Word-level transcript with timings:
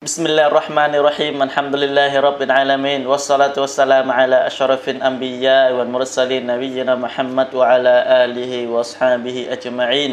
بسم 0.00 0.32
الله 0.32 0.46
الرحمن 0.48 0.96
الرحيم 0.96 1.36
الحمد 1.44 1.74
لله 1.76 2.12
رب 2.24 2.40
العالمين 2.40 3.04
والصلاة 3.04 3.52
والسلام 3.52 4.08
على 4.08 4.48
أشرف 4.48 4.88
الأنبياء 4.96 5.76
والمرسلين 5.76 6.48
نبينا 6.48 6.96
محمد 6.96 7.48
وعلى 7.52 7.94
آله 8.24 8.52
وأصحابه 8.72 9.36
أجمعين 9.52 10.12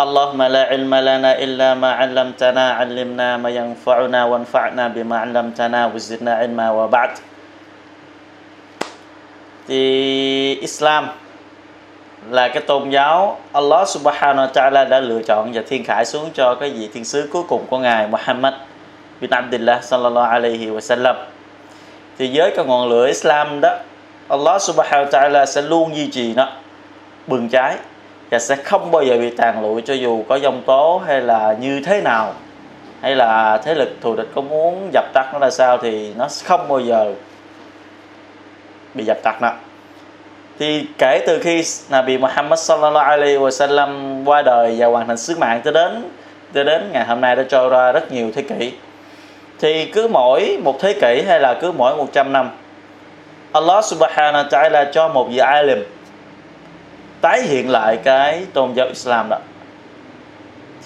اللهم 0.00 0.40
لا 0.42 0.62
علم 0.72 0.88
لنا 0.88 1.30
إلا 1.44 1.76
ما 1.76 1.92
علمتنا 1.92 2.64
علمنا 2.80 3.36
ما 3.36 3.50
ينفعنا 3.52 4.20
وانفعنا 4.24 4.84
بما 4.88 5.16
علمتنا 5.28 5.80
وزدنا 5.92 6.32
علما 6.40 6.66
وبعد 6.72 7.12
thì 9.68 9.82
Islam 10.64 11.12
là 12.32 12.48
cái 12.48 12.62
tôn 12.64 12.88
giáo 12.90 13.38
Allah 13.52 13.84
Subhanahu 13.88 14.48
wa 14.48 14.52
Ta'ala 14.56 14.88
đã 14.88 15.00
lựa 15.00 15.20
chọn 15.22 15.52
và 15.52 15.62
thiên 15.68 15.84
khải 15.84 16.04
xuống 16.04 16.30
cho 16.34 16.54
cái 16.54 16.70
vị 16.70 16.88
thiên 16.94 17.04
sứ 17.04 17.28
cuối 17.32 17.42
cùng 17.48 17.66
của 17.68 17.78
ngài 17.78 18.08
Muhammad 18.08 18.54
bin 19.20 19.30
Abdullah 19.30 19.84
sallallahu 19.84 20.30
alaihi 20.30 20.66
wa 20.66 20.80
sallam 20.80 21.16
thì 22.18 22.30
với 22.34 22.52
cái 22.56 22.64
ngọn 22.64 22.88
lửa 22.88 23.06
Islam 23.06 23.60
đó, 23.60 23.76
Allah 24.28 24.62
Subhanahu 24.62 25.04
wa 25.04 25.10
Ta'ala 25.10 25.46
sẽ 25.46 25.62
luôn 25.62 25.96
duy 25.96 26.10
trì 26.10 26.34
nó, 26.34 26.48
bừng 27.26 27.48
cháy, 27.48 27.76
và 28.30 28.38
sẽ 28.38 28.56
không 28.56 28.90
bao 28.90 29.02
giờ 29.02 29.18
bị 29.18 29.30
tàn 29.30 29.62
lụi 29.62 29.82
cho 29.82 29.94
dù 29.94 30.24
có 30.28 30.38
dông 30.38 30.62
tố 30.66 31.02
hay 31.06 31.20
là 31.20 31.56
như 31.60 31.80
thế 31.80 32.00
nào, 32.02 32.34
hay 33.00 33.16
là 33.16 33.58
thế 33.64 33.74
lực 33.74 33.96
thù 34.00 34.16
địch 34.16 34.28
có 34.34 34.40
muốn 34.40 34.90
dập 34.92 35.04
tắt 35.12 35.30
nó 35.32 35.38
là 35.38 35.50
sao 35.50 35.78
thì 35.78 36.12
nó 36.16 36.28
không 36.44 36.68
bao 36.68 36.80
giờ 36.80 37.14
bị 38.94 39.04
dập 39.04 39.18
tắt 39.22 39.42
nữa 39.42 39.52
thì 40.58 40.86
kể 40.98 41.24
từ 41.26 41.38
khi 41.42 41.64
Nabi 41.90 42.18
Muhammad 42.18 42.58
sallallahu 42.58 43.10
alaihi 43.10 43.38
wa 43.38 43.50
sallam 43.50 44.22
qua 44.24 44.42
đời 44.42 44.74
và 44.78 44.86
hoàn 44.86 45.06
thành 45.06 45.16
sứ 45.16 45.36
mạng 45.38 45.60
tới 45.64 45.72
đến 45.72 46.04
tới 46.52 46.64
đến 46.64 46.90
ngày 46.92 47.04
hôm 47.04 47.20
nay 47.20 47.36
đã 47.36 47.42
trôi 47.48 47.68
ra 47.68 47.92
rất 47.92 48.12
nhiều 48.12 48.30
thế 48.34 48.42
kỷ 48.42 48.72
thì 49.60 49.84
cứ 49.84 50.08
mỗi 50.08 50.58
một 50.64 50.80
thế 50.80 50.92
kỷ 50.92 51.22
hay 51.26 51.40
là 51.40 51.54
cứ 51.60 51.72
mỗi 51.72 51.96
100 51.96 52.32
năm, 52.32 52.50
Allah 53.52 53.84
subhanahu 53.84 54.44
wa 54.44 54.48
ta'ala 54.48 54.92
cho 54.92 55.08
một 55.08 55.28
vị 55.30 55.38
alim 55.38 55.84
tái 57.20 57.42
hiện 57.42 57.70
lại 57.70 57.98
cái 58.04 58.46
tôn 58.52 58.72
giáo 58.74 58.86
Islam 58.86 59.28
đó 59.28 59.38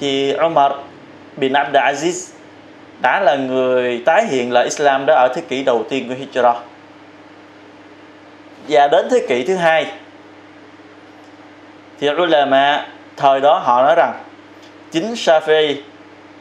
thì 0.00 0.34
Umar 0.46 0.72
bin 1.36 1.52
Abd 1.52 1.76
Aziz 1.76 2.32
đã 3.02 3.20
là 3.20 3.36
người 3.36 4.02
tái 4.06 4.26
hiện 4.26 4.52
lại 4.52 4.64
Islam 4.64 5.06
đó 5.06 5.14
ở 5.14 5.28
thế 5.34 5.42
kỷ 5.48 5.62
đầu 5.62 5.84
tiên 5.88 6.08
của 6.08 6.14
Hijra. 6.14 6.54
và 8.68 8.88
đến 8.88 9.08
thế 9.10 9.26
kỷ 9.28 9.44
thứ 9.44 9.56
hai, 9.56 9.86
thì 12.00 12.10
ulama 12.10 12.86
thời 13.16 13.40
đó 13.40 13.58
họ 13.58 13.82
nói 13.82 13.94
rằng 13.94 14.14
chính 14.90 15.14
Shafi'i 15.14 15.74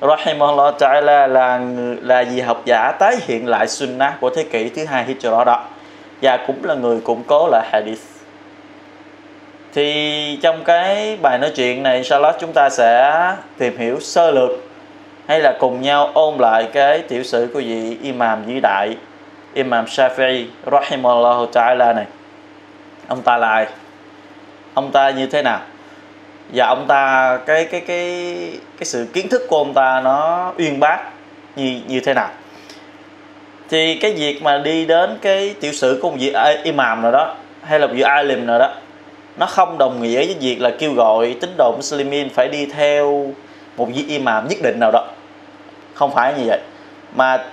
rahimahullah 0.02 0.75
ta'ala 0.80 1.28
là 1.28 1.58
người, 1.58 1.97
là 2.02 2.23
vị 2.23 2.42
học 2.42 2.61
giả 2.66 2.92
tái 3.00 3.16
hiện 3.28 3.47
lại 3.47 3.67
sunnah 3.67 4.19
của 4.19 4.30
thế 4.30 4.44
kỷ 4.44 4.69
thứ 4.69 4.86
hai 4.86 5.06
Hijra 5.06 5.45
đó. 5.45 5.66
Và 6.22 6.38
cũng 6.47 6.64
là 6.64 6.73
người 6.73 7.02
củng 7.02 7.23
cố 7.28 7.47
lại 7.52 7.69
hadith. 7.72 8.02
Thì 9.73 10.39
trong 10.41 10.64
cái 10.64 11.17
bài 11.22 11.38
nói 11.38 11.52
chuyện 11.56 11.83
này 11.83 11.95
inshallah 11.95 12.36
chúng 12.39 12.53
ta 12.53 12.69
sẽ 12.69 13.14
tìm 13.58 13.78
hiểu 13.78 14.00
sơ 14.00 14.31
lược 14.31 14.50
hay 15.28 15.39
là 15.39 15.53
cùng 15.59 15.81
nhau 15.81 16.11
ôn 16.13 16.38
lại 16.39 16.67
cái 16.73 17.00
tiểu 17.00 17.23
sử 17.23 17.50
của 17.53 17.59
vị 17.59 17.97
imam 18.03 18.44
vĩ 18.44 18.59
đại 18.59 18.97
imam 19.53 19.86
Shafi'i 19.86 20.45
rahimahullah 20.72 21.50
ta'ala 21.53 21.95
này. 21.95 22.06
Ông 23.08 23.22
ta 23.22 23.38
là 23.38 23.50
ai? 23.50 23.67
Ông 24.73 24.91
ta 24.91 25.09
như 25.09 25.28
thế 25.28 25.41
nào? 25.41 25.59
Và 26.53 26.66
ông 26.66 26.86
ta, 26.88 27.38
cái 27.45 27.66
cái 27.66 27.81
cái 27.81 28.36
cái 28.78 28.86
sự 28.86 29.08
kiến 29.14 29.30
thức 29.30 29.42
của 29.50 29.58
ông 29.58 29.73
ta 29.73 30.02
nó 30.03 30.53
uyên 30.58 30.80
bác 30.80 30.97
như 31.56 31.81
như 31.88 32.00
thế 32.00 32.14
nào? 32.14 32.30
Thì 33.69 33.95
cái 33.95 34.14
việc 34.14 34.41
mà 34.44 34.58
đi 34.58 34.86
đến 34.86 35.17
cái 35.22 35.56
tiểu 35.61 35.72
sử 35.72 36.00
của 36.02 36.09
một 36.09 36.17
vị 36.19 36.33
imam 36.64 37.02
nào 37.02 37.11
đó, 37.11 37.36
hay 37.64 37.80
là 37.80 37.88
một 37.88 37.94
vị 37.95 38.02
alim 38.02 38.47
nào 38.47 38.59
đó, 38.59 38.73
nó 39.38 39.45
không 39.45 39.78
đồng 39.78 40.01
nghĩa 40.01 40.25
với 40.25 40.35
việc 40.40 40.62
là 40.62 40.72
kêu 40.79 40.94
gọi 40.94 41.35
tín 41.41 41.50
đồ 41.57 41.74
muslimin 41.78 42.29
phải 42.29 42.47
đi 42.47 42.66
theo 42.66 43.34
một 43.78 43.88
vị 43.95 44.06
imam 44.07 44.47
nhất 44.47 44.57
định 44.63 44.79
nào 44.79 44.91
đó. 44.91 45.07
Không 45.94 46.13
phải 46.16 46.34
như 46.34 46.44
vậy. 46.47 46.59
Mà 47.16 47.44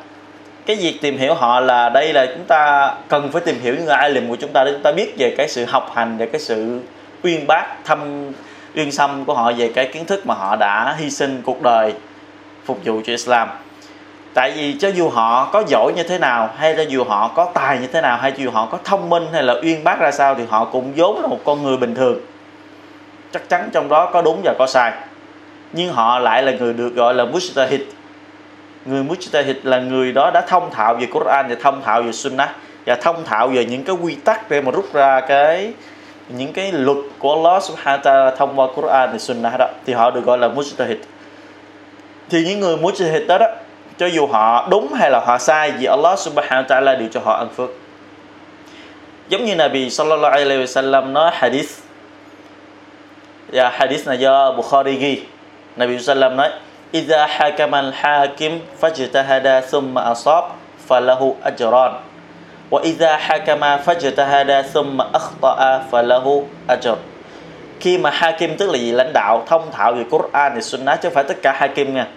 cái 0.66 0.76
việc 0.76 0.98
tìm 1.02 1.18
hiểu 1.18 1.34
họ 1.34 1.60
là 1.60 1.88
đây 1.88 2.12
là 2.12 2.26
chúng 2.26 2.44
ta 2.44 2.94
cần 3.08 3.32
phải 3.32 3.42
tìm 3.44 3.60
hiểu 3.60 3.74
những 3.74 3.84
người 3.84 3.94
alim 3.94 4.28
của 4.28 4.36
chúng 4.36 4.52
ta 4.52 4.64
để 4.64 4.72
chúng 4.72 4.82
ta 4.82 4.92
biết 4.92 5.14
về 5.18 5.34
cái 5.38 5.48
sự 5.48 5.64
học 5.64 5.92
hành 5.94 6.18
và 6.18 6.26
cái 6.26 6.40
sự 6.40 6.80
uyên 7.22 7.46
bác, 7.46 7.84
thâm 7.84 8.32
uyên 8.76 8.92
xâm 8.92 9.24
của 9.24 9.34
họ 9.34 9.52
về 9.52 9.72
cái 9.74 9.86
kiến 9.86 10.04
thức 10.04 10.26
mà 10.26 10.34
họ 10.34 10.56
đã 10.56 10.94
hy 10.98 11.10
sinh 11.10 11.42
cuộc 11.44 11.62
đời 11.62 11.94
phục 12.64 12.78
vụ 12.84 13.00
cho 13.04 13.12
Islam. 13.12 13.48
Tại 14.34 14.52
vì 14.56 14.76
cho 14.78 14.88
dù 14.88 15.08
họ 15.08 15.50
có 15.52 15.62
giỏi 15.66 15.92
như 15.96 16.02
thế 16.02 16.18
nào, 16.18 16.50
hay 16.56 16.74
là 16.74 16.82
dù 16.82 17.04
họ 17.04 17.28
có 17.28 17.50
tài 17.54 17.78
như 17.78 17.86
thế 17.86 18.00
nào, 18.00 18.16
hay 18.16 18.32
dù 18.36 18.50
họ 18.50 18.68
có 18.72 18.78
thông 18.84 19.08
minh 19.08 19.26
hay 19.32 19.42
là 19.42 19.54
uyên 19.62 19.84
bác 19.84 20.00
ra 20.00 20.10
sao, 20.10 20.34
thì 20.34 20.42
họ 20.48 20.64
cũng 20.64 20.92
vốn 20.96 21.20
là 21.20 21.26
một 21.26 21.40
con 21.44 21.62
người 21.62 21.76
bình 21.76 21.94
thường. 21.94 22.20
Chắc 23.32 23.48
chắn 23.48 23.68
trong 23.72 23.88
đó 23.88 24.10
có 24.12 24.22
đúng 24.22 24.40
và 24.44 24.54
có 24.58 24.66
sai. 24.66 24.92
Nhưng 25.72 25.92
họ 25.92 26.18
lại 26.18 26.42
là 26.42 26.52
người 26.52 26.72
được 26.72 26.94
gọi 26.94 27.14
là 27.14 27.24
mujtahid. 27.24 27.80
Người 28.84 29.04
mujtahid 29.04 29.54
là 29.62 29.78
người 29.78 30.12
đó 30.12 30.30
đã 30.34 30.40
thông 30.40 30.70
thạo 30.70 30.94
về 30.94 31.06
Quran 31.06 31.46
và 31.48 31.56
thông 31.62 31.82
thạo 31.82 32.02
về 32.02 32.12
Sunnah 32.12 32.50
và 32.86 32.94
thông 32.94 33.24
thạo 33.24 33.48
về 33.48 33.64
những 33.64 33.84
cái 33.84 33.96
quy 34.02 34.14
tắc 34.14 34.50
để 34.50 34.60
mà 34.60 34.70
rút 34.70 34.92
ra 34.92 35.20
cái 35.20 35.72
những 36.28 36.52
cái 36.52 36.72
luật 36.72 36.98
của 37.18 37.34
Allah 37.34 37.62
subhanahu 37.62 37.98
wa 37.98 38.02
ta'ala 38.02 38.36
thông 38.36 38.60
qua 38.60 38.66
Quran 38.76 39.12
và 39.12 39.18
Sunnah 39.18 39.58
đó, 39.58 39.68
thì 39.86 39.92
họ 39.92 40.10
được 40.10 40.24
gọi 40.24 40.38
là 40.38 40.48
mujtahid. 40.48 40.96
Thì 42.30 42.44
những 42.44 42.60
người 42.60 42.76
mujtahid 42.76 43.26
đó 43.26 43.38
đó, 43.38 43.46
cho 43.98 44.06
dù 44.06 44.26
họ 44.26 44.68
đúng 44.70 44.92
hay 44.92 45.10
là 45.10 45.20
họ 45.20 45.38
sai, 45.38 45.72
vì 45.72 45.86
Allah 45.86 46.18
subhanahu 46.18 46.62
wa 46.62 46.66
ta'ala 46.66 46.98
đều 46.98 47.08
cho 47.12 47.20
họ 47.20 47.36
ăn 47.36 47.48
phước. 47.56 47.70
Giống 49.28 49.44
như 49.44 49.54
Nabi 49.54 49.90
sallallahu 49.90 50.32
alaihi 50.32 50.62
wasallam 50.62 51.12
nói 51.12 51.30
hadith. 51.34 51.70
Và 53.52 53.70
hadith 53.70 54.06
này 54.06 54.18
do 54.18 54.52
Bukhari 54.52 54.96
ghi. 54.96 55.22
Nabi 55.76 55.98
sallam 55.98 56.36
nói, 56.36 56.50
idha 56.92 57.26
hakama 57.26 57.78
al 57.78 57.92
hakim 57.92 58.60
fajtahada 58.80 59.60
thumma 59.70 60.02
asab, 60.02 60.44
falahu 60.88 61.34
ajran. 61.44 61.92
وإذا 62.71 63.17
حكم 63.17 63.61
فاجتهد 63.85 64.65
ثم 64.73 65.01
أخطأ 65.01 65.59
فله 65.91 66.43
أجر 66.69 66.95
khi 67.79 67.97
mà 67.97 68.09
hakim 68.09 68.57
tức 68.57 68.69
là 68.69 68.77
gì 68.77 68.91
lãnh 68.91 69.13
đạo 69.13 69.43
thông 69.47 69.71
thạo 69.71 69.93
về 69.93 70.03
Quran 70.09 70.51
thì 70.55 70.61
Sunnah 70.61 71.01
chứ 71.01 71.09
không 71.09 71.13
phải 71.13 71.23
tất 71.23 71.37
cả 71.41 71.51
hakim 71.57 71.93
nha 71.93 72.07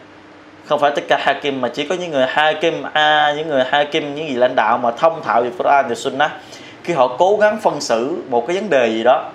không 0.66 0.80
phải 0.80 0.90
tất 0.90 1.02
cả 1.08 1.18
hakim 1.20 1.60
mà 1.60 1.68
chỉ 1.68 1.88
có 1.88 1.94
những 1.94 2.10
người 2.10 2.26
hakim 2.28 2.82
a 2.92 3.32
những 3.36 3.48
người 3.48 3.64
hakim 3.64 4.14
những 4.14 4.28
gì 4.28 4.34
lãnh 4.34 4.54
đạo 4.54 4.78
mà 4.78 4.90
thông 4.90 5.22
thạo 5.22 5.42
về 5.42 5.50
Quran 5.58 5.86
thì 5.88 5.94
Sunnah 5.94 6.32
khi 6.84 6.92
họ 6.92 7.16
cố 7.18 7.36
gắng 7.40 7.60
phân 7.60 7.80
xử 7.80 8.22
một 8.28 8.46
cái 8.46 8.56
vấn 8.56 8.70
đề 8.70 8.88
gì 8.88 9.02
đó 9.04 9.30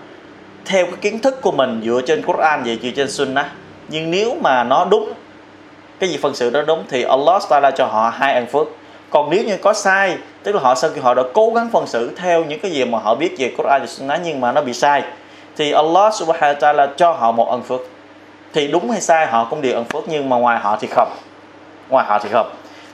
theo 0.66 0.85
cái 0.85 0.95
kiến 1.01 1.19
thức 1.19 1.41
của 1.41 1.51
mình 1.51 1.81
dựa 1.85 2.01
trên 2.07 2.22
Quran 2.22 2.63
về 2.63 2.77
dựa 2.81 2.89
trên 2.95 3.11
Sunnah 3.11 3.47
nhưng 3.88 4.11
nếu 4.11 4.35
mà 4.41 4.63
nó 4.63 4.85
đúng 4.85 5.13
cái 6.00 6.09
gì 6.09 6.17
phân 6.17 6.35
xử 6.35 6.50
đó 6.50 6.61
đúng 6.67 6.83
thì 6.89 7.03
Allah 7.03 7.41
Taala 7.50 7.72
cho 7.72 7.85
họ 7.85 8.13
hai 8.17 8.33
ân 8.33 8.45
phước 8.47 8.67
còn 9.14 9.30
nếu 9.30 9.44
như 9.44 9.56
có 9.56 9.72
sai, 9.72 10.19
tức 10.42 10.54
là 10.54 10.60
họ 10.60 10.75
sau 10.75 10.91
khi 10.94 11.00
họ 11.00 11.14
đã 11.14 11.22
cố 11.34 11.52
gắng 11.54 11.70
phân 11.72 11.86
xử 11.86 12.10
theo 12.16 12.44
những 12.44 12.60
cái 12.60 12.70
gì 12.70 12.84
mà 12.84 12.98
họ 12.98 13.14
biết 13.14 13.34
về 13.38 13.52
Quran 13.56 13.80
và 13.80 13.86
Sunnah 13.86 14.20
nhưng 14.25 14.41
mà 14.41 14.52
nó 14.52 14.60
bị 14.60 14.72
sai, 14.72 15.02
thì 15.56 15.72
Allah 15.72 16.14
Subhanahu 16.14 16.54
wa 16.54 16.60
Taala 16.60 16.88
cho 16.97 17.12
họ 17.12 17.32
một 17.32 17.50
ân 17.50 17.62
phước. 17.62 17.80
Thì 18.52 18.69
đúng 18.69 18.91
hay 18.91 19.00
sai 19.00 19.26
họ 19.26 19.47
cũng 19.50 19.62
đều 19.62 19.75
ân 19.75 19.84
phước, 19.84 20.08
nhưng 20.08 20.28
mà 20.28 20.36
ngoài 20.36 20.58
họ 20.58 20.78
thì 20.80 20.88
không. 20.91 21.08
Ngoài 21.88 22.06
họ 22.08 22.19
thì 22.19 22.28
không. 22.32 22.50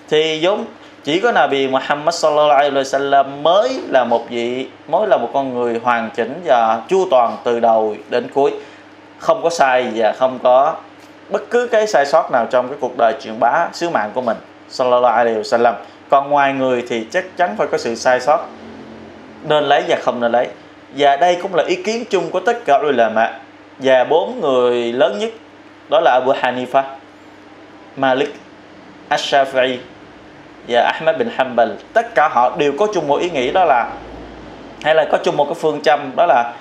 Thì 0.09 0.41
giống, 0.41 0.65
chỉ 1.05 1.21
có 1.21 1.33
Nabi 1.33 1.69
Muhammad 1.69 2.15
sallallahu 2.15 2.51
alaihi 2.51 2.75
wasallam 2.75 3.43
mới 3.43 3.81
là 3.89 4.05
một 4.05 4.23
vị, 4.29 4.69
mới 4.89 5.07
là 5.07 5.17
một 5.17 5.31
con 5.33 5.55
người 5.55 5.81
hoàn 5.83 6.11
chỉnh 6.11 6.41
và 6.45 6.83
chu 6.89 7.09
toàn 7.11 7.37
từ 7.45 7.61
đầu 7.61 7.97
đến 8.09 8.29
cuối. 8.35 8.53
Không 9.19 9.43
có 9.43 9.51
sai 9.51 9.89
và 9.95 10.13
không 10.13 10.39
có 10.43 10.75
bất 11.29 11.43
cứ 11.51 11.69
cái 11.73 11.87
sai 11.87 12.07
sót 12.07 12.31
nào 12.33 12.47
trong 12.51 12.69
cái 12.69 12.79
cuộc 12.81 12.93
đời 12.99 13.15
truyền 13.23 13.41
bá 13.41 13.69
sứ 13.73 13.91
mạng 13.91 14.11
của 14.15 14.21
mình, 14.21 14.37
sallallahu 14.69 15.17
alaihi 15.17 15.39
wasallam 15.39 15.75
còn 16.11 16.31
ngoài 16.31 16.53
người 16.53 16.85
thì 16.89 17.07
chắc 17.11 17.37
chắn 17.37 17.55
phải 17.57 17.67
có 17.67 17.79
sự 17.79 17.95
sai 17.95 18.21
sót. 18.21 18.47
Nên 19.49 19.65
lấy 19.65 19.85
và 19.89 19.97
không 20.03 20.21
nên 20.21 20.33
lấy. 20.33 20.49
Và 20.97 21.17
đây 21.17 21.39
cũng 21.43 21.55
là 21.55 21.65
ý 21.67 21.75
kiến 21.75 22.05
chung 22.11 22.31
của 22.31 22.41
tất 22.41 22.65
cả 22.65 22.81
ulama. 22.89 23.33
Và 23.79 24.05
bốn 24.05 24.41
người 24.41 24.93
lớn 24.93 25.19
nhất, 25.19 25.31
đó 25.91 26.01
là 26.01 26.11
Abu 26.13 26.33
Hanifa, 26.33 26.83
Malik, 27.97 28.35
Ash-Shafi'i 29.11 29.77
và 30.69 30.93
Ahmad 30.95 31.17
bin 31.17 31.29
Hanbal. 31.37 31.71
Tất 31.93 32.15
cả 32.15 32.29
họ 32.29 32.57
đều 32.57 32.73
có 32.79 32.87
chung 32.95 33.09
một 33.09 33.17
ý 33.17 33.31
nghĩ 33.31 33.51
đó 33.51 33.65
là, 33.65 33.91
hay 34.83 34.95
là 34.95 35.07
có 35.13 35.19
chung 35.25 35.37
một 35.37 35.45
cái 35.45 35.55
phương 35.55 35.81
châm 35.81 36.01
đó 36.17 36.27
là, 36.27 36.53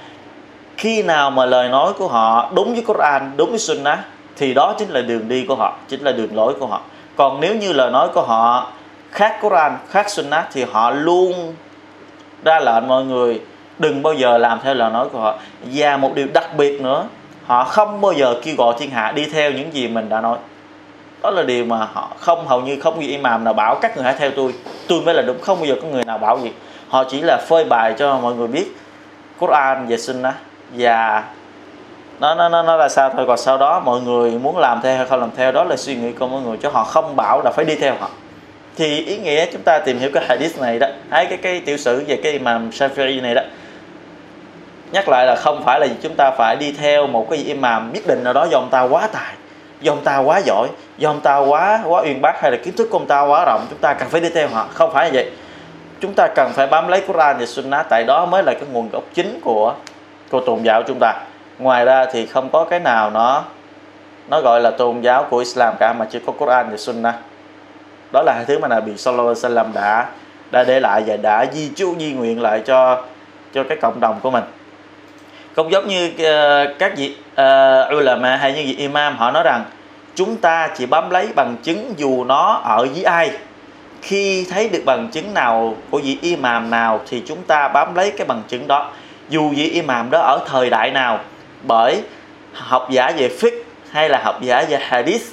khi 0.77 1.03
nào 1.03 1.31
mà 1.31 1.45
lời 1.45 1.69
nói 1.69 1.93
của 1.93 2.07
họ 2.07 2.51
đúng 2.55 2.73
với 2.73 2.83
Quran, 2.87 3.31
đúng 3.37 3.49
với 3.49 3.59
Sunnah, 3.59 3.99
thì 4.37 4.53
đó 4.53 4.75
chính 4.77 4.89
là 4.89 5.01
đường 5.01 5.27
đi 5.27 5.45
của 5.47 5.55
họ, 5.55 5.77
chính 5.87 6.01
là 6.01 6.11
đường 6.11 6.35
lối 6.35 6.53
của 6.53 6.65
họ. 6.65 6.81
Còn 7.15 7.39
nếu 7.41 7.55
như 7.55 7.73
lời 7.73 7.91
nói 7.91 8.07
của 8.13 8.21
họ 8.21 8.71
khác 9.11 9.37
Quran, 9.41 9.77
khác 9.89 10.09
Sunnah 10.09 10.47
thì 10.53 10.65
họ 10.71 10.91
luôn 10.91 11.55
ra 12.43 12.59
lệnh 12.59 12.87
mọi 12.87 13.03
người 13.03 13.41
đừng 13.79 14.03
bao 14.03 14.13
giờ 14.13 14.37
làm 14.37 14.59
theo 14.63 14.73
lời 14.73 14.91
nói 14.91 15.07
của 15.09 15.19
họ. 15.19 15.35
Và 15.63 15.97
một 15.97 16.11
điều 16.15 16.27
đặc 16.33 16.55
biệt 16.57 16.81
nữa, 16.81 17.05
họ 17.45 17.63
không 17.63 18.01
bao 18.01 18.13
giờ 18.13 18.35
kêu 18.43 18.55
gọi 18.57 18.75
thiên 18.79 18.89
hạ 18.89 19.11
đi 19.11 19.25
theo 19.25 19.51
những 19.51 19.73
gì 19.73 19.87
mình 19.87 20.09
đã 20.09 20.21
nói. 20.21 20.37
Đó 21.23 21.31
là 21.31 21.43
điều 21.43 21.65
mà 21.65 21.87
họ 21.93 22.09
không, 22.19 22.47
hầu 22.47 22.61
như 22.61 22.79
không 22.79 22.95
có 22.95 23.01
imam 23.01 23.43
nào 23.43 23.53
bảo 23.53 23.75
các 23.81 23.95
người 23.95 24.05
hãy 24.05 24.15
theo 24.17 24.31
tôi. 24.35 24.53
Tôi 24.87 25.01
mới 25.01 25.15
là 25.15 25.21
đúng, 25.21 25.41
không 25.41 25.57
bao 25.57 25.65
giờ 25.65 25.75
có 25.81 25.87
người 25.87 26.03
nào 26.05 26.17
bảo 26.17 26.39
gì. 26.39 26.51
Họ 26.89 27.03
chỉ 27.03 27.21
là 27.21 27.37
phơi 27.47 27.65
bài 27.65 27.93
cho 27.97 28.17
mọi 28.17 28.33
người 28.33 28.47
biết 28.47 28.77
Quran 29.39 29.85
và 29.89 29.97
Sunnah. 29.97 30.35
Và 30.71 31.23
nó 32.19 32.35
nó 32.35 32.49
nó 32.49 32.63
nó 32.63 32.75
là 32.75 32.89
sao 32.89 33.09
thôi. 33.09 33.25
Còn 33.27 33.37
sau 33.37 33.57
đó 33.57 33.79
mọi 33.79 34.01
người 34.01 34.31
muốn 34.31 34.57
làm 34.57 34.81
theo 34.81 34.97
hay 34.97 35.05
không 35.05 35.19
làm 35.19 35.29
theo, 35.35 35.51
đó 35.51 35.63
là 35.63 35.75
suy 35.75 35.95
nghĩ 35.95 36.11
của 36.11 36.27
mọi 36.27 36.41
người. 36.41 36.57
Chứ 36.57 36.69
họ 36.69 36.83
không 36.83 37.15
bảo 37.15 37.41
là 37.41 37.51
phải 37.51 37.65
đi 37.65 37.75
theo 37.75 37.95
họ 37.99 38.09
thì 38.75 39.05
ý 39.05 39.17
nghĩa 39.17 39.45
chúng 39.45 39.61
ta 39.61 39.79
tìm 39.79 39.99
hiểu 39.99 40.09
cái 40.13 40.25
hadith 40.27 40.59
này 40.61 40.79
đó 40.79 40.87
hay 41.09 41.25
cái 41.25 41.37
cái 41.37 41.61
tiểu 41.65 41.77
sử 41.77 42.03
về 42.07 42.19
cái 42.23 42.31
imam 42.31 42.69
Shafi'i 42.69 43.21
này 43.21 43.35
đó. 43.35 43.41
Nhắc 44.91 45.09
lại 45.09 45.25
là 45.25 45.35
không 45.35 45.63
phải 45.65 45.79
là 45.79 45.87
chúng 46.01 46.15
ta 46.15 46.31
phải 46.31 46.55
đi 46.55 46.71
theo 46.71 47.07
một 47.07 47.27
cái 47.29 47.39
imam 47.39 47.93
nhất 47.93 48.03
định 48.07 48.23
nào 48.23 48.33
đó 48.33 48.47
do 48.51 48.57
ông 48.57 48.69
ta 48.71 48.81
quá 48.81 49.07
tài, 49.11 49.33
do 49.81 49.91
ông 49.91 50.03
ta 50.03 50.17
quá 50.17 50.41
giỏi, 50.45 50.67
do 50.97 51.09
ông 51.09 51.21
ta 51.21 51.37
quá 51.37 51.79
quá 51.85 52.01
uyên 52.01 52.21
bác 52.21 52.41
hay 52.41 52.51
là 52.51 52.57
kiến 52.63 52.75
thức 52.75 52.87
của 52.91 52.97
ông 52.97 53.07
ta 53.07 53.21
quá 53.21 53.45
rộng, 53.45 53.65
chúng 53.69 53.79
ta 53.79 53.93
cần 53.93 54.09
phải 54.09 54.21
đi 54.21 54.29
theo 54.29 54.47
họ. 54.47 54.67
Không 54.73 54.93
phải 54.93 55.05
như 55.05 55.11
vậy. 55.13 55.31
Chúng 55.99 56.13
ta 56.13 56.27
cần 56.27 56.51
phải 56.53 56.67
bám 56.67 56.87
lấy 56.87 57.01
Quran 57.01 57.37
và 57.39 57.45
Sunnah, 57.45 57.89
tại 57.89 58.03
đó 58.03 58.25
mới 58.25 58.43
là 58.43 58.53
cái 58.53 58.63
nguồn 58.71 58.89
gốc 58.89 59.03
chính 59.13 59.39
của 59.43 59.73
của 60.29 60.39
tôn 60.39 60.63
giáo 60.63 60.83
chúng 60.83 60.97
ta. 60.99 61.13
Ngoài 61.59 61.85
ra 61.85 62.05
thì 62.05 62.25
không 62.25 62.49
có 62.49 62.65
cái 62.65 62.79
nào 62.79 63.09
nó 63.09 63.43
nó 64.29 64.41
gọi 64.41 64.61
là 64.61 64.71
tôn 64.71 65.01
giáo 65.01 65.23
của 65.29 65.37
Islam 65.37 65.73
cả 65.79 65.93
mà 65.93 66.05
chỉ 66.11 66.19
có 66.25 66.33
Quran 66.33 66.69
và 66.71 66.77
Sunnah 66.77 67.15
đó 68.11 68.21
là 68.25 68.33
hai 68.33 68.45
thứ 68.45 68.59
mà 68.59 68.67
Nabi 68.67 68.97
Sallallahu 68.97 69.27
Alaihi 69.27 69.41
Wasallam 69.41 69.73
đã 69.73 70.05
đã 70.51 70.63
để 70.63 70.79
lại 70.79 71.03
và 71.07 71.17
đã 71.17 71.45
di 71.53 71.69
chú 71.75 71.95
di 71.99 72.11
nguyện 72.13 72.41
lại 72.41 72.61
cho 72.65 73.03
cho 73.53 73.63
cái 73.63 73.77
cộng 73.81 73.99
đồng 73.99 74.19
của 74.21 74.31
mình. 74.31 74.43
Không 75.55 75.71
giống 75.71 75.87
như 75.87 76.07
uh, 76.07 76.79
các 76.79 76.97
vị 76.97 77.15
uh, 77.31 77.97
ulama 77.97 78.35
hay 78.35 78.53
như 78.53 78.63
vị 78.65 78.75
imam 78.77 79.17
họ 79.17 79.31
nói 79.31 79.43
rằng 79.43 79.63
chúng 80.15 80.37
ta 80.37 80.69
chỉ 80.77 80.85
bám 80.85 81.09
lấy 81.09 81.29
bằng 81.35 81.55
chứng 81.63 81.93
dù 81.97 82.23
nó 82.23 82.61
ở 82.63 82.87
với 82.93 83.03
ai. 83.03 83.31
Khi 84.01 84.47
thấy 84.49 84.69
được 84.69 84.81
bằng 84.85 85.07
chứng 85.11 85.33
nào 85.33 85.75
của 85.89 85.99
vị 86.03 86.17
imam 86.21 86.69
nào 86.69 87.01
thì 87.09 87.23
chúng 87.27 87.43
ta 87.43 87.67
bám 87.67 87.95
lấy 87.95 88.11
cái 88.11 88.27
bằng 88.27 88.43
chứng 88.47 88.67
đó. 88.67 88.91
Dù 89.29 89.49
vị 89.49 89.69
imam 89.69 90.09
đó 90.11 90.19
ở 90.19 90.39
thời 90.47 90.69
đại 90.69 90.91
nào 90.91 91.19
bởi 91.63 92.03
học 92.53 92.87
giả 92.91 93.11
về 93.17 93.29
fiqh 93.39 93.63
hay 93.91 94.09
là 94.09 94.21
học 94.23 94.41
giả 94.41 94.65
về 94.69 94.77
hadith 94.81 95.23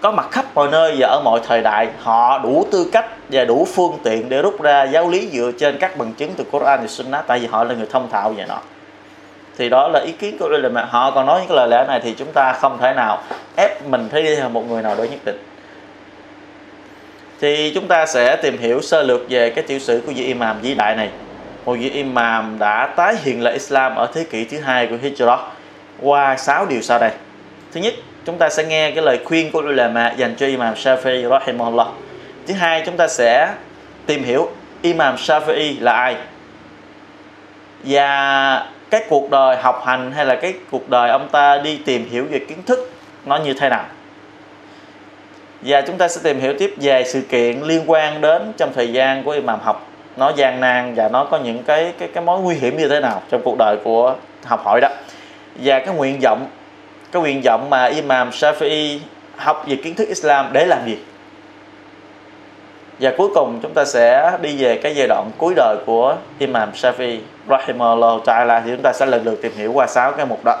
có 0.00 0.10
mặt 0.10 0.26
khắp 0.30 0.44
mọi 0.54 0.68
nơi 0.72 0.96
và 0.98 1.08
ở 1.08 1.20
mọi 1.24 1.40
thời 1.46 1.62
đại, 1.62 1.88
họ 2.02 2.38
đủ 2.38 2.66
tư 2.72 2.90
cách 2.92 3.06
và 3.28 3.44
đủ 3.44 3.66
phương 3.74 3.98
tiện 4.02 4.28
để 4.28 4.42
rút 4.42 4.62
ra 4.62 4.84
giáo 4.84 5.10
lý 5.10 5.28
dựa 5.32 5.50
trên 5.58 5.78
các 5.78 5.96
bằng 5.96 6.12
chứng 6.12 6.34
từ 6.36 6.44
Quran 6.44 6.80
và 6.80 6.86
Sunnah, 6.86 7.26
tại 7.26 7.38
vì 7.38 7.46
họ 7.46 7.64
là 7.64 7.74
người 7.74 7.86
thông 7.90 8.10
thạo 8.10 8.30
về 8.30 8.44
nó. 8.48 8.58
Thì 9.58 9.68
đó 9.68 9.88
là 9.88 10.00
ý 10.00 10.12
kiến 10.12 10.36
của 10.38 10.46
ulama 10.46 10.84
họ 10.84 11.10
còn 11.10 11.26
nói 11.26 11.40
những 11.40 11.48
cái 11.48 11.56
lời 11.56 11.68
lẽ 11.70 11.84
này 11.88 12.00
thì 12.04 12.14
chúng 12.18 12.32
ta 12.32 12.52
không 12.52 12.78
thể 12.80 12.92
nào 12.92 13.22
ép 13.56 13.86
mình 13.86 14.08
phải 14.12 14.22
đi 14.22 14.36
theo 14.36 14.48
một 14.48 14.68
người 14.68 14.82
nào 14.82 14.96
đó 14.96 15.04
nhất 15.04 15.20
định. 15.24 15.38
Thì 17.40 17.72
chúng 17.74 17.88
ta 17.88 18.06
sẽ 18.06 18.36
tìm 18.36 18.58
hiểu 18.58 18.80
sơ 18.80 19.02
lược 19.02 19.20
về 19.28 19.50
cái 19.50 19.64
tiểu 19.64 19.78
sử 19.78 20.02
của 20.06 20.12
vị 20.16 20.24
imam 20.24 20.60
vĩ 20.60 20.74
đại 20.74 20.96
này. 20.96 21.10
Một 21.64 21.76
vị 21.80 21.90
imam 21.90 22.58
đã 22.58 22.86
tái 22.96 23.14
hiện 23.22 23.42
lại 23.42 23.52
Islam 23.52 23.94
ở 23.94 24.06
thế 24.14 24.24
kỷ 24.30 24.44
thứ 24.44 24.60
hai 24.60 24.86
của 24.86 24.96
Hijrah 25.02 25.38
qua 26.02 26.36
6 26.36 26.66
điều 26.66 26.82
sau 26.82 26.98
đây 26.98 27.10
thứ 27.72 27.80
nhất, 27.80 27.94
chúng 28.24 28.38
ta 28.38 28.48
sẽ 28.48 28.64
nghe 28.64 28.90
cái 28.90 29.04
lời 29.04 29.18
khuyên 29.24 29.50
của 29.50 29.58
ulama 29.58 30.12
dành 30.16 30.34
cho 30.36 30.46
imam 30.46 30.74
Shafi'i, 30.74 31.28
rahimahullah. 31.28 31.86
Thứ 32.46 32.54
hai, 32.54 32.82
chúng 32.86 32.96
ta 32.96 33.08
sẽ 33.08 33.48
tìm 34.06 34.24
hiểu 34.24 34.50
imam 34.82 35.14
Shafi'i 35.14 35.74
là 35.80 35.92
ai. 35.92 36.16
Và 37.84 38.66
cái 38.90 39.04
cuộc 39.08 39.30
đời 39.30 39.56
học 39.56 39.82
hành 39.86 40.12
hay 40.12 40.26
là 40.26 40.36
cái 40.36 40.54
cuộc 40.70 40.90
đời 40.90 41.10
ông 41.10 41.28
ta 41.32 41.58
đi 41.58 41.78
tìm 41.84 42.08
hiểu 42.10 42.26
về 42.30 42.38
kiến 42.38 42.62
thức 42.66 42.90
nó 43.24 43.36
như 43.36 43.54
thế 43.54 43.68
nào. 43.68 43.84
Và 45.62 45.80
chúng 45.80 45.98
ta 45.98 46.08
sẽ 46.08 46.20
tìm 46.24 46.40
hiểu 46.40 46.54
tiếp 46.58 46.74
về 46.80 47.04
sự 47.04 47.20
kiện 47.20 47.60
liên 47.60 47.82
quan 47.86 48.20
đến 48.20 48.52
trong 48.56 48.72
thời 48.74 48.92
gian 48.92 49.24
của 49.24 49.30
imam 49.30 49.60
học. 49.60 49.88
Nó 50.16 50.32
gian 50.36 50.60
nan 50.60 50.94
và 50.94 51.08
nó 51.08 51.24
có 51.24 51.38
những 51.38 51.62
cái 51.62 51.92
cái 51.98 52.08
cái 52.14 52.24
mối 52.24 52.40
nguy 52.40 52.54
hiểm 52.54 52.76
như 52.78 52.88
thế 52.88 53.00
nào 53.00 53.22
trong 53.30 53.40
cuộc 53.44 53.56
đời 53.58 53.76
của 53.84 54.14
học 54.44 54.64
hỏi 54.64 54.80
đó. 54.80 54.88
Và 55.54 55.78
cái 55.78 55.94
nguyện 55.94 56.18
vọng 56.22 56.46
cái 57.16 57.22
nguyện 57.22 57.42
vọng 57.42 57.70
mà 57.70 57.84
imam 57.84 58.30
Shafi'i 58.30 58.98
học 59.36 59.64
về 59.66 59.76
kiến 59.76 59.94
thức 59.94 60.08
Islam 60.08 60.52
để 60.52 60.66
làm 60.66 60.86
gì? 60.86 60.98
Và 63.00 63.12
cuối 63.16 63.28
cùng 63.34 63.60
chúng 63.62 63.74
ta 63.74 63.84
sẽ 63.84 64.32
đi 64.42 64.56
về 64.62 64.76
cái 64.82 64.94
giai 64.94 65.06
đoạn 65.08 65.30
cuối 65.38 65.54
đời 65.56 65.76
của 65.86 66.16
Imam 66.38 66.70
Shafi 66.72 67.18
rahimahullah 67.48 68.22
ta'ala 68.24 68.60
thì 68.64 68.70
chúng 68.70 68.82
ta 68.82 68.92
sẽ 68.92 69.06
lần 69.06 69.24
lượt 69.24 69.42
tìm 69.42 69.52
hiểu 69.56 69.72
qua 69.72 69.86
sáu 69.86 70.12
cái 70.12 70.26
mục 70.26 70.44
đó. 70.44 70.58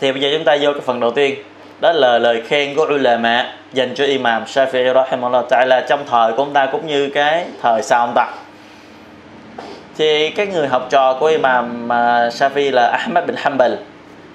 Thì 0.00 0.12
bây 0.12 0.20
giờ 0.20 0.28
chúng 0.32 0.44
ta 0.44 0.56
vô 0.60 0.72
cái 0.72 0.80
phần 0.80 1.00
đầu 1.00 1.10
tiên 1.10 1.34
đó 1.80 1.92
là 1.92 2.18
lời 2.18 2.42
khen 2.48 2.74
của 2.76 2.86
ulama 2.94 3.52
dành 3.72 3.94
cho 3.94 4.04
Imam 4.04 4.44
Shafi 4.44 4.94
rahimahullah 4.94 5.44
ta'ala 5.50 5.82
trong 5.88 6.00
thời 6.10 6.32
của 6.32 6.42
ông 6.42 6.52
ta 6.52 6.66
cũng 6.66 6.86
như 6.86 7.10
cái 7.10 7.44
thời 7.62 7.82
sau 7.82 8.00
ông 8.00 8.12
ta. 8.14 8.32
Thì 9.96 10.30
cái 10.30 10.46
người 10.46 10.68
học 10.68 10.86
trò 10.90 11.16
của 11.20 11.26
Imam 11.26 11.92
à, 11.92 12.28
Shafi 12.28 12.72
là 12.72 12.86
Ahmad 12.86 13.24
bin 13.24 13.36
Hanbal 13.38 13.72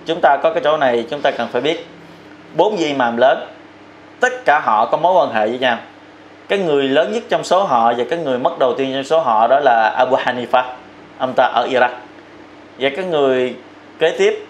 chúng 0.06 0.22
ta 0.22 0.38
có 0.38 0.50
cái 0.50 0.62
chỗ 0.64 0.78
này, 0.78 1.06
chúng 1.10 1.22
ta 1.22 1.32
cần 1.32 1.48
phải 1.52 1.62
biết 1.62 1.88
bốn 2.56 2.76
vị 2.76 2.86
imam 2.86 3.18
lớn. 3.18 3.48
Tất 4.20 4.46
cả 4.46 4.60
họ 4.60 4.86
có 4.86 4.98
mối 4.98 5.14
quan 5.14 5.34
hệ 5.34 5.48
với 5.48 5.60
nhau. 5.60 5.78
Cái 6.48 6.60
người 6.60 6.84
lớn 6.84 7.12
nhất 7.12 7.24
trong 7.30 7.44
số 7.44 7.64
họ 7.64 7.94
và 7.98 8.04
cái 8.10 8.20
người 8.20 8.40
mất 8.40 8.60
đầu 8.60 8.74
tiên 8.78 8.92
trong 8.94 9.04
số 9.04 9.20
họ 9.20 9.48
đó 9.48 9.60
là 9.60 9.94
Abu 9.98 10.16
Hanifa. 10.16 10.64
Ông 11.18 11.34
ta 11.36 11.44
ở 11.44 11.68
Iraq. 11.72 11.90
Và 12.80 12.90
cái 12.96 13.06
người 13.06 13.56
kế 14.00 14.16
tiếp 14.18 14.46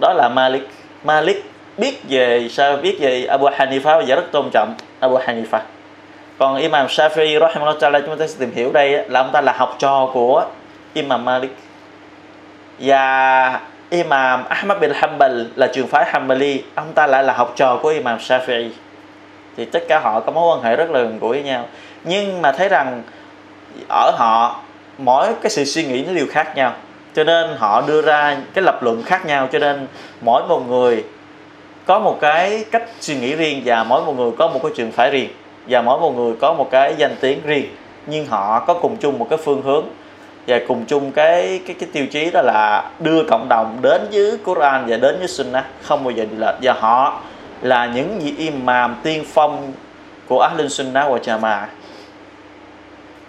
đó 0.00 0.12
là 0.12 0.28
Malik. 0.28 0.68
Malik 1.04 1.44
biết 1.78 2.02
về 2.08 2.48
sao 2.50 2.76
biết 2.76 2.96
về 3.00 3.24
Abu 3.24 3.46
Hanifa 3.46 4.06
và 4.06 4.14
rất 4.16 4.32
tôn 4.32 4.50
trọng 4.50 4.74
Abu 5.00 5.18
Hanifa. 5.18 5.58
Còn 6.38 6.56
Imam 6.56 6.86
Shafi'i, 6.86 7.40
rahimahullah 7.40 7.78
ta'ala, 7.82 8.00
chúng 8.06 8.18
ta 8.18 8.26
sẽ 8.26 8.34
tìm 8.38 8.52
hiểu 8.54 8.72
đây 8.72 9.08
là 9.08 9.20
ông 9.20 9.30
ta 9.32 9.40
là 9.40 9.52
học 9.52 9.76
trò 9.78 10.10
của 10.12 10.44
Imam 10.94 11.24
Malik. 11.24 11.56
Và 12.78 13.60
Imam 13.92 14.44
Ahmad 14.44 14.78
bin 14.78 14.92
Hanbal 14.94 15.42
là 15.56 15.66
trường 15.66 15.86
phái 15.86 16.04
Hanbali. 16.04 16.62
Ông 16.74 16.92
ta 16.94 17.06
lại 17.06 17.24
là 17.24 17.32
học 17.32 17.52
trò 17.56 17.78
của 17.82 17.88
Imam 17.88 18.18
Shafi'i. 18.18 18.68
Thì 19.56 19.64
tất 19.64 19.82
cả 19.88 20.00
họ 20.00 20.20
có 20.20 20.32
mối 20.32 20.56
quan 20.56 20.64
hệ 20.64 20.76
rất 20.76 20.90
là 20.90 21.00
gần 21.00 21.18
gũi 21.18 21.30
với 21.30 21.42
nhau. 21.42 21.66
Nhưng 22.04 22.42
mà 22.42 22.52
thấy 22.52 22.68
rằng 22.68 23.02
ở 23.88 24.12
họ, 24.16 24.60
mỗi 24.98 25.28
cái 25.42 25.50
sự 25.50 25.64
suy 25.64 25.84
nghĩ 25.84 26.04
nó 26.04 26.12
đều 26.12 26.26
khác 26.30 26.56
nhau. 26.56 26.72
Cho 27.14 27.24
nên 27.24 27.56
họ 27.58 27.82
đưa 27.86 28.02
ra 28.02 28.36
cái 28.54 28.64
lập 28.64 28.82
luận 28.82 29.02
khác 29.02 29.26
nhau. 29.26 29.48
Cho 29.52 29.58
nên 29.58 29.86
mỗi 30.20 30.42
một 30.48 30.68
người 30.68 31.04
có 31.86 31.98
một 31.98 32.18
cái 32.20 32.64
cách 32.70 32.82
suy 33.00 33.14
nghĩ 33.14 33.34
riêng 33.34 33.62
và 33.64 33.84
mỗi 33.84 34.04
một 34.04 34.12
người 34.16 34.30
có 34.38 34.48
một 34.48 34.60
cái 34.62 34.72
trường 34.76 34.92
phái 34.92 35.10
riêng. 35.10 35.30
Và 35.66 35.82
mỗi 35.82 36.00
một 36.00 36.10
người 36.10 36.34
có 36.40 36.52
một 36.52 36.68
cái 36.70 36.94
danh 36.98 37.16
tiếng 37.20 37.40
riêng. 37.44 37.66
Nhưng 38.06 38.26
họ 38.26 38.64
có 38.66 38.74
cùng 38.74 38.96
chung 38.96 39.18
một 39.18 39.26
cái 39.30 39.38
phương 39.44 39.62
hướng 39.62 39.84
và 40.46 40.60
cùng 40.68 40.84
chung 40.84 41.12
cái 41.12 41.60
cái 41.66 41.76
cái 41.80 41.88
tiêu 41.92 42.06
chí 42.06 42.30
đó 42.30 42.42
là 42.42 42.90
đưa 42.98 43.24
cộng 43.24 43.48
đồng 43.48 43.78
đến 43.82 44.06
với 44.12 44.38
Quran 44.44 44.84
và 44.88 44.96
đến 44.96 45.18
với 45.18 45.28
Sunnah. 45.28 45.64
Không 45.82 46.04
bao 46.04 46.10
giờ 46.10 46.24
đi 46.24 46.36
lệch. 46.36 46.54
Và 46.62 46.72
họ 46.72 47.20
là 47.62 47.86
những 47.86 48.18
vị 48.18 48.34
imam 48.38 48.96
tiên 49.02 49.24
phong 49.32 49.72
của 50.28 50.40
Ahlul 50.40 50.68
Sunnah 50.68 51.08
và 51.08 51.18
Jamaah 51.18 51.66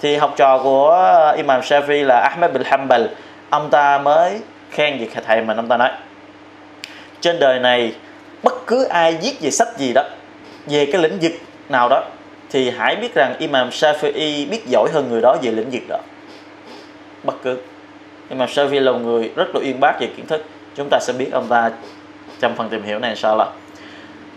thì 0.02 0.16
học 0.16 0.34
trò 0.38 0.60
của 0.64 1.34
Imam 1.38 1.62
Shafi 1.62 2.06
là 2.06 2.30
Ahmed 2.30 2.52
bin 2.52 2.64
Hanbal, 2.66 3.06
ông 3.50 3.70
ta 3.70 3.98
mới 3.98 4.40
khen 4.72 4.98
về 4.98 5.08
thầy 5.28 5.42
mình, 5.42 5.58
ông 5.58 5.68
ta 5.68 5.78
nói, 5.78 5.90
trên 7.22 7.40
đời 7.40 7.60
này 7.60 7.94
bất 8.44 8.54
cứ 8.68 8.84
ai 8.84 9.18
viết 9.22 9.42
về 9.42 9.52
sách 9.52 9.68
gì 9.78 9.94
đó, 9.94 10.04
về 10.66 10.86
cái 10.86 11.02
lĩnh 11.02 11.20
vực 11.22 11.32
nào 11.70 11.90
đó, 11.90 12.04
thì 12.52 12.70
hãy 12.70 12.96
biết 12.96 13.16
rằng 13.16 13.36
Imam 13.40 13.70
Shafi'i 13.70 14.50
biết 14.50 14.62
giỏi 14.68 14.90
hơn 14.94 15.08
người 15.10 15.22
đó 15.22 15.38
về 15.42 15.52
lĩnh 15.52 15.70
vực 15.70 15.84
đó 15.90 15.98
bất 17.24 17.36
cứ. 17.44 17.58
Nhưng 18.30 18.40
mà 18.40 18.48
Savi 18.48 18.80
là 18.80 18.92
một 18.92 19.00
người 19.00 19.32
rất 19.36 19.56
là 19.56 19.62
uyên 19.62 19.80
bác 19.80 20.00
về 20.00 20.08
kiến 20.18 20.26
thức. 20.26 20.46
Chúng 20.76 20.88
ta 20.92 21.00
sẽ 21.02 21.14
biết 21.14 21.30
ông 21.32 21.48
ta 21.48 21.72
trong 22.40 22.56
phần 22.56 22.70
tìm 22.70 22.84
hiểu 22.84 23.00
này 23.00 23.16
sao 23.16 23.38
là 23.38 23.46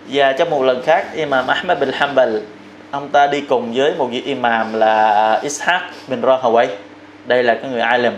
và 0.08 0.32
trong 0.32 0.50
một 0.50 0.62
lần 0.62 0.82
khác, 0.82 1.06
Imam 1.14 1.46
Ahmad 1.46 1.78
bin 1.78 1.90
Hanbal, 1.92 2.36
ông 2.90 3.08
ta 3.08 3.26
đi 3.26 3.40
cùng 3.40 3.72
với 3.74 3.94
một 3.98 4.06
vị 4.06 4.22
imam 4.22 4.72
là 4.72 5.40
Ishaq 5.44 5.80
bin 6.08 6.20
Rahaway. 6.20 6.66
Đây 7.26 7.42
là 7.42 7.54
cái 7.54 7.70
người 7.70 7.80
alim. 7.80 8.12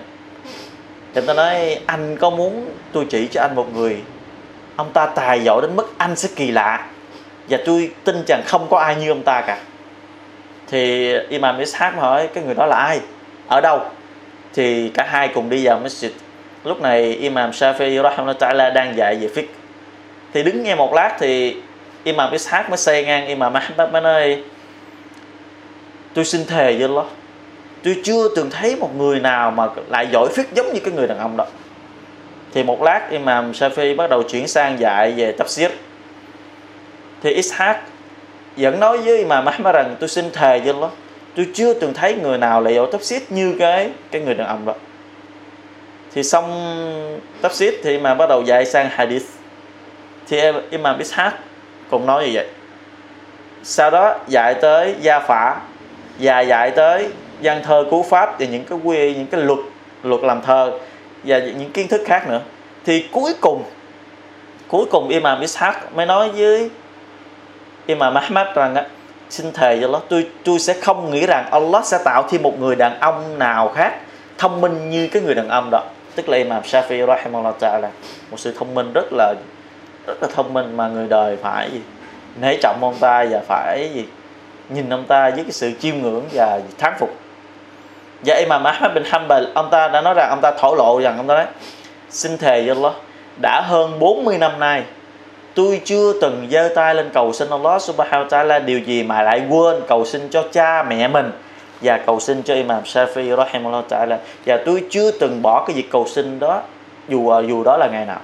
Thì 1.15 1.21
ta 1.27 1.35
nói, 1.35 1.81
anh 1.87 2.17
có 2.17 2.31
muốn 2.31 2.71
tôi 2.93 3.07
chỉ 3.11 3.29
cho 3.29 3.41
anh 3.41 3.55
một 3.55 3.75
người? 3.75 4.03
Ông 4.77 4.93
ta 4.93 5.07
tài 5.07 5.45
giỏi 5.45 5.63
đến 5.63 5.77
mức 5.77 5.95
anh 5.99 6.17
sẽ 6.17 6.29
kỳ 6.37 6.51
lạ. 6.51 6.87
Và 7.49 7.59
tôi 7.67 7.91
tin 8.05 8.25
rằng 8.27 8.43
không 8.47 8.67
có 8.71 8.79
ai 8.79 8.97
như 8.97 9.09
ông 9.09 9.23
ta 9.23 9.41
cả. 9.41 9.59
Thì 10.67 11.13
Imam 11.29 11.59
Ishaq 11.59 11.93
hỏi, 11.97 12.29
cái 12.35 12.45
người 12.45 12.55
đó 12.55 12.67
là 12.67 12.77
ai? 12.77 13.01
Ở 13.49 13.61
đâu? 13.61 13.81
Thì 14.59 14.91
cả 14.95 15.07
hai 15.09 15.29
cùng 15.29 15.51
đi 15.51 15.67
vào 15.67 15.81
masjid. 15.85 16.09
Lúc 16.65 16.81
này 16.81 17.03
Imam 17.03 17.51
Shafi'i 17.51 18.03
rahimahullah 18.03 18.39
ta'ala 18.39 18.73
đang 18.73 18.97
dạy 18.97 19.17
về 19.17 19.29
fiqh. 19.35 19.47
Thì 20.33 20.43
đứng 20.43 20.63
nghe 20.63 20.75
một 20.75 20.95
lát 20.95 21.17
thì 21.19 21.57
Imam 22.05 22.33
Ishaq 22.33 22.69
mới 22.69 22.77
xây 22.77 23.05
ngang, 23.05 23.27
Imam 23.27 23.55
Ahmad 23.55 23.91
mới 23.93 24.03
nói, 24.03 24.43
tôi 26.15 26.25
xin 26.25 26.47
thề 26.47 26.73
với 26.73 26.83
Allah, 26.83 27.05
tôi 27.83 27.97
chưa 28.05 28.29
từng 28.37 28.51
thấy 28.51 28.77
một 28.77 28.97
người 28.97 29.21
nào 29.21 29.51
mà 29.51 29.67
lại 29.89 30.09
giỏi 30.13 30.29
fiqh 30.35 30.45
giống 30.55 30.73
như 30.73 30.81
cái 30.81 30.95
người 30.95 31.07
đàn 31.07 31.19
ông 31.19 31.37
đó. 31.37 31.47
Thì 32.55 32.63
một 32.63 32.83
lát 32.83 33.11
Imam 33.11 33.53
Shafi 33.53 33.97
bắt 33.97 34.11
đầu 34.11 34.23
chuyển 34.23 34.49
sang 34.49 34.81
dạy 34.81 35.13
về 35.17 35.35
tafsir. 35.39 35.69
Thì 37.23 37.41
Ishaq 37.41 37.75
vẫn 38.57 38.81
nói 38.81 38.99
với 38.99 39.19
Imam 39.19 39.45
Ahmad 39.47 39.75
rằng, 39.75 39.97
tôi 40.01 40.09
xin 40.09 40.31
thề 40.33 40.59
với 40.59 40.73
Allah 40.73 40.91
tôi 41.39 41.49
chưa 41.55 41.75
từng 41.75 41.95
thấy 41.95 42.15
người 42.15 42.39
nào 42.39 42.61
lại 42.61 42.75
dỗ 42.75 42.99
xít 43.01 43.23
như 43.33 43.57
cái 43.59 43.91
cái 44.11 44.23
người 44.23 44.35
đàn 44.35 44.47
ông 44.47 44.67
đó. 44.67 44.75
Thì 46.15 46.23
xong 46.23 46.45
tafsir 47.43 47.73
thì 47.83 47.99
mà 47.99 48.15
bắt 48.15 48.29
đầu 48.29 48.43
dạy 48.43 48.67
sang 48.67 48.89
hadith. 48.91 49.27
Thì 50.29 50.41
Imam 50.71 50.99
Ishaq 50.99 51.31
cũng 51.91 52.07
nói 52.07 52.27
như 52.27 52.31
vậy. 52.35 52.47
Sau 53.63 53.91
đó 53.91 54.19
dạy 54.29 54.55
tới 54.55 54.95
gia 55.01 55.21
phả 55.21 55.61
và 56.19 56.41
dạy 56.41 56.71
tới 56.71 57.09
văn 57.43 57.63
thơ 57.65 57.85
cú 57.91 58.03
pháp 58.03 58.41
và 58.41 58.47
những 58.47 58.65
cái 58.65 58.79
quy, 58.85 59.15
những 59.15 59.27
cái 59.27 59.41
luật 59.41 59.59
luật 60.03 60.23
làm 60.23 60.43
thơ 60.43 60.79
và 61.25 61.39
những 61.39 61.73
kiến 61.73 61.89
thức 61.89 62.01
khác 62.05 62.29
nữa. 62.29 62.41
Thì 62.85 63.05
cuối 63.13 63.35
cùng 63.41 63.65
cuối 64.69 64.85
cùng 64.91 65.09
Imam 65.09 65.41
Ishaq 65.41 65.73
mới 65.95 66.07
nói 66.07 66.29
với 66.29 66.71
Imam 67.87 68.15
Ahmad 68.15 68.47
rằng 68.55 68.75
á 68.75 68.85
xin 69.31 69.53
thề 69.53 69.79
cho 69.81 69.89
nó 69.89 70.01
tôi 70.09 70.27
tôi 70.45 70.59
sẽ 70.59 70.75
không 70.83 71.11
nghĩ 71.11 71.27
rằng 71.27 71.51
Allah 71.51 71.85
sẽ 71.85 71.99
tạo 72.05 72.27
thêm 72.31 72.43
một 72.43 72.59
người 72.59 72.77
đàn 72.77 73.01
ông 73.01 73.39
nào 73.39 73.69
khác 73.69 73.93
thông 74.39 74.61
minh 74.61 74.91
như 74.91 75.09
cái 75.13 75.23
người 75.23 75.35
đàn 75.35 75.49
ông 75.49 75.69
đó. 75.71 75.83
Tức 76.15 76.29
là 76.29 76.37
Imam 76.37 76.63
Shafi 76.63 77.07
rahimahullah 77.07 77.55
ta'ala, 77.61 77.89
một 78.31 78.37
sự 78.37 78.55
thông 78.59 78.75
minh 78.75 78.93
rất 78.95 79.13
là 79.13 79.35
rất 80.07 80.23
là 80.23 80.29
thông 80.35 80.55
minh 80.55 80.77
mà 80.77 80.89
người 80.89 81.07
đời 81.09 81.37
phải 81.43 81.71
gì 81.71 81.81
nể 82.41 82.57
trọng 82.63 82.79
ông 82.81 82.95
ta 83.01 83.25
và 83.31 83.41
phải 83.49 83.91
gì 83.95 84.05
nhìn 84.69 84.91
ông 84.91 85.05
ta 85.05 85.31
với 85.31 85.43
cái 85.45 85.53
sự 85.53 85.73
chiêm 85.81 85.99
ngưỡng 85.99 86.25
và 86.33 86.61
thán 86.79 86.93
phục. 86.99 87.11
Và 88.25 88.35
Imam 88.35 88.65
Ahmad 88.65 88.93
bin 88.95 89.05
Hanbal, 89.07 89.45
ông 89.55 89.69
ta 89.71 89.89
đã 89.89 90.01
nói 90.01 90.15
rằng, 90.15 90.31
ông 90.31 90.41
ta 90.41 90.53
thổ 90.59 90.75
lộ 90.75 91.01
rằng, 91.03 91.17
ông 91.17 91.27
ta 91.27 91.35
nói, 91.35 91.47
xin 92.11 92.39
thề 92.39 92.61
với 92.61 92.69
Allah, 92.69 92.93
đã 93.43 93.61
hơn 93.61 93.99
40 93.99 94.39
năm 94.39 94.61
nay 94.61 94.83
tôi 95.59 95.81
chưa 95.85 96.13
từng 96.21 96.47
giơ 96.51 96.69
tay 96.75 96.95
lên 96.95 97.11
cầu 97.15 97.33
xin 97.33 97.51
Allah 97.51 97.83
subhanahu 97.83 98.25
wa 98.25 98.29
ta'ala 98.29 98.65
điều 98.65 98.79
gì 98.79 99.03
mà 99.03 99.23
lại 99.23 99.43
quên 99.51 99.77
cầu 99.89 100.05
xin 100.05 100.29
cho 100.31 100.45
cha 100.53 100.83
mẹ 100.83 101.09
mình 101.09 101.31
và 101.81 101.99
cầu 101.99 102.21
xin 102.21 102.43
cho 102.43 102.55
Imam 102.55 102.83
Shafi 102.83 103.37
rahimahullah 103.37 103.85
ta'ala. 103.89 104.17
Và 104.47 104.63
tôi 104.67 104.85
chưa 104.91 105.11
từng 105.11 105.43
bỏ 105.43 105.65
cái 105.67 105.77
việc 105.77 105.91
cầu 105.91 106.07
xin 106.07 106.39
đó, 106.39 106.63
dù 107.09 107.29
à, 107.29 107.41
dù 107.41 107.65
đó 107.65 107.77
là 107.77 107.89
ngày 107.93 108.07
nào. 108.07 108.21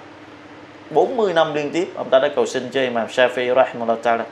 40 0.91 1.33
năm 1.33 1.55
liên 1.55 1.71
tiếp, 1.71 1.88
ông 1.95 2.09
ta 2.11 2.19
đã 2.19 2.29
cầu 2.37 2.47
xin 2.47 2.71
cho 2.71 2.81
Imam 2.81 3.07
Shafi 3.07 3.55
rahimahullah 3.55 3.99
ta'ala. 4.03 4.25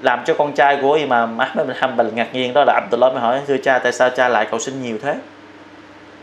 Làm 0.00 0.22
cho 0.26 0.34
con 0.34 0.52
trai 0.52 0.78
của 0.82 0.92
Imam 0.92 1.38
Ahmad 1.38 1.66
bin 1.66 1.76
Hanbal 1.78 2.06
ngạc 2.14 2.34
nhiên, 2.34 2.52
đó 2.52 2.64
là 2.66 2.72
Abdullah 2.72 3.12
mới 3.12 3.22
hỏi, 3.22 3.40
thưa 3.46 3.56
cha, 3.56 3.78
tại 3.78 3.92
sao 3.92 4.10
cha 4.10 4.28
lại 4.28 4.46
cầu 4.50 4.60
xin 4.60 4.82
nhiều 4.82 4.98
thế? 5.02 5.14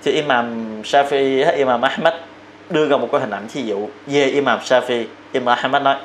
Thì 0.04 0.12
Imam 0.12 0.76
Shafi 0.82 1.56
Imam 1.56 1.82
Ahmad 1.82 2.14
đưa 2.70 2.88
ra 2.88 2.98
một 2.98 3.08
cái 3.12 3.22
hình 3.22 3.32
ảnh 3.32 3.48
thí 3.54 3.62
dụ 3.62 3.90
về 4.08 4.26
Imam 4.26 4.60
Shafi 4.60 5.06
Imam 5.32 5.58
Ahmad 5.58 5.82
nói, 5.82 5.96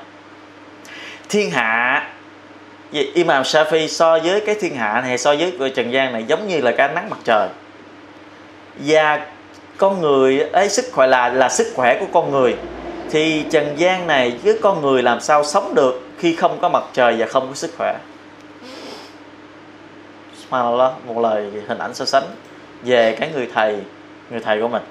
thiên 1.29 1.51
hạ 1.51 2.09
Imam 3.15 3.43
Shafi 3.43 3.87
so 3.89 4.19
với 4.19 4.41
cái 4.41 4.55
thiên 4.55 4.77
hạ 4.77 5.01
này, 5.01 5.19
so 5.19 5.35
với 5.35 5.53
người 5.59 5.71
trần 5.71 5.93
gian 5.93 6.13
này 6.13 6.25
giống 6.29 6.49
như 6.49 6.61
là 6.61 6.73
cái 6.73 6.89
nắng 6.89 7.11
mặt 7.11 7.19
trời. 7.25 7.49
Và 8.79 9.27
con 9.77 10.01
người 10.01 10.41
ấy, 10.41 10.69
sức 10.69 10.85
khỏe 10.93 11.07
là 11.07 11.29
là 11.29 11.49
sức 11.49 11.73
khỏe 11.75 11.99
của 12.01 12.07
con 12.13 12.31
người. 12.31 12.57
Thì 13.11 13.45
trần 13.51 13.75
gian 13.77 14.07
này 14.07 14.39
với 14.43 14.59
con 14.63 14.83
người 14.83 15.03
làm 15.03 15.21
sao 15.21 15.45
sống 15.45 15.75
được 15.75 16.03
khi 16.19 16.37
không 16.37 16.59
có 16.61 16.69
mặt 16.69 16.83
trời 16.93 17.17
và 17.19 17.27
không 17.27 17.49
có 17.49 17.55
sức 17.55 17.71
khỏe? 17.79 17.99
Subhanallah, 20.43 20.93
một 21.07 21.21
lời 21.21 21.51
hình 21.69 21.79
ảnh 21.79 21.95
so 21.95 22.05
sánh 22.05 22.25
về 22.83 23.17
cái 23.21 23.31
người 23.35 23.49
thầy 23.55 23.77
người 24.31 24.41
thầy 24.41 24.61
của 24.61 24.69
mình 24.69 24.83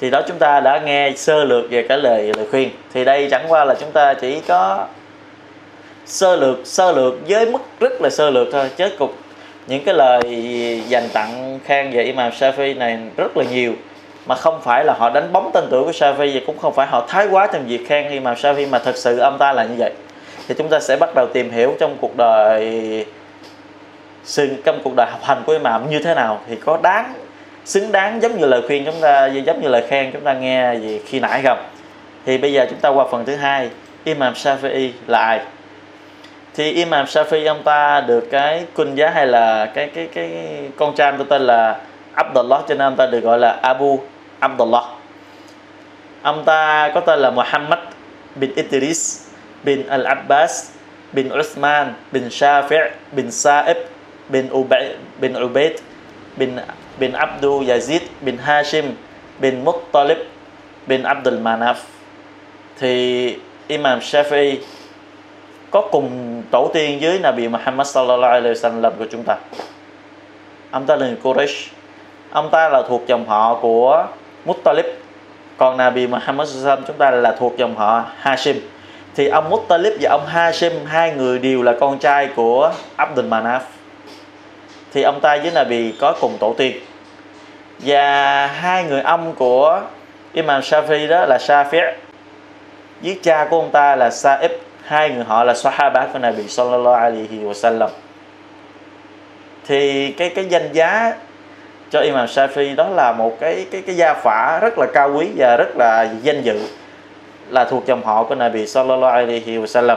thì 0.00 0.10
đó 0.10 0.22
chúng 0.28 0.38
ta 0.38 0.60
đã 0.60 0.78
nghe 0.78 1.12
sơ 1.16 1.44
lược 1.44 1.70
về 1.70 1.86
cái 1.88 1.98
lời 1.98 2.32
lời 2.36 2.46
khuyên. 2.50 2.70
Thì 2.94 3.04
đây 3.04 3.28
chẳng 3.30 3.44
qua 3.48 3.64
là 3.64 3.74
chúng 3.74 3.92
ta 3.92 4.14
chỉ 4.14 4.40
có 4.40 4.86
sơ 6.06 6.36
lược 6.36 6.58
sơ 6.64 6.92
lược 6.92 7.14
với 7.28 7.46
mức 7.46 7.62
rất 7.80 7.92
là 8.02 8.10
sơ 8.10 8.30
lược 8.30 8.48
thôi. 8.52 8.70
Chứ 8.76 8.88
cục 8.98 9.14
những 9.66 9.84
cái 9.84 9.94
lời 9.94 10.82
dành 10.88 11.08
tặng 11.12 11.58
khen 11.64 11.90
về 11.90 12.02
Imam 12.02 12.30
Shafi 12.30 12.78
này 12.78 12.98
rất 13.16 13.36
là 13.36 13.44
nhiều. 13.50 13.72
Mà 14.26 14.34
không 14.34 14.60
phải 14.62 14.84
là 14.84 14.92
họ 14.98 15.10
đánh 15.10 15.32
bóng 15.32 15.50
tên 15.54 15.64
tuổi 15.70 15.84
của 15.84 15.90
Shafi, 15.90 16.34
và 16.34 16.40
cũng 16.46 16.58
không 16.58 16.74
phải 16.74 16.86
họ 16.86 17.06
thái 17.08 17.28
quá 17.30 17.48
trong 17.52 17.66
việc 17.66 17.88
khen 17.88 18.10
Imam 18.10 18.34
Shafi, 18.34 18.70
mà 18.70 18.78
thật 18.78 18.96
sự 18.96 19.18
ông 19.18 19.38
ta 19.38 19.52
là 19.52 19.64
như 19.64 19.74
vậy. 19.78 19.92
Thì 20.48 20.54
chúng 20.58 20.68
ta 20.68 20.80
sẽ 20.80 20.96
bắt 20.96 21.14
đầu 21.14 21.26
tìm 21.32 21.50
hiểu 21.50 21.74
trong 21.80 21.96
cuộc 22.00 22.16
đời, 22.16 23.04
sự, 24.24 24.48
trong 24.64 24.80
cuộc 24.84 24.92
đời 24.96 25.06
học 25.10 25.20
hành 25.24 25.42
của 25.46 25.52
Imam 25.52 25.90
như 25.90 25.98
thế 25.98 26.14
nào. 26.14 26.40
Thì 26.48 26.56
có 26.56 26.78
đáng 26.82 27.12
xứng 27.68 27.92
đáng 27.92 28.22
giống 28.22 28.38
như 28.38 28.46
lời 28.46 28.62
khuyên 28.66 28.84
chúng 28.84 29.00
ta, 29.00 29.26
giống 29.26 29.62
như 29.62 29.68
lời 29.68 29.84
khen 29.88 30.12
chúng 30.12 30.24
ta 30.24 30.32
nghe 30.32 30.74
gì 30.74 31.00
khi 31.06 31.20
nãy 31.20 31.42
không? 31.44 31.58
Thì 32.26 32.38
bây 32.38 32.52
giờ 32.52 32.66
chúng 32.70 32.78
ta 32.78 32.88
qua 32.88 33.06
phần 33.10 33.24
thứ 33.24 33.36
hai, 33.36 33.70
Imam 34.04 34.32
Shafi'i 34.32 34.90
là 35.06 35.18
ai? 35.18 35.40
Thì 36.54 36.72
Imam 36.72 37.04
Shafi'i 37.04 37.46
ông 37.46 37.62
ta 37.62 38.00
được 38.00 38.28
cái 38.30 38.64
quân 38.74 38.94
giá 38.94 39.10
hay 39.10 39.26
là 39.26 39.66
cái 39.74 39.90
cái 39.94 40.08
cái 40.14 40.30
con 40.76 40.94
trai 40.94 41.10
ông 41.10 41.18
ta 41.18 41.24
tên 41.28 41.42
là 41.42 41.80
Abdullah, 42.14 42.60
cho 42.68 42.74
nên 42.74 42.86
ông 42.86 42.96
ta 42.96 43.06
được 43.06 43.20
gọi 43.20 43.38
là 43.38 43.58
Abu 43.62 44.00
Abdullah. 44.38 44.84
Ông 46.22 46.44
ta 46.44 46.90
có 46.94 47.00
tên 47.00 47.18
là 47.18 47.30
Muhammad 47.30 47.78
bin 48.34 48.54
Idris 48.54 49.28
bin 49.64 49.88
Al-Abbas 49.88 50.70
bin 51.12 51.28
Uthman 51.38 51.94
bin 52.12 52.28
Shafi' 52.28 52.90
bin 53.12 53.30
Sa'ib 53.30 53.76
bin 54.28 54.48
Ubay, 54.52 54.94
bin 55.20 55.42
Ubaid 55.42 55.72
bin 56.36 56.56
bin 56.98 57.12
Abdul 57.12 57.64
Yazid 57.64 58.00
bin 58.20 58.38
Hashim 58.38 58.94
bin 59.38 59.64
Muttalib 59.64 60.18
bin 60.86 61.02
Abdul 61.02 61.38
Manaf. 61.38 61.74
Thì 62.78 63.36
Imam 63.68 63.98
Shafi'i 63.98 64.56
có 65.70 65.80
cùng 65.80 66.42
tổ 66.50 66.70
tiên 66.74 66.98
với 67.00 67.18
Nabi 67.18 67.48
Muhammad 67.48 67.86
sallallahu 67.86 68.32
alaihi 68.32 68.54
wasallam 68.54 68.90
của 68.98 69.06
chúng 69.10 69.22
ta. 69.26 69.36
Ông 70.70 70.86
ta 70.86 70.96
là 70.96 71.06
người 71.06 71.16
Quraysh. 71.22 71.70
Ông 72.30 72.50
ta 72.50 72.68
là 72.68 72.82
thuộc 72.88 73.06
dòng 73.06 73.26
họ 73.26 73.58
của 73.62 74.06
Muttalib. 74.44 74.86
Còn 75.56 75.76
Nabi 75.76 76.06
Muhammad 76.06 76.48
sallallahu 76.48 76.82
chúng 76.86 76.96
ta 76.96 77.10
là 77.10 77.36
thuộc 77.38 77.56
dòng 77.56 77.76
họ 77.76 78.04
Hashim. 78.18 78.60
Thì 79.14 79.28
ông 79.28 79.50
Muttalib 79.50 79.92
và 80.00 80.10
ông 80.10 80.26
Hashim, 80.26 80.72
hai 80.86 81.12
người 81.12 81.38
đều 81.38 81.62
là 81.62 81.74
con 81.80 81.98
trai 81.98 82.28
của 82.36 82.72
Abdul 82.96 83.26
Manaf. 83.26 83.60
Thì 84.92 85.02
ông 85.02 85.20
ta 85.20 85.36
với 85.36 85.50
Nabi 85.54 85.92
có 86.00 86.16
cùng 86.20 86.36
tổ 86.40 86.54
tiên 86.58 86.76
và 87.78 88.46
hai 88.46 88.84
người 88.84 89.00
ông 89.00 89.34
của 89.34 89.80
Imam 90.32 90.60
Shafi 90.60 91.08
đó 91.08 91.26
là 91.26 91.38
Shafi' 91.40 91.92
với 93.02 93.18
cha 93.22 93.46
của 93.50 93.56
ông 93.56 93.70
ta 93.70 93.96
là 93.96 94.08
Sa'ib. 94.08 94.48
Hai 94.84 95.10
người 95.10 95.24
họ 95.24 95.44
là 95.44 95.54
Sahaba 95.54 96.06
của 96.12 96.18
Nabi 96.18 96.48
Sallallahu 96.48 96.94
Alaihi 96.94 97.38
Wasallam. 97.44 97.88
Thì 99.66 100.12
cái 100.12 100.30
cái 100.34 100.44
danh 100.44 100.72
giá 100.72 101.12
cho 101.90 102.00
Imam 102.00 102.26
Shafi 102.26 102.76
đó 102.76 102.88
là 102.88 103.12
một 103.12 103.36
cái 103.40 103.66
cái 103.70 103.82
cái 103.86 103.96
gia 103.96 104.14
phả 104.14 104.58
rất 104.62 104.78
là 104.78 104.86
cao 104.94 105.12
quý 105.14 105.28
và 105.36 105.56
rất 105.56 105.76
là 105.76 106.08
danh 106.22 106.42
dự, 106.42 106.60
là 107.48 107.64
thuộc 107.64 107.86
dòng 107.86 108.02
họ 108.02 108.24
của 108.24 108.34
Nabi 108.34 108.66
Sallallahu 108.66 109.12
Alaihi 109.12 109.58
Wasallam. 109.58 109.96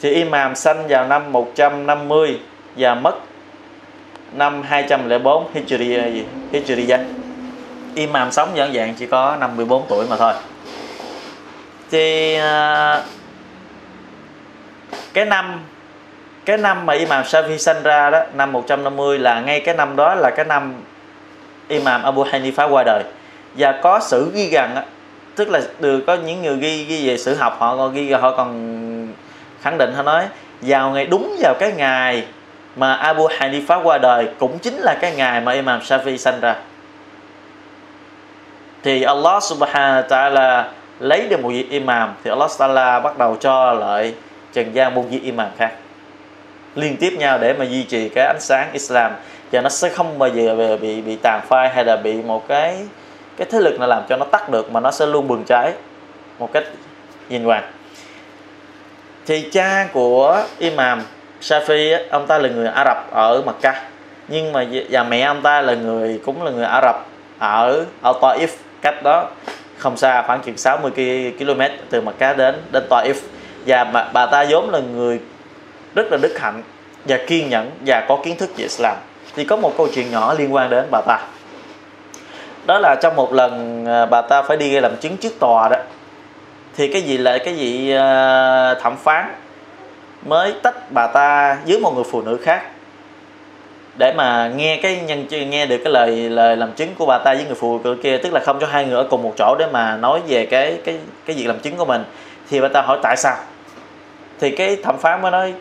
Thì 0.00 0.14
Imam 0.14 0.54
sanh 0.54 0.88
vào 0.88 1.04
năm 1.04 1.32
150 1.32 2.40
và 2.76 2.94
mất 2.94 3.14
năm 4.32 4.62
204 4.62 5.46
Hijri 5.54 6.12
gì? 6.12 6.24
Hijriyah 6.52 7.04
Imam 7.94 8.32
sống 8.32 8.48
giản 8.54 8.74
dạng 8.74 8.94
chỉ 8.94 9.06
có 9.06 9.36
54 9.40 9.82
tuổi 9.88 10.06
mà 10.10 10.16
thôi. 10.16 10.32
Thì 11.90 12.34
à, 12.34 13.02
cái 15.14 15.24
năm 15.24 15.60
cái 16.44 16.58
năm 16.58 16.86
mà 16.86 16.94
Imam 16.94 17.24
Shafi 17.24 17.56
sinh 17.56 17.82
ra 17.82 18.10
đó, 18.10 18.20
năm 18.34 18.52
150 18.52 19.18
là 19.18 19.40
ngay 19.40 19.60
cái 19.60 19.74
năm 19.74 19.96
đó 19.96 20.14
là 20.14 20.30
cái 20.36 20.44
năm 20.44 20.74
Imam 21.68 22.02
Abu 22.02 22.24
Hanifa 22.24 22.70
qua 22.70 22.82
đời. 22.86 23.02
Và 23.54 23.80
có 23.82 24.00
sử 24.00 24.30
ghi 24.34 24.50
rằng 24.50 24.74
á, 24.74 24.84
tức 25.36 25.48
là 25.48 25.60
được, 25.80 26.00
có 26.06 26.14
những 26.14 26.42
người 26.42 26.56
ghi 26.56 26.84
ghi 26.84 27.08
về 27.08 27.18
sử 27.18 27.34
học, 27.34 27.56
họ 27.58 27.76
còn 27.76 27.94
ghi, 27.94 28.12
họ 28.12 28.36
còn 28.36 28.48
khẳng 29.62 29.78
định, 29.78 29.92
họ 29.94 30.02
nói, 30.02 30.24
vào 30.62 30.90
ngày, 30.90 31.06
đúng 31.06 31.36
vào 31.42 31.54
cái 31.60 31.72
ngày 31.76 32.26
mà 32.78 32.94
Abu 32.94 33.26
Hanifa 33.26 33.82
qua 33.82 33.98
đời 33.98 34.28
cũng 34.38 34.58
chính 34.58 34.76
là 34.78 34.94
cái 35.00 35.14
ngày 35.16 35.40
mà 35.40 35.52
Imam 35.52 35.80
Shafi 35.80 36.16
sanh 36.16 36.40
ra. 36.40 36.56
Thì 38.82 39.02
Allah 39.02 39.42
subhanahu 39.42 40.02
wa 40.02 40.08
ta'ala 40.08 40.64
lấy 41.00 41.28
được 41.28 41.40
một 41.40 41.48
vị 41.48 41.66
imam 41.70 42.14
thì 42.24 42.30
Allah 42.30 42.50
ta'ala 42.58 43.02
bắt 43.02 43.18
đầu 43.18 43.36
cho 43.40 43.72
lại 43.72 44.14
trần 44.52 44.74
gian 44.74 44.94
một 44.94 45.04
vị 45.10 45.20
imam 45.24 45.48
khác. 45.58 45.72
Liên 46.74 46.96
tiếp 46.96 47.12
nhau 47.18 47.38
để 47.38 47.52
mà 47.52 47.64
duy 47.64 47.82
trì 47.82 48.08
cái 48.08 48.26
ánh 48.26 48.40
sáng 48.40 48.68
Islam 48.72 49.12
và 49.52 49.60
nó 49.60 49.68
sẽ 49.68 49.88
không 49.88 50.18
bao 50.18 50.28
giờ 50.28 50.56
bị 50.56 50.76
bị, 50.76 51.00
bị 51.02 51.16
tàn 51.22 51.40
phai 51.48 51.68
hay 51.68 51.84
là 51.84 51.96
bị 51.96 52.22
một 52.22 52.48
cái 52.48 52.78
cái 53.36 53.46
thế 53.50 53.60
lực 53.60 53.78
nào 53.78 53.88
làm 53.88 54.02
cho 54.08 54.16
nó 54.16 54.24
tắt 54.24 54.48
được 54.48 54.72
mà 54.72 54.80
nó 54.80 54.90
sẽ 54.90 55.06
luôn 55.06 55.28
bừng 55.28 55.44
cháy 55.46 55.72
một 56.38 56.52
cách 56.52 56.64
nhìn 57.28 57.44
hoàng 57.44 57.64
thì 59.26 59.48
cha 59.52 59.88
của 59.92 60.44
imam 60.58 61.02
Shafi 61.40 61.98
ông 62.10 62.26
ta 62.26 62.38
là 62.38 62.48
người 62.48 62.66
Ả 62.66 62.84
Rập 62.84 63.10
ở 63.10 63.42
Mecca. 63.46 63.82
Nhưng 64.28 64.52
mà 64.52 64.66
và 64.90 65.02
mẹ 65.02 65.20
ông 65.20 65.42
ta 65.42 65.60
là 65.60 65.74
người 65.74 66.20
cũng 66.24 66.42
là 66.42 66.50
người 66.50 66.64
Ả 66.64 66.80
Rập 66.82 67.06
ở 67.38 67.84
ở 68.02 68.12
Taif 68.20 68.48
cách 68.82 69.02
đó 69.02 69.28
không 69.76 69.96
xa 69.96 70.22
khoảng 70.22 70.40
chừng 70.40 70.56
60 70.56 71.32
km 71.38 71.60
từ 71.90 72.00
Mecca 72.00 72.32
đến 72.32 72.54
đến 72.70 72.84
Taif. 72.90 73.14
Và 73.66 73.84
bà, 73.84 74.08
bà 74.12 74.26
ta 74.26 74.46
vốn 74.48 74.70
là 74.70 74.78
người 74.78 75.20
rất 75.94 76.06
là 76.10 76.18
đức 76.22 76.38
hạnh 76.38 76.62
và 77.04 77.18
kiên 77.26 77.50
nhẫn 77.50 77.70
và 77.86 78.04
có 78.08 78.18
kiến 78.24 78.36
thức 78.36 78.50
về 78.56 78.62
Islam. 78.62 78.96
Thì 79.36 79.44
có 79.44 79.56
một 79.56 79.74
câu 79.76 79.88
chuyện 79.94 80.10
nhỏ 80.10 80.34
liên 80.38 80.54
quan 80.54 80.70
đến 80.70 80.84
bà 80.90 81.00
ta. 81.00 81.20
Đó 82.66 82.78
là 82.78 82.96
trong 83.02 83.16
một 83.16 83.32
lần 83.32 83.84
à, 83.86 84.06
bà 84.06 84.22
ta 84.22 84.42
phải 84.42 84.56
đi 84.56 84.80
làm 84.80 84.96
chứng 84.96 85.16
trước 85.16 85.32
tòa 85.40 85.68
đó 85.68 85.76
thì 86.76 86.92
cái 86.92 87.02
gì 87.02 87.18
là 87.18 87.38
cái 87.38 87.56
gì 87.56 87.92
à, 87.92 88.74
thẩm 88.74 88.96
phán? 88.96 89.34
Mới 90.22 90.54
tách 90.62 90.92
bà 90.92 91.06
ta 91.06 91.58
với 91.66 91.80
một 91.80 91.94
người 91.94 92.04
phụ 92.10 92.22
nữ 92.22 92.38
khác. 92.42 92.62
Để 93.98 94.12
mà 94.16 94.52
nghe 94.56 94.78
cái 94.82 95.00
nhân 95.06 95.26
nghe 95.50 95.66
được 95.66 95.78
cái 95.84 95.92
lời 95.92 96.30
lời 96.30 96.56
làm 96.56 96.72
chứng 96.72 96.94
của 96.98 97.06
bà 97.06 97.18
ta 97.18 97.34
với 97.34 97.44
người 97.44 97.54
phụ 97.54 97.80
nữ 97.84 97.96
kia, 98.02 98.18
tức 98.18 98.32
là 98.32 98.40
không 98.40 98.58
cho 98.60 98.66
hai 98.66 98.84
người 98.84 98.94
ở 98.94 99.06
cùng 99.10 99.22
một 99.22 99.32
chỗ 99.38 99.56
để 99.58 99.66
mà 99.72 99.96
nói 99.96 100.20
về 100.28 100.46
cái 100.46 100.78
cái 100.84 100.98
cái 101.26 101.36
việc 101.36 101.46
làm 101.46 101.58
chứng 101.58 101.76
của 101.76 101.84
mình, 101.84 102.04
thì 102.50 102.60
bà 102.60 102.68
ta 102.68 102.82
hỏi 102.82 102.98
tại 103.02 103.16
sao? 103.16 103.36
Thì 104.40 104.50
cái 104.50 104.76
thẩm 104.76 104.98
phán 104.98 105.22
mới 105.22 105.30
nói, 105.30 105.54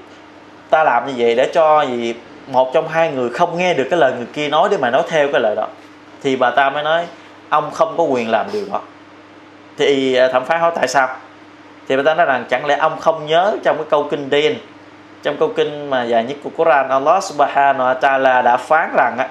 ta 0.70 0.84
làm 0.84 1.08
như 1.08 1.14
vậy 1.18 1.36
để 1.36 1.50
cho 1.54 1.82
gì 1.82 2.14
một 2.48 2.74
trong 2.74 2.88
hai 2.88 3.12
người 3.12 3.30
không 3.30 3.58
nghe 3.58 3.74
được 3.74 3.88
cái 3.90 4.00
lời 4.00 4.14
người 4.18 4.28
kia 4.34 4.50
nói 4.50 4.70
để 4.72 4.78
mà 4.78 4.90
nói 4.90 5.04
theo 5.10 5.28
cái 5.32 5.42
lời 5.42 5.56
đó. 5.56 5.68
Thì 6.24 6.36
bà 6.36 6.52
ta 6.52 6.70
mới 6.70 6.84
nói, 6.84 7.06
ông 7.50 7.72
không 7.72 7.94
có 7.98 8.04
quyền 8.04 8.30
làm 8.30 8.46
điều 8.54 8.66
đó. 8.72 8.82
Thì 9.78 10.16
ờ, 10.16 10.32
thẩm 10.32 10.46
phán 10.46 10.62
hỏi 10.62 10.72
tại 10.76 10.88
sao? 10.88 11.08
Thì 11.88 11.98
bà 11.98 12.04
ta 12.04 12.14
nói 12.14 12.26
rằng 12.26 12.46
chẳng 12.50 12.66
lẽ 12.66 12.78
ông 12.78 13.00
không 13.00 13.26
nhớ 13.26 13.58
trong 13.64 13.78
cái 13.78 13.86
câu 13.90 14.08
kinh 14.12 14.30
điển 14.30 14.58
trong 15.24 15.38
câu 15.38 15.54
kinh 15.56 15.90
mà 15.90 16.04
dài 16.04 16.24
nhất 16.24 16.38
của 16.44 16.50
Quran, 16.58 16.90
Allah 16.90 17.24
subhanahu 17.24 17.86
wa 17.86 18.00
ta'ala 18.00 18.44
đã 18.44 18.58
phán 18.58 18.90
rằng 18.98 19.18
á, 19.18 19.28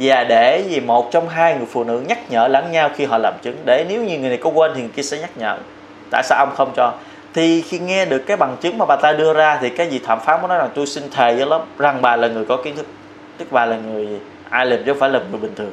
và 0.00 0.24
để 0.24 0.64
gì 0.68 0.80
một 0.80 1.12
trong 1.12 1.28
hai 1.28 1.54
người 1.54 1.66
phụ 1.70 1.84
nữ 1.84 2.02
nhắc 2.08 2.18
nhở 2.30 2.48
lẫn 2.48 2.72
nhau 2.72 2.90
khi 2.96 3.04
họ 3.04 3.18
làm 3.18 3.34
chứng, 3.42 3.56
để 3.64 3.86
nếu 3.88 4.04
như 4.04 4.18
người 4.18 4.28
này 4.28 4.38
có 4.38 4.50
quên 4.50 4.72
thì 4.74 4.80
người 4.80 4.90
kia 4.96 5.02
sẽ 5.02 5.18
nhắc 5.18 5.30
nhở. 5.36 5.56
Tại 6.10 6.22
sao 6.22 6.38
ông 6.38 6.54
không 6.56 6.72
cho? 6.76 6.92
Thì 7.34 7.62
khi 7.62 7.78
nghe 7.78 8.04
được 8.04 8.18
cái 8.18 8.36
bằng 8.36 8.56
chứng 8.60 8.78
mà 8.78 8.84
bà 8.86 8.96
ta 8.96 9.12
đưa 9.12 9.32
ra 9.32 9.58
thì 9.60 9.70
cái 9.70 9.88
gì 9.88 9.98
thẩm 9.98 10.20
phán 10.20 10.40
mới 10.40 10.48
nói 10.48 10.58
rằng 10.58 10.70
tôi 10.74 10.86
xin 10.86 11.10
thề 11.10 11.34
với 11.34 11.46
lắm 11.46 11.60
rằng 11.78 12.02
bà 12.02 12.16
là 12.16 12.28
người 12.28 12.44
có 12.44 12.56
kiến 12.56 12.76
thức, 12.76 12.86
tức 13.38 13.48
bà 13.50 13.66
là 13.66 13.76
người 13.76 14.08
ai 14.50 14.66
làm 14.66 14.78
chứ 14.78 14.92
không 14.92 15.00
phải 15.00 15.10
là 15.10 15.20
người 15.30 15.40
bình 15.40 15.54
thường. 15.54 15.72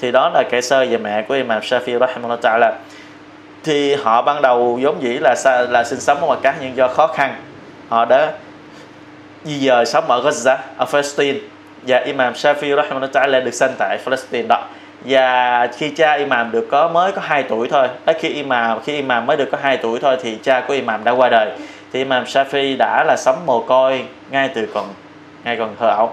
Thì 0.00 0.10
đó 0.10 0.30
là 0.34 0.42
kẻ 0.50 0.60
sơ 0.60 0.84
về 0.84 0.98
mẹ 0.98 1.22
của 1.22 1.34
Imam 1.34 1.60
Shafi 1.60 1.98
rahimahullah 1.98 2.40
ta'ala 2.40 2.72
thì 3.64 3.94
họ 3.94 4.22
ban 4.22 4.42
đầu 4.42 4.78
vốn 4.82 5.02
dĩ 5.02 5.18
là 5.20 5.34
là 5.68 5.84
sinh 5.84 6.00
sống 6.00 6.20
ở 6.20 6.26
ngoài 6.26 6.38
cát 6.42 6.54
nhưng 6.60 6.76
do 6.76 6.88
khó 6.88 7.06
khăn. 7.06 7.34
Họ 7.88 8.04
đã 8.04 8.32
di 9.44 9.58
dời 9.58 9.86
sống 9.86 10.04
ở 10.10 10.22
Gaza 10.22 10.56
ở 10.76 10.84
Palestine. 10.92 11.38
Và 11.82 11.98
Imam 11.98 12.32
Shafi 12.32 12.76
rahimahullah 12.76 13.10
ta'ala 13.12 13.44
được 13.44 13.54
sinh 13.54 13.70
tại 13.78 13.98
Palestine 14.04 14.48
đó. 14.48 14.64
Và 15.04 15.66
khi 15.78 15.90
cha 15.90 16.12
Imam 16.12 16.50
được 16.50 16.66
có 16.70 16.88
mới 16.88 17.12
có 17.12 17.22
2 17.24 17.42
tuổi 17.42 17.68
thôi. 17.68 17.88
À, 18.04 18.12
khi 18.20 18.28
Imam 18.28 18.80
khi 18.80 18.94
Imam 18.94 19.26
mới 19.26 19.36
được 19.36 19.48
có 19.52 19.58
2 19.62 19.76
tuổi 19.76 19.98
thôi 20.00 20.16
thì 20.22 20.38
cha 20.42 20.60
của 20.68 20.74
Imam 20.74 21.04
đã 21.04 21.12
qua 21.12 21.28
đời. 21.28 21.50
Thì 21.92 21.98
Imam 21.98 22.24
Shafi 22.24 22.76
đã 22.76 23.04
là 23.04 23.16
sống 23.16 23.46
mồ 23.46 23.62
côi 23.62 24.04
ngay 24.30 24.50
từ 24.54 24.68
còn 24.74 24.88
ngay 25.44 25.56
còn 25.56 25.76
thơ 25.78 25.88
ấu. 25.88 26.12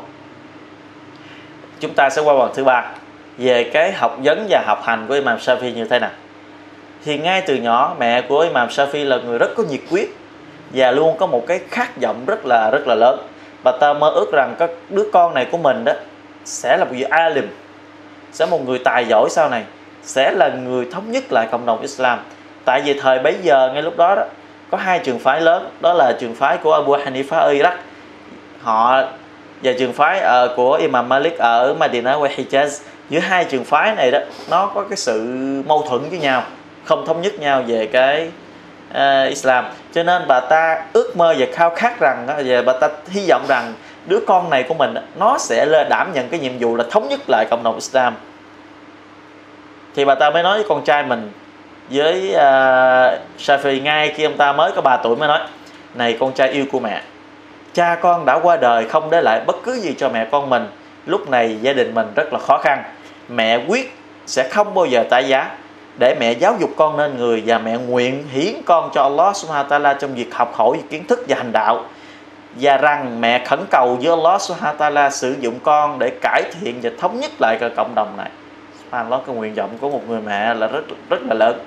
Chúng 1.79 1.93
ta 1.93 2.09
sẽ 2.09 2.21
qua 2.21 2.35
phần 2.39 2.51
thứ 2.55 2.63
ba 2.63 2.85
về 3.37 3.63
cái 3.63 3.91
học 3.91 4.17
vấn 4.23 4.45
và 4.49 4.63
học 4.65 4.83
hành 4.83 5.07
của 5.07 5.13
Imam 5.13 5.37
Shafi 5.37 5.73
như 5.73 5.85
thế 5.85 5.99
nào 5.99 6.11
thì 7.07 7.17
ngay 7.17 7.41
từ 7.41 7.55
nhỏ 7.55 7.95
mẹ 7.99 8.21
của 8.21 8.39
Imam 8.39 8.67
Shafi 8.67 9.05
là 9.05 9.17
người 9.17 9.37
rất 9.37 9.49
có 9.57 9.63
nhiệt 9.63 9.79
quyết 9.91 10.17
và 10.73 10.91
luôn 10.91 11.17
có 11.17 11.27
một 11.27 11.47
cái 11.47 11.59
khát 11.69 12.01
vọng 12.01 12.25
rất 12.25 12.45
là 12.45 12.69
rất 12.71 12.87
là 12.87 12.95
lớn. 12.95 13.19
Và 13.63 13.71
ta 13.71 13.93
mơ 13.93 14.09
ước 14.09 14.31
rằng 14.33 14.55
các 14.59 14.69
đứa 14.89 15.03
con 15.13 15.33
này 15.33 15.45
của 15.51 15.57
mình 15.57 15.83
đó 15.85 15.93
sẽ 16.45 16.77
là 16.77 16.85
một 16.85 16.91
vị 16.93 17.01
alim 17.01 17.47
sẽ 18.31 18.45
một 18.45 18.65
người 18.65 18.79
tài 18.79 19.05
giỏi 19.05 19.29
sau 19.29 19.49
này 19.49 19.63
sẽ 20.03 20.31
là 20.31 20.49
người 20.49 20.87
thống 20.91 21.11
nhất 21.11 21.23
lại 21.29 21.47
cộng 21.51 21.65
đồng 21.65 21.81
Islam. 21.81 22.19
Tại 22.65 22.81
vì 22.81 22.99
thời 22.99 23.19
bấy 23.19 23.35
giờ 23.41 23.71
ngay 23.73 23.81
lúc 23.81 23.97
đó 23.97 24.15
đó 24.15 24.23
có 24.71 24.77
hai 24.77 24.99
trường 24.99 25.19
phái 25.19 25.41
lớn 25.41 25.69
đó 25.81 25.93
là 25.93 26.13
trường 26.19 26.35
phái 26.35 26.57
của 26.57 26.73
Abu 26.73 26.95
Hanifa 26.95 27.39
ở 27.39 27.53
Iraq 27.53 27.75
họ 28.61 29.03
và 29.63 29.71
trường 29.79 29.93
phái 29.93 30.45
uh, 30.45 30.55
của 30.55 30.73
Imam 30.73 31.09
Malik 31.09 31.37
ở 31.37 31.73
madinah 31.73 32.19
và 32.19 32.29
Hijaz 32.29 32.69
giữa 33.09 33.19
hai 33.19 33.45
trường 33.45 33.65
phái 33.65 33.95
này 33.95 34.11
đó 34.11 34.19
nó 34.49 34.71
có 34.73 34.83
cái 34.89 34.97
sự 34.97 35.21
mâu 35.67 35.81
thuẫn 35.89 36.09
với 36.09 36.19
nhau 36.19 36.43
không 36.87 37.05
thống 37.05 37.21
nhất 37.21 37.39
nhau 37.39 37.63
về 37.67 37.85
cái 37.85 38.31
uh, 38.91 39.29
Islam. 39.29 39.65
Cho 39.93 40.03
nên 40.03 40.21
bà 40.27 40.39
ta 40.39 40.83
ước 40.93 41.17
mơ 41.17 41.35
và 41.37 41.45
khao 41.53 41.69
khát 41.69 41.99
rằng 41.99 42.27
và 42.45 42.61
bà 42.61 42.73
ta 42.73 42.89
hy 43.07 43.29
vọng 43.29 43.45
rằng 43.47 43.73
đứa 44.05 44.19
con 44.27 44.49
này 44.49 44.63
của 44.63 44.73
mình 44.73 44.93
nó 45.19 45.37
sẽ 45.37 45.65
lên 45.65 45.89
đảm 45.89 46.13
nhận 46.13 46.29
cái 46.29 46.39
nhiệm 46.39 46.53
vụ 46.59 46.75
là 46.75 46.83
thống 46.91 47.09
nhất 47.09 47.19
lại 47.27 47.45
cộng 47.49 47.63
đồng 47.63 47.75
Islam. 47.75 48.15
Thì 49.95 50.05
bà 50.05 50.15
ta 50.15 50.29
mới 50.29 50.43
nói 50.43 50.57
với 50.57 50.67
con 50.69 50.83
trai 50.83 51.03
mình 51.03 51.31
với 51.89 52.29
uh, 52.31 53.39
Shafi 53.39 53.81
ngay 53.81 54.13
khi 54.15 54.23
ông 54.23 54.37
ta 54.37 54.53
mới 54.53 54.71
có 54.71 54.81
3 54.81 54.97
tuổi 54.97 55.15
mới 55.15 55.27
nói 55.27 55.39
này 55.93 56.17
con 56.19 56.33
trai 56.33 56.49
yêu 56.49 56.65
của 56.71 56.79
mẹ 56.79 57.01
cha 57.77 57.97
con 58.01 58.25
đã 58.25 58.39
qua 58.43 58.57
đời 58.57 58.85
không 58.85 59.09
để 59.09 59.21
lại 59.21 59.41
bất 59.45 59.55
cứ 59.63 59.73
gì 59.73 59.95
cho 59.97 60.09
mẹ 60.09 60.27
con 60.31 60.49
mình. 60.49 60.67
Lúc 61.05 61.29
này 61.29 61.57
gia 61.61 61.73
đình 61.73 61.93
mình 61.93 62.07
rất 62.15 62.33
là 62.33 62.39
khó 62.39 62.57
khăn. 62.57 62.83
Mẹ 63.29 63.59
quyết 63.67 63.97
sẽ 64.25 64.49
không 64.49 64.73
bao 64.73 64.85
giờ 64.85 65.03
tái 65.09 65.27
giá 65.27 65.51
để 65.97 66.15
mẹ 66.19 66.31
giáo 66.31 66.55
dục 66.59 66.69
con 66.77 66.97
nên 66.97 67.17
người 67.17 67.43
và 67.45 67.57
mẹ 67.57 67.77
nguyện 67.77 68.23
hiến 68.31 68.53
con 68.65 68.89
cho 68.93 69.03
Allah 69.03 69.35
subhanahu 69.35 69.69
wa 69.69 69.81
ta'ala 69.81 69.95
trong 69.99 70.15
việc 70.15 70.35
học 70.35 70.55
hỏi, 70.55 70.79
kiến 70.89 71.07
thức 71.07 71.25
và 71.27 71.37
hành 71.37 71.51
đạo. 71.51 71.85
Và 72.55 72.77
rằng 72.77 73.21
mẹ 73.21 73.45
khẩn 73.45 73.59
cầu 73.69 73.95
với 73.95 74.09
Allah 74.09 74.41
subhanahu 74.41 74.77
wa 74.77 74.93
ta'ala 74.93 75.09
sử 75.09 75.35
dụng 75.39 75.59
con 75.63 75.99
để 75.99 76.09
cải 76.21 76.43
thiện 76.59 76.79
và 76.81 76.89
thống 76.99 77.19
nhất 77.19 77.31
lại 77.39 77.57
cái 77.59 77.69
cộng 77.69 77.95
đồng 77.95 78.17
này. 78.17 78.29
Subhanallah, 78.85 79.21
cái 79.27 79.35
nguyện 79.35 79.53
vọng 79.53 79.77
của 79.81 79.89
một 79.89 80.01
người 80.09 80.21
mẹ 80.21 80.53
là 80.53 80.67
rất 80.67 80.83
rất 81.09 81.21
là 81.21 81.33
lớn. 81.33 81.59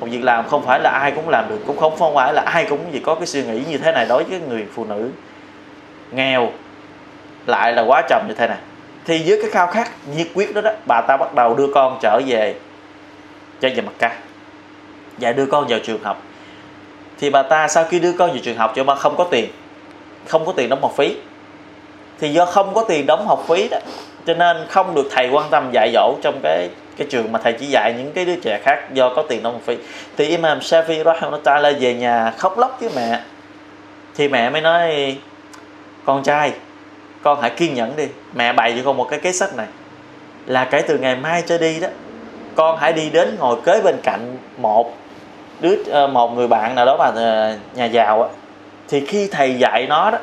Một 0.00 0.06
việc 0.10 0.24
làm 0.24 0.48
không 0.48 0.62
phải 0.66 0.80
là 0.80 0.90
ai 0.90 1.10
cũng 1.10 1.28
làm 1.28 1.48
được, 1.48 1.58
cũng 1.66 1.76
không 1.78 1.96
không 1.98 2.14
phải 2.14 2.34
là 2.34 2.42
ai 2.42 2.66
cũng 2.68 2.92
gì 2.92 3.00
có 3.04 3.14
cái 3.14 3.26
suy 3.26 3.42
nghĩ 3.42 3.62
như 3.68 3.78
thế 3.78 3.92
này 3.92 4.06
đối 4.08 4.24
với 4.24 4.40
người 4.48 4.66
phụ 4.74 4.84
nữ. 4.84 5.10
Nghèo 6.12 6.48
lại 7.46 7.72
là 7.72 7.82
quá 7.82 8.02
chồng 8.08 8.24
như 8.28 8.34
thế 8.34 8.48
này. 8.48 8.58
Thì 9.04 9.22
với 9.26 9.42
cái 9.42 9.50
khao 9.50 9.66
khát 9.66 9.90
nhiệt 10.16 10.26
quyết 10.34 10.54
đó 10.54 10.60
đó, 10.60 10.70
bà 10.86 11.00
ta 11.00 11.16
bắt 11.16 11.34
đầu 11.34 11.54
đưa 11.54 11.66
con 11.74 11.98
trở 12.02 12.20
về 12.26 12.54
cho 13.60 13.68
về 13.68 13.80
mặt 13.80 13.92
ca. 13.98 14.16
Và 15.18 15.32
đưa 15.32 15.46
con 15.46 15.66
vào 15.68 15.78
trường 15.78 16.02
học. 16.02 16.22
Thì 17.20 17.30
bà 17.30 17.42
ta 17.42 17.68
sau 17.68 17.84
khi 17.84 17.98
đưa 17.98 18.12
con 18.12 18.30
vào 18.30 18.38
trường 18.42 18.56
học 18.56 18.72
cho 18.76 18.84
bà 18.84 18.94
không 18.94 19.16
có 19.16 19.24
tiền. 19.30 19.50
Không 20.26 20.46
có 20.46 20.52
tiền 20.52 20.68
đóng 20.68 20.82
học 20.82 20.92
phí. 20.96 21.16
Thì 22.20 22.32
do 22.32 22.44
không 22.44 22.74
có 22.74 22.84
tiền 22.88 23.06
đóng 23.06 23.26
học 23.26 23.44
phí 23.48 23.68
đó, 23.68 23.78
cho 24.26 24.34
nên 24.34 24.56
không 24.68 24.94
được 24.94 25.08
thầy 25.10 25.28
quan 25.28 25.46
tâm 25.50 25.70
dạy 25.72 25.90
dỗ 25.94 26.14
trong 26.22 26.40
cái 26.42 26.68
cái 26.96 27.06
trường 27.10 27.32
mà 27.32 27.38
thầy 27.42 27.52
chỉ 27.52 27.66
dạy 27.66 27.94
những 27.98 28.12
cái 28.12 28.24
đứa 28.24 28.36
trẻ 28.36 28.60
khác 28.64 28.94
do 28.94 29.14
có 29.16 29.22
tiền 29.22 29.42
đóng 29.42 29.52
học 29.52 29.62
phí. 29.64 29.76
Thì 30.16 30.26
Imam 30.26 30.58
Shafi 30.58 31.04
rahimahullah 31.04 31.80
về 31.80 31.94
nhà 31.94 32.32
khóc 32.38 32.58
lóc 32.58 32.80
với 32.80 32.90
mẹ. 32.96 33.20
Thì 34.16 34.28
mẹ 34.28 34.50
mới 34.50 34.60
nói, 34.60 35.16
con 36.04 36.22
trai, 36.22 36.52
con 37.22 37.40
hãy 37.40 37.50
kiên 37.50 37.74
nhẫn 37.74 37.96
đi. 37.96 38.06
Mẹ 38.34 38.52
bày 38.52 38.74
cho 38.76 38.82
con 38.84 38.96
một 38.96 39.08
cái 39.10 39.18
kế 39.18 39.32
sách 39.32 39.56
này. 39.56 39.66
Là 40.46 40.64
kể 40.64 40.82
từ 40.82 40.98
ngày 40.98 41.16
mai 41.16 41.42
cho 41.46 41.58
đi 41.58 41.80
đó 41.80 41.88
con 42.54 42.76
hãy 42.76 42.92
đi 42.92 43.10
đến 43.10 43.36
ngồi 43.38 43.56
kế 43.64 43.80
bên 43.80 43.96
cạnh 44.02 44.36
một 44.58 44.96
đứa 45.60 45.76
ờ, 45.86 46.06
một 46.06 46.34
người 46.34 46.48
bạn 46.48 46.74
nào 46.74 46.86
đó 46.86 46.96
mà 46.98 47.10
ờ, 47.14 47.56
nhà 47.74 47.84
giàu 47.84 48.22
á. 48.22 48.28
Thì 48.88 49.06
khi 49.06 49.28
thầy 49.32 49.54
dạy 49.54 49.86
nó 49.88 50.10
đó, 50.10 50.18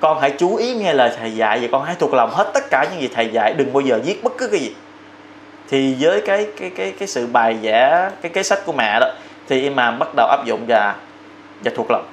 con 0.00 0.20
hãy 0.20 0.30
chú 0.38 0.56
ý 0.56 0.74
nghe 0.74 0.92
lời 0.92 1.10
thầy 1.18 1.36
dạy 1.36 1.58
và 1.60 1.68
con 1.72 1.84
hãy 1.84 1.94
thuộc 1.98 2.14
lòng 2.14 2.30
hết 2.32 2.50
tất 2.54 2.70
cả 2.70 2.86
những 2.90 3.00
gì 3.00 3.08
thầy 3.14 3.28
dạy, 3.28 3.54
đừng 3.54 3.72
bao 3.72 3.80
giờ 3.80 4.00
viết 4.04 4.24
bất 4.24 4.32
cứ 4.38 4.48
cái 4.48 4.60
gì. 4.60 4.74
Thì 5.68 5.96
với 6.00 6.20
cái 6.20 6.46
cái 6.60 6.70
cái 6.76 6.92
cái 6.98 7.08
sự 7.08 7.26
bài 7.26 7.56
vẽ, 7.62 8.10
cái 8.22 8.32
cái 8.34 8.44
sách 8.44 8.58
của 8.66 8.72
mẹ 8.72 9.00
đó, 9.00 9.12
thì 9.48 9.62
imam 9.62 9.98
bắt 9.98 10.08
đầu 10.16 10.26
áp 10.28 10.44
dụng 10.44 10.60
và 10.68 10.94
và 11.64 11.70
thuộc 11.76 11.90
lòng. 11.90 12.06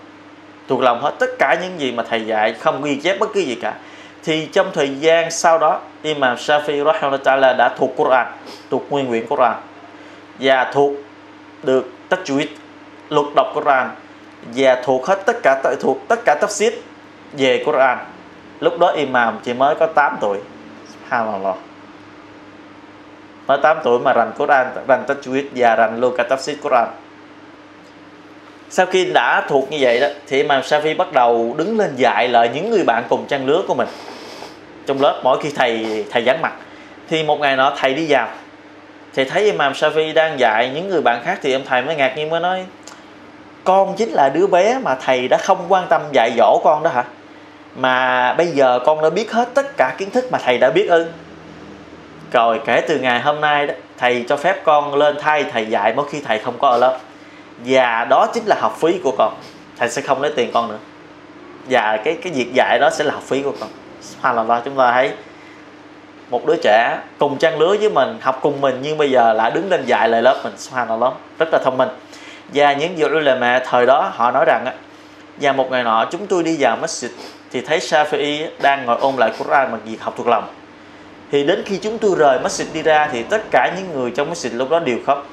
Thuộc 0.67 0.81
lòng 0.81 1.01
hết 1.01 1.13
tất 1.19 1.29
cả 1.39 1.57
những 1.61 1.79
gì 1.79 1.91
mà 1.91 2.03
thầy 2.09 2.25
dạy, 2.25 2.53
không 2.53 2.83
ghi 2.83 2.95
chép 2.95 3.19
bất 3.19 3.29
cứ 3.33 3.39
gì 3.39 3.55
cả 3.55 3.73
thì 4.23 4.45
trong 4.45 4.71
thời 4.73 4.99
gian 4.99 5.31
sau 5.31 5.59
đó, 5.59 5.79
Imam 6.01 6.35
Shafi 6.35 6.85
rahimahullah 6.85 7.57
đã 7.57 7.69
thuộc 7.77 7.91
Quran, 7.97 8.27
thuộc 8.69 8.83
nguyên 8.89 9.07
quyển 9.07 9.27
Quran. 9.27 9.55
Và 10.39 10.71
thuộc 10.73 10.91
được 11.63 11.91
tajwid 12.09 12.47
luật 13.09 13.25
đọc 13.35 13.47
Quran. 13.53 13.89
Và 14.55 14.81
thuộc 14.83 15.07
hết 15.07 15.25
tất 15.25 15.37
cả 15.43 15.61
thuộc 15.79 15.97
tất 16.07 16.19
cả 16.25 16.37
tafsir 16.41 16.71
về 17.33 17.63
Quran. 17.65 17.97
Lúc 18.59 18.79
đó 18.79 18.87
Imam 18.87 19.39
chỉ 19.43 19.53
mới 19.53 19.75
có 19.75 19.85
8 19.85 20.17
tuổi. 20.21 20.37
Subhanallah. 20.93 21.55
Mới 23.47 23.57
8 23.63 23.77
tuổi 23.83 23.99
mà 23.99 24.13
rành 24.13 24.31
Quran, 24.37 24.67
rành 24.87 25.03
tajwid 25.07 25.43
và 25.55 25.75
rành 25.75 25.99
luôn 25.99 26.13
cả 26.17 26.23
tafsir 26.29 26.55
Quran 26.63 26.87
sau 28.73 28.85
khi 28.85 29.05
đã 29.05 29.43
thuộc 29.47 29.71
như 29.71 29.77
vậy 29.81 29.99
đó, 29.99 30.07
thì 30.27 30.37
Imam 30.37 30.61
Shafi 30.61 30.97
bắt 30.97 31.13
đầu 31.13 31.55
đứng 31.57 31.79
lên 31.79 31.95
dạy 31.95 32.27
lại 32.27 32.49
những 32.53 32.69
người 32.69 32.83
bạn 32.83 33.03
cùng 33.09 33.25
trang 33.27 33.45
lứa 33.45 33.61
của 33.67 33.73
mình. 33.73 33.87
Trong 34.85 35.01
lớp, 35.01 35.19
mỗi 35.23 35.41
khi 35.41 35.49
thầy 35.55 36.05
thầy 36.11 36.23
vắng 36.25 36.41
mặt, 36.41 36.53
thì 37.09 37.23
một 37.23 37.39
ngày 37.39 37.55
nọ 37.55 37.73
thầy 37.77 37.93
đi 37.93 38.05
vào. 38.09 38.27
Thì 39.13 39.23
thấy 39.23 39.43
Imam 39.43 39.73
Shafi 39.73 40.13
đang 40.13 40.39
dạy 40.39 40.71
những 40.73 40.89
người 40.89 41.01
bạn 41.01 41.21
khác 41.23 41.39
thì 41.41 41.53
ông 41.53 41.63
thầy 41.65 41.81
mới 41.81 41.95
ngạc 41.95 42.17
nhiên, 42.17 42.29
mới 42.29 42.39
nói, 42.39 42.65
con 43.63 43.95
chính 43.97 44.09
là 44.09 44.29
đứa 44.29 44.47
bé 44.47 44.79
mà 44.83 44.95
thầy 44.95 45.27
đã 45.27 45.37
không 45.37 45.65
quan 45.69 45.87
tâm 45.89 46.01
dạy 46.11 46.31
dỗ 46.37 46.61
con 46.63 46.83
đó 46.83 46.89
hả? 46.89 47.03
Mà 47.75 48.33
bây 48.33 48.47
giờ 48.47 48.79
con 48.85 49.01
đã 49.01 49.09
biết 49.09 49.31
hết 49.31 49.49
tất 49.53 49.77
cả 49.77 49.95
kiến 49.97 50.09
thức 50.09 50.31
mà 50.31 50.37
thầy 50.37 50.57
đã 50.57 50.69
biết 50.69 50.89
ư? 50.89 51.05
Rồi 52.31 52.59
kể 52.65 52.81
từ 52.87 52.99
ngày 52.99 53.19
hôm 53.19 53.41
nay 53.41 53.67
đó, 53.67 53.73
thầy 53.97 54.25
cho 54.29 54.37
phép 54.37 54.63
con 54.63 54.95
lên 54.95 55.15
thay 55.19 55.43
thầy 55.43 55.65
dạy 55.65 55.93
mỗi 55.95 56.05
khi 56.11 56.21
thầy 56.25 56.39
không 56.39 56.57
có 56.59 56.69
ở 56.69 56.77
lớp 56.77 56.99
và 57.65 58.05
đó 58.09 58.27
chính 58.33 58.45
là 58.45 58.55
học 58.59 58.77
phí 58.79 58.99
của 59.03 59.13
con. 59.17 59.33
Thầy 59.77 59.89
sẽ 59.89 60.01
không 60.01 60.21
lấy 60.21 60.31
tiền 60.35 60.51
con 60.53 60.67
nữa. 60.67 60.77
Và 61.69 61.97
cái 62.05 62.17
cái 62.23 62.33
việc 62.33 62.53
dạy 62.53 62.79
đó 62.79 62.89
sẽ 62.89 63.03
là 63.03 63.13
học 63.13 63.23
phí 63.23 63.41
của 63.41 63.53
con. 63.59 63.69
Subhanallah, 64.01 64.61
chúng 64.65 64.75
ta 64.75 64.91
thấy 64.91 65.11
một 66.29 66.45
đứa 66.45 66.55
trẻ 66.63 66.97
cùng 67.19 67.37
trang 67.37 67.59
lứa 67.59 67.75
với 67.79 67.89
mình, 67.89 68.17
học 68.21 68.39
cùng 68.41 68.61
mình, 68.61 68.79
nhưng 68.81 68.97
bây 68.97 69.11
giờ 69.11 69.33
lại 69.33 69.51
đứng 69.51 69.69
lên 69.69 69.85
dạy 69.85 70.09
lại 70.09 70.21
lớp 70.21 70.41
mình. 70.43 70.53
Subhanallah, 70.57 71.13
rất 71.39 71.49
là 71.51 71.59
thông 71.63 71.77
minh. 71.77 71.89
Và 72.53 72.73
những 72.73 72.95
vị 72.95 73.05
mẹ 73.39 73.65
thời 73.65 73.85
đó, 73.85 74.11
họ 74.15 74.31
nói 74.31 74.45
rằng 74.47 74.65
á, 74.65 74.73
và 75.41 75.51
một 75.51 75.71
ngày 75.71 75.83
nọ 75.83 76.05
chúng 76.11 76.27
tôi 76.27 76.43
đi 76.43 76.55
vào 76.59 76.77
masjid, 76.81 77.09
thì 77.51 77.61
thấy 77.61 77.79
Shafi'i 77.79 78.47
đang 78.61 78.85
ngồi 78.85 78.97
ôn 78.99 79.15
lại 79.15 79.31
Quran 79.37 79.71
bằng 79.71 79.81
việc 79.85 80.01
học 80.01 80.13
thuộc 80.17 80.27
lòng. 80.27 80.43
Thì 81.31 81.43
đến 81.43 81.63
khi 81.65 81.77
chúng 81.77 81.97
tôi 81.97 82.15
rời 82.17 82.39
masjid 82.39 82.65
đi 82.73 82.81
ra, 82.81 83.09
thì 83.11 83.23
tất 83.23 83.41
cả 83.51 83.71
những 83.77 83.93
người 83.93 84.11
trong 84.11 84.31
masjid 84.31 84.57
lúc 84.57 84.69
đó 84.69 84.79
đều 84.79 84.97
khóc. 85.05 85.27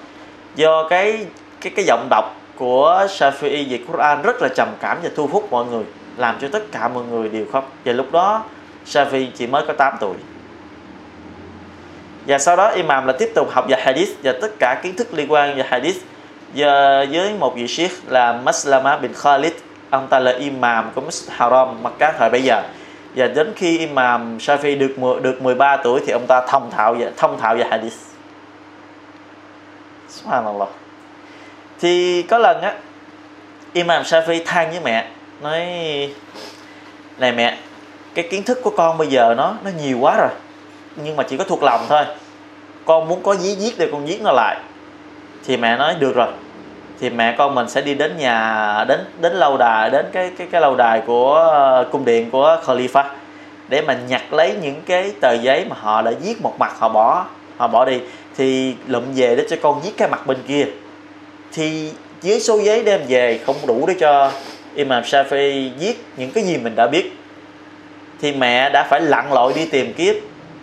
Do 0.55 0.89
cái 0.89 1.27
cái 1.61 1.73
cái 1.77 1.85
giọng 1.85 2.07
đọc 2.11 2.37
của 2.57 3.07
Shafi'i 3.09 3.71
về 3.71 3.81
Quran 3.89 4.23
rất 4.23 4.43
là 4.43 4.49
trầm 4.57 4.69
cảm 4.81 4.99
và 5.03 5.11
thu 5.17 5.27
hút 5.27 5.49
mọi 5.51 5.65
người, 5.65 5.85
làm 6.17 6.37
cho 6.41 6.49
tất 6.53 6.73
cả 6.73 6.89
mọi 6.89 7.05
người 7.05 7.29
đều 7.29 7.45
khóc. 7.53 7.73
Và 7.85 7.93
lúc 7.93 8.13
đó, 8.13 8.45
Shafi'i 8.87 9.27
chỉ 9.37 9.47
mới 9.47 9.63
có 9.67 9.73
8 9.73 9.95
tuổi. 10.01 10.15
Và 12.27 12.39
sau 12.39 12.57
đó, 12.57 12.69
Imam 12.69 13.07
là 13.07 13.13
tiếp 13.13 13.33
tục 13.35 13.51
học 13.51 13.67
về 13.69 13.77
hadith 13.81 14.09
và 14.23 14.33
tất 14.41 14.49
cả 14.59 14.81
kiến 14.83 14.97
thức 14.97 15.15
liên 15.15 15.33
quan 15.33 15.57
về 15.57 15.63
hadith. 15.63 15.97
Và 16.55 17.05
với 17.11 17.35
một 17.39 17.57
vị 17.57 17.69
sheikh 17.69 17.93
là 18.09 18.33
Maslama 18.33 18.97
bin 18.97 19.13
Khalid, 19.15 19.53
ông 19.91 20.07
ta 20.07 20.19
là 20.19 20.33
imam 20.33 20.91
của 20.95 21.01
Masjid 21.01 21.29
Haram 21.31 21.83
Makkah 21.83 22.15
thời 22.19 22.31
bây 22.31 22.43
giờ. 22.43 22.63
Và 23.17 23.27
đến 23.27 23.53
khi 23.57 23.79
imam 23.79 24.39
Shafi 24.39 24.79
được 24.79 25.21
được 25.23 25.43
13 25.43 25.77
tuổi 25.77 26.01
thì 26.07 26.13
ông 26.13 26.27
ta 26.27 26.47
thông 26.47 26.71
thạo 26.71 26.95
về, 26.95 27.11
thông 27.17 27.41
thạo 27.41 27.57
về 27.57 27.65
hadith. 27.65 27.95
Subhanallah 30.09 30.69
thì 31.81 32.23
có 32.23 32.39
lần 32.39 32.63
á, 32.63 32.75
imam 33.73 34.03
Shafi 34.03 34.41
than 34.47 34.71
với 34.71 34.81
mẹ, 34.85 35.07
nói, 35.43 35.61
này 37.19 37.33
mẹ, 37.33 37.59
cái 38.15 38.29
kiến 38.31 38.43
thức 38.43 38.59
của 38.63 38.71
con 38.71 38.99
bây 38.99 39.09
giờ 39.09 39.35
nó 39.37 39.55
nó 39.65 39.71
nhiều 39.83 39.99
quá 40.01 40.17
rồi, 40.17 40.31
nhưng 40.97 41.17
mà 41.17 41.23
chỉ 41.23 41.37
có 41.37 41.45
thuộc 41.45 41.63
lòng 41.63 41.81
thôi. 41.89 42.05
Con 42.85 43.09
muốn 43.09 43.23
có 43.23 43.35
giấy 43.35 43.57
viết 43.61 43.73
thì 43.79 43.87
con 43.93 44.07
viết 44.07 44.23
nó 44.23 44.33
lại. 44.33 44.57
Thì 45.47 45.57
mẹ 45.57 45.77
nói, 45.77 45.95
được 45.99 46.15
rồi. 46.15 46.29
Thì 47.01 47.11
mẹ 47.11 47.35
con 47.39 47.55
mình 47.55 47.69
sẽ 47.69 47.81
đi 47.81 47.95
đến 47.95 48.17
nhà, 48.19 48.85
đến 48.89 49.01
đến 49.21 49.33
lâu 49.33 49.57
đài, 49.57 49.91
đến 49.91 50.07
cái 50.13 50.31
cái 50.39 50.47
cái 50.51 50.61
lâu 50.61 50.77
đài 50.77 51.01
của 51.07 51.35
ờ, 51.35 51.89
cung 51.93 52.05
điện 52.05 52.31
của 52.31 52.61
Khalifa 52.65 53.05
để 53.69 53.83
mà 53.83 53.99
nhặt 54.09 54.33
lấy 54.33 54.55
những 54.63 54.83
cái 54.87 55.13
tờ 55.21 55.33
giấy 55.33 55.65
mà 55.71 55.77
họ 55.81 56.03
đã 56.03 56.13
viết 56.23 56.43
một 56.43 56.55
mặt 56.59 56.73
họ 56.79 56.89
bỏ 56.89 57.25
họ 57.57 57.69
bỏ 57.69 57.85
đi. 57.85 58.01
Thì 58.37 58.75
lụm 58.87 59.05
về 59.15 59.37
để 59.37 59.47
cho 59.51 59.57
con 59.63 59.81
viết 59.81 59.93
cái 59.97 60.09
mặt 60.09 60.27
bên 60.27 60.39
kia 60.49 60.67
thì 61.53 61.91
với 62.23 62.41
số 62.41 62.59
giấy 62.59 62.83
đem 62.83 63.01
về 63.09 63.39
không 63.47 63.57
đủ 63.67 63.85
để 63.87 63.95
cho 64.01 64.33
Imam 64.75 65.03
Shafi 65.03 65.71
viết 65.79 66.05
những 66.17 66.31
cái 66.31 66.45
gì 66.45 66.57
mình 66.57 66.75
đã 66.77 66.87
biết. 66.87 67.13
Thì 68.21 68.33
mẹ 68.33 68.71
đã 68.71 68.87
phải 68.91 69.01
lặn 69.01 69.33
lội 69.33 69.53
đi 69.57 69.67
tìm 69.67 69.93
kiếp 69.93 70.15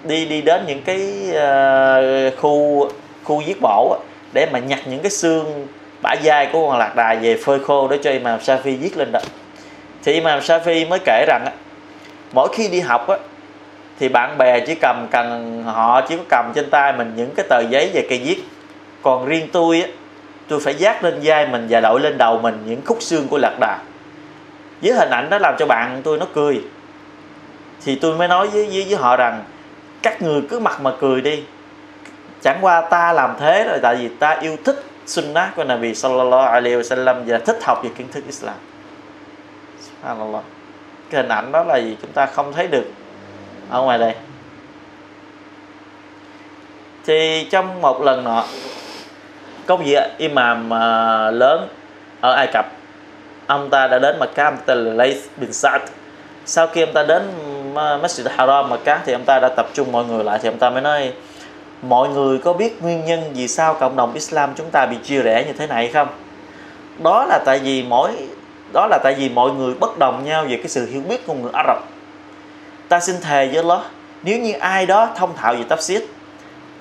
đi 0.03 0.25
đi 0.25 0.41
đến 0.41 0.61
những 0.67 0.81
cái 0.81 1.11
uh, 1.29 2.39
khu 2.39 2.87
khu 3.23 3.41
giết 3.41 3.57
mổ 3.61 3.97
để 4.33 4.47
mà 4.51 4.59
nhặt 4.59 4.79
những 4.85 4.99
cái 4.99 5.11
xương 5.11 5.67
bả 6.01 6.15
dai 6.23 6.49
của 6.53 6.69
con 6.69 6.79
lạc 6.79 6.95
đà 6.95 7.15
về 7.21 7.37
phơi 7.37 7.59
khô 7.59 7.87
để 7.87 7.97
cho 8.03 8.11
Imam 8.11 8.39
Shafi 8.39 8.77
viết 8.77 8.97
lên 8.97 9.11
đó. 9.11 9.19
Thì 10.03 10.13
Imam 10.13 10.39
Shafi 10.39 10.87
mới 10.87 10.99
kể 11.05 11.25
rằng 11.27 11.45
mỗi 12.33 12.49
khi 12.53 12.67
đi 12.67 12.79
học 12.79 13.07
á 13.07 13.17
thì 13.99 14.09
bạn 14.09 14.37
bè 14.37 14.59
chỉ 14.59 14.75
cầm 14.75 15.07
cần 15.11 15.63
họ 15.63 16.01
chỉ 16.01 16.17
có 16.17 16.23
cầm 16.29 16.51
trên 16.55 16.69
tay 16.69 16.93
mình 16.93 17.13
những 17.15 17.29
cái 17.35 17.45
tờ 17.49 17.59
giấy 17.69 17.89
về 17.93 18.05
cây 18.09 18.21
viết. 18.25 18.43
Còn 19.01 19.25
riêng 19.25 19.47
tôi 19.51 19.81
á 19.81 19.87
tôi 20.47 20.59
phải 20.59 20.75
dát 20.75 21.03
lên 21.03 21.19
vai 21.23 21.47
mình 21.47 21.67
và 21.69 21.79
đội 21.79 22.01
lên 22.01 22.17
đầu 22.17 22.39
mình 22.39 22.63
những 22.65 22.81
khúc 22.85 22.97
xương 23.01 23.27
của 23.27 23.37
lạc 23.37 23.57
đà. 23.59 23.79
Với 24.81 24.93
hình 24.93 25.09
ảnh 25.09 25.29
đó 25.29 25.37
làm 25.37 25.55
cho 25.59 25.65
bạn 25.65 26.01
tôi 26.03 26.17
nó 26.17 26.25
cười. 26.33 26.61
Thì 27.85 27.95
tôi 27.95 28.17
mới 28.17 28.27
nói 28.27 28.47
với, 28.47 28.65
với, 28.65 28.85
với 28.89 28.95
họ 28.95 29.15
rằng 29.15 29.43
các 30.01 30.21
người 30.21 30.41
cứ 30.49 30.59
mặt 30.59 30.81
mà 30.81 30.91
cười 30.99 31.21
đi. 31.21 31.43
Chẳng 32.41 32.57
qua 32.61 32.81
ta 32.81 33.13
làm 33.13 33.35
thế 33.39 33.63
là 33.63 33.77
tại 33.81 33.95
vì 33.95 34.07
ta 34.07 34.29
yêu 34.41 34.57
thích 34.65 34.83
sunnah 35.05 35.55
của 35.55 35.63
Nabi 35.63 35.95
sallallahu 35.95 36.51
alaihi 36.53 36.75
wasallam 36.75 37.23
và 37.25 37.37
thích 37.37 37.59
học 37.63 37.83
về 37.83 37.89
kiến 37.97 38.07
thức 38.11 38.23
Islam. 38.25 38.55
Subhanallah. 39.81 40.43
Cái 41.09 41.21
hình 41.21 41.31
ảnh 41.31 41.51
đó 41.51 41.63
là 41.63 41.77
gì? 41.77 41.97
Chúng 42.01 42.11
ta 42.11 42.25
không 42.25 42.53
thấy 42.53 42.67
được 42.67 42.85
ở 43.69 43.81
ngoài 43.81 43.97
đây. 43.97 44.15
Thì 47.05 47.47
trong 47.51 47.81
một 47.81 48.01
lần 48.01 48.23
nọ 48.23 48.43
có 49.65 49.75
vị 49.75 49.97
imam 50.17 50.73
à, 50.73 51.31
lớn 51.31 51.67
ở 52.21 52.33
Ai 52.33 52.47
Cập. 52.53 52.65
Ông 53.47 53.69
ta 53.69 53.87
đã 53.87 53.99
đến 53.99 54.19
Mecca, 54.19 54.45
ông 54.45 54.57
ta 54.65 54.75
là 54.75 54.93
Layth 54.93 55.37
bin 55.37 55.51
Sa'd. 55.53 55.81
Sau 56.45 56.67
khi 56.67 56.81
ông 56.81 56.93
ta 56.93 57.03
đến 57.03 57.21
à, 57.75 57.97
Masjid 57.97 58.29
Haram 58.37 58.69
Mecca 58.69 58.99
thì 59.05 59.13
ông 59.13 59.23
ta 59.25 59.39
đã 59.39 59.49
tập 59.49 59.67
trung 59.73 59.91
mọi 59.91 60.05
người 60.05 60.23
lại, 60.23 60.39
thì 60.41 60.49
ông 60.49 60.57
ta 60.57 60.69
mới 60.69 60.81
nói, 60.81 61.13
mọi 61.81 62.09
người 62.09 62.37
có 62.37 62.53
biết 62.53 62.81
nguyên 62.81 63.05
nhân 63.05 63.31
vì 63.33 63.47
sao 63.47 63.73
cộng 63.73 63.95
đồng 63.95 64.13
Islam 64.13 64.53
chúng 64.55 64.69
ta 64.71 64.85
bị 64.85 64.97
chia 65.03 65.21
rẽ 65.21 65.43
như 65.47 65.53
thế 65.53 65.67
này 65.67 65.91
không? 65.93 66.07
Đó 67.03 67.25
là 67.25 67.39
tại 67.45 67.59
vì 67.59 67.83
mỗi, 67.83 68.11
đó 68.73 68.87
là 68.87 68.97
tại 69.03 69.13
vì 69.13 69.29
mọi 69.29 69.51
người 69.51 69.73
bất 69.73 69.97
đồng 69.97 70.25
nhau 70.25 70.45
về 70.49 70.57
cái 70.57 70.67
sự 70.67 70.85
hiểu 70.91 71.01
biết 71.09 71.27
của 71.27 71.33
người 71.33 71.51
Ả 71.53 71.63
Rập. 71.67 71.77
Ta 72.89 72.99
xin 72.99 73.15
thề 73.21 73.47
với 73.47 73.57
Allah, 73.57 73.81
nếu 74.23 74.39
như 74.39 74.53
ai 74.53 74.85
đó 74.85 75.09
thông 75.15 75.35
thạo 75.35 75.53
về 75.53 75.63
tafsir 75.69 75.99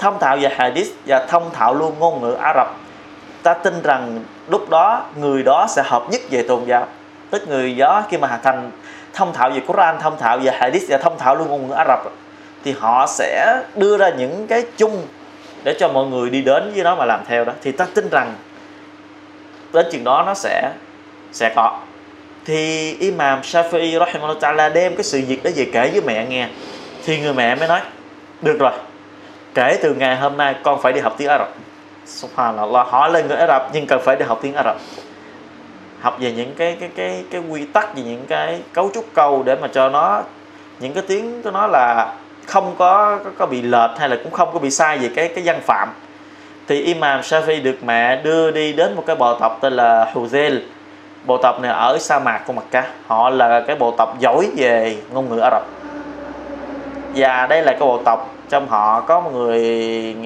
thông 0.04 0.18
thạo 0.18 0.36
về 0.36 0.48
hadith 0.48 0.88
và 1.06 1.26
thông 1.26 1.50
thạo 1.52 1.74
luôn 1.74 1.94
ngôn 1.98 2.20
ngữ 2.20 2.32
Ả 2.32 2.54
Rập 2.56 2.76
ta 3.42 3.54
tin 3.54 3.82
rằng 3.82 4.20
lúc 4.48 4.70
đó 4.70 5.02
người 5.16 5.42
đó 5.42 5.66
sẽ 5.68 5.82
hợp 5.86 6.02
nhất 6.10 6.20
về 6.30 6.44
tôn 6.48 6.64
giáo. 6.64 6.86
Tức 7.30 7.48
người 7.48 7.74
đó 7.74 8.02
khi 8.10 8.16
mà 8.16 8.40
thành 8.42 8.70
thông 9.12 9.32
thạo 9.32 9.50
về 9.50 9.60
Quran, 9.66 9.98
thông 10.00 10.18
thạo 10.18 10.38
về 10.38 10.50
hadith 10.50 10.82
và 10.88 10.98
thông 10.98 11.18
thạo 11.18 11.36
luôn 11.36 11.48
ngôn 11.48 11.68
ngữ 11.68 11.74
Ả 11.74 11.84
Rập 11.88 12.12
thì 12.64 12.74
họ 12.78 13.06
sẽ 13.06 13.62
đưa 13.74 13.96
ra 13.96 14.08
những 14.08 14.46
cái 14.46 14.62
chung 14.76 15.06
để 15.64 15.76
cho 15.78 15.88
mọi 15.88 16.06
người 16.06 16.30
đi 16.30 16.42
đến 16.42 16.72
với 16.74 16.84
nó 16.84 16.96
mà 16.96 17.04
làm 17.04 17.20
theo 17.28 17.44
đó. 17.44 17.52
Thì 17.62 17.72
ta 17.72 17.86
tin 17.94 18.08
rằng 18.10 18.34
đến 19.72 19.86
chuyện 19.92 20.04
đó 20.04 20.22
nó 20.26 20.34
sẽ 20.34 20.70
sẽ 21.32 21.52
có. 21.56 21.78
Thì 22.44 22.94
Imam 23.00 23.40
Shafi'i, 23.40 23.98
rahimahullah 23.98 24.38
ta'ala 24.42 24.72
đem 24.72 24.96
cái 24.96 25.04
sự 25.04 25.22
việc 25.28 25.42
đó 25.44 25.50
về 25.56 25.66
kể 25.72 25.90
với 25.92 26.00
mẹ 26.06 26.26
nghe. 26.26 26.48
Thì 27.04 27.20
người 27.20 27.34
mẹ 27.34 27.54
mới 27.54 27.68
nói, 27.68 27.80
được 28.42 28.58
rồi 28.58 28.72
kể 29.54 29.78
từ 29.82 29.94
ngày 29.94 30.16
hôm 30.16 30.36
nay 30.36 30.54
con 30.62 30.82
phải 30.82 30.92
đi 30.92 31.00
học 31.00 31.14
tiếng 31.18 31.28
Ả 31.28 31.38
Rập. 31.38 31.48
Subhanallah 32.06 32.86
họ 32.86 33.08
lên 33.08 33.28
người 33.28 33.36
Ả 33.36 33.46
Rập 33.46 33.70
nhưng 33.72 33.86
cần 33.86 34.00
phải 34.04 34.16
đi 34.16 34.24
học 34.24 34.38
tiếng 34.42 34.54
Ả 34.54 34.62
Rập. 34.62 34.76
Học 36.00 36.16
về 36.20 36.32
những 36.32 36.54
cái 36.54 36.76
cái 36.80 36.90
cái 36.96 37.24
cái 37.30 37.42
quy 37.50 37.66
tắc 37.66 37.96
về 37.96 38.02
những 38.02 38.24
cái 38.28 38.60
cấu 38.72 38.90
trúc 38.94 39.04
câu 39.14 39.42
để 39.42 39.56
mà 39.56 39.68
cho 39.68 39.88
nó 39.88 40.22
những 40.80 40.92
cái 40.92 41.02
tiếng 41.08 41.42
của 41.42 41.50
nó 41.50 41.66
là 41.66 42.14
không 42.46 42.74
có, 42.78 43.18
có 43.24 43.30
có 43.38 43.46
bị 43.46 43.62
lệch 43.62 43.90
hay 43.98 44.08
là 44.08 44.16
cũng 44.24 44.32
không 44.32 44.48
có 44.52 44.58
bị 44.58 44.70
sai 44.70 44.98
về 44.98 45.10
cái 45.16 45.28
cái 45.28 45.44
văn 45.44 45.60
phạm. 45.66 45.88
Thì 46.68 46.82
Imam 46.82 47.20
Shafi 47.20 47.62
được 47.62 47.76
mẹ 47.84 48.16
đưa 48.16 48.50
đi 48.50 48.72
đến 48.72 48.94
một 48.96 49.04
cái 49.06 49.16
bộ 49.16 49.34
tộc 49.34 49.58
tên 49.60 49.72
là 49.72 50.12
Huzel 50.14 50.60
bộ 51.24 51.36
tộc 51.42 51.60
này 51.60 51.70
ở 51.70 51.98
sa 51.98 52.18
mạc 52.18 52.40
của 52.46 52.52
Mecca. 52.52 52.84
Họ 53.06 53.30
là 53.30 53.60
cái 53.66 53.76
bộ 53.76 53.90
tộc 53.90 54.16
giỏi 54.20 54.50
về 54.56 54.96
ngôn 55.12 55.28
ngữ 55.28 55.38
Ả 55.38 55.50
Rập. 55.50 55.62
Và 57.14 57.46
đây 57.46 57.62
là 57.62 57.72
cái 57.72 57.80
bộ 57.80 58.02
tộc 58.04 58.33
trong 58.54 58.68
họ 58.68 59.00
có 59.00 59.20
một 59.20 59.30
người 59.32 60.16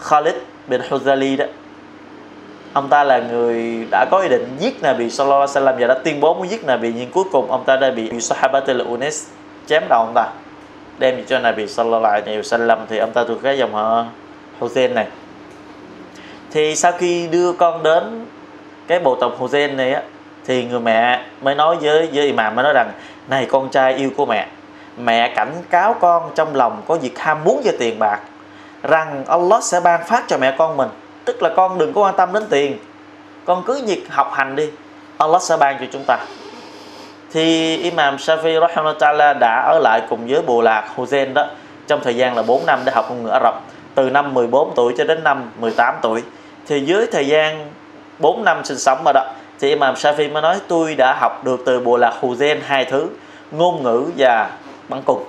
Khalid 0.00 0.34
bin 0.66 0.80
Huzali 0.80 1.36
đó. 1.36 1.44
Ông 2.72 2.88
ta 2.88 3.04
là 3.04 3.18
người 3.18 3.86
đã 3.90 4.06
có 4.10 4.18
ý 4.18 4.28
định 4.28 4.56
giết 4.58 4.82
Nabi 4.82 5.10
Sallallahu 5.10 5.40
Alaihi 5.40 5.54
Wasallam 5.54 5.80
và 5.80 5.94
đã 5.94 6.00
tuyên 6.04 6.20
bố 6.20 6.34
muốn 6.34 6.50
giết 6.50 6.64
Nabi, 6.64 6.92
nhưng 6.96 7.10
cuối 7.10 7.24
cùng 7.32 7.50
ông 7.50 7.64
ta 7.64 7.76
đã 7.76 7.90
bị 7.90 8.20
Sahabatul 8.20 8.80
Unes 8.80 9.28
chém 9.66 9.82
đầu 9.88 10.00
ông 10.00 10.12
ta, 10.14 10.28
đem 10.98 11.24
cho 11.24 11.38
Nabi 11.38 11.66
Sallallahu 11.66 12.14
Alaihi 12.14 12.40
Wasallam. 12.40 12.76
Thì 12.88 12.98
ông 12.98 13.12
ta 13.12 13.24
thuộc 13.24 13.42
cái 13.42 13.58
dòng 13.58 13.74
họ 13.74 14.04
Hussein 14.58 14.94
này. 14.94 15.06
Thì 16.50 16.76
sau 16.76 16.92
khi 16.92 17.26
đưa 17.26 17.52
con 17.52 17.82
đến 17.82 18.26
cái 18.86 18.98
bộ 18.98 19.14
tộc 19.14 19.34
Hussein 19.38 19.76
này 19.76 19.92
á, 19.92 20.02
thì 20.46 20.64
người 20.64 20.80
mẹ 20.80 21.24
mới 21.42 21.54
nói 21.54 21.76
với 21.80 22.08
với 22.12 22.26
imam 22.26 22.54
mới 22.54 22.62
nói 22.62 22.72
rằng, 22.72 22.92
này, 23.28 23.46
con 23.46 23.68
trai 23.68 23.94
yêu 23.94 24.10
của 24.16 24.26
mẹ 24.26 24.46
mẹ 24.96 25.32
cảnh 25.36 25.52
cáo 25.70 25.94
con 26.00 26.30
trong 26.34 26.56
lòng 26.56 26.82
có 26.88 26.94
việc 26.94 27.18
ham 27.18 27.44
muốn 27.44 27.60
về 27.64 27.72
tiền 27.78 27.98
bạc, 27.98 28.20
rằng 28.82 29.24
Allah 29.28 29.62
sẽ 29.62 29.80
ban 29.80 30.04
phát 30.04 30.24
cho 30.28 30.38
mẹ 30.38 30.54
con 30.58 30.76
mình, 30.76 30.88
tức 31.24 31.42
là 31.42 31.50
con 31.56 31.78
đừng 31.78 31.92
có 31.92 32.00
quan 32.00 32.16
tâm 32.16 32.32
đến 32.32 32.42
tiền. 32.50 32.78
Con 33.44 33.62
cứ 33.66 33.82
việc 33.86 34.04
học 34.10 34.32
hành 34.34 34.56
đi, 34.56 34.70
Allah 35.18 35.42
sẽ 35.42 35.56
ban 35.56 35.76
cho 35.80 35.86
chúng 35.92 36.04
ta. 36.06 36.18
Thì 37.32 37.76
Imam 37.76 38.16
Shafi 38.16 38.60
rahimahullah 38.60 39.38
đã 39.40 39.62
ở 39.62 39.78
lại 39.78 40.02
cùng 40.08 40.26
với 40.26 40.42
bộ 40.42 40.62
lạc 40.62 40.88
Hussein 40.94 41.34
đó, 41.34 41.46
trong 41.86 42.00
thời 42.04 42.16
gian 42.16 42.36
là 42.36 42.42
4 42.42 42.66
năm 42.66 42.80
để 42.84 42.92
học 42.92 43.06
ngôn 43.08 43.22
ngữ 43.22 43.28
Ả 43.28 43.40
Rập, 43.42 43.60
từ 43.94 44.10
năm 44.10 44.34
14 44.34 44.72
tuổi 44.76 44.94
cho 44.98 45.04
đến 45.04 45.24
năm 45.24 45.50
18 45.58 45.94
tuổi. 46.02 46.22
Thì 46.66 46.80
dưới 46.80 47.06
thời 47.12 47.26
gian 47.26 47.70
4 48.18 48.44
năm 48.44 48.64
sinh 48.64 48.78
sống 48.78 49.02
ở 49.04 49.12
đó, 49.12 49.24
thì 49.60 49.68
Imam 49.68 49.94
Shafi 49.94 50.32
mới 50.32 50.42
nói, 50.42 50.56
tôi 50.68 50.94
đã 50.94 51.16
học 51.20 51.44
được 51.44 51.62
từ 51.66 51.80
bộ 51.80 51.96
lạc 51.96 52.14
Hussein 52.20 52.60
hai 52.66 52.84
thứ, 52.84 53.08
ngôn 53.50 53.82
ngữ 53.82 54.04
và 54.16 54.50
bắn 54.92 55.02
cung. 55.02 55.24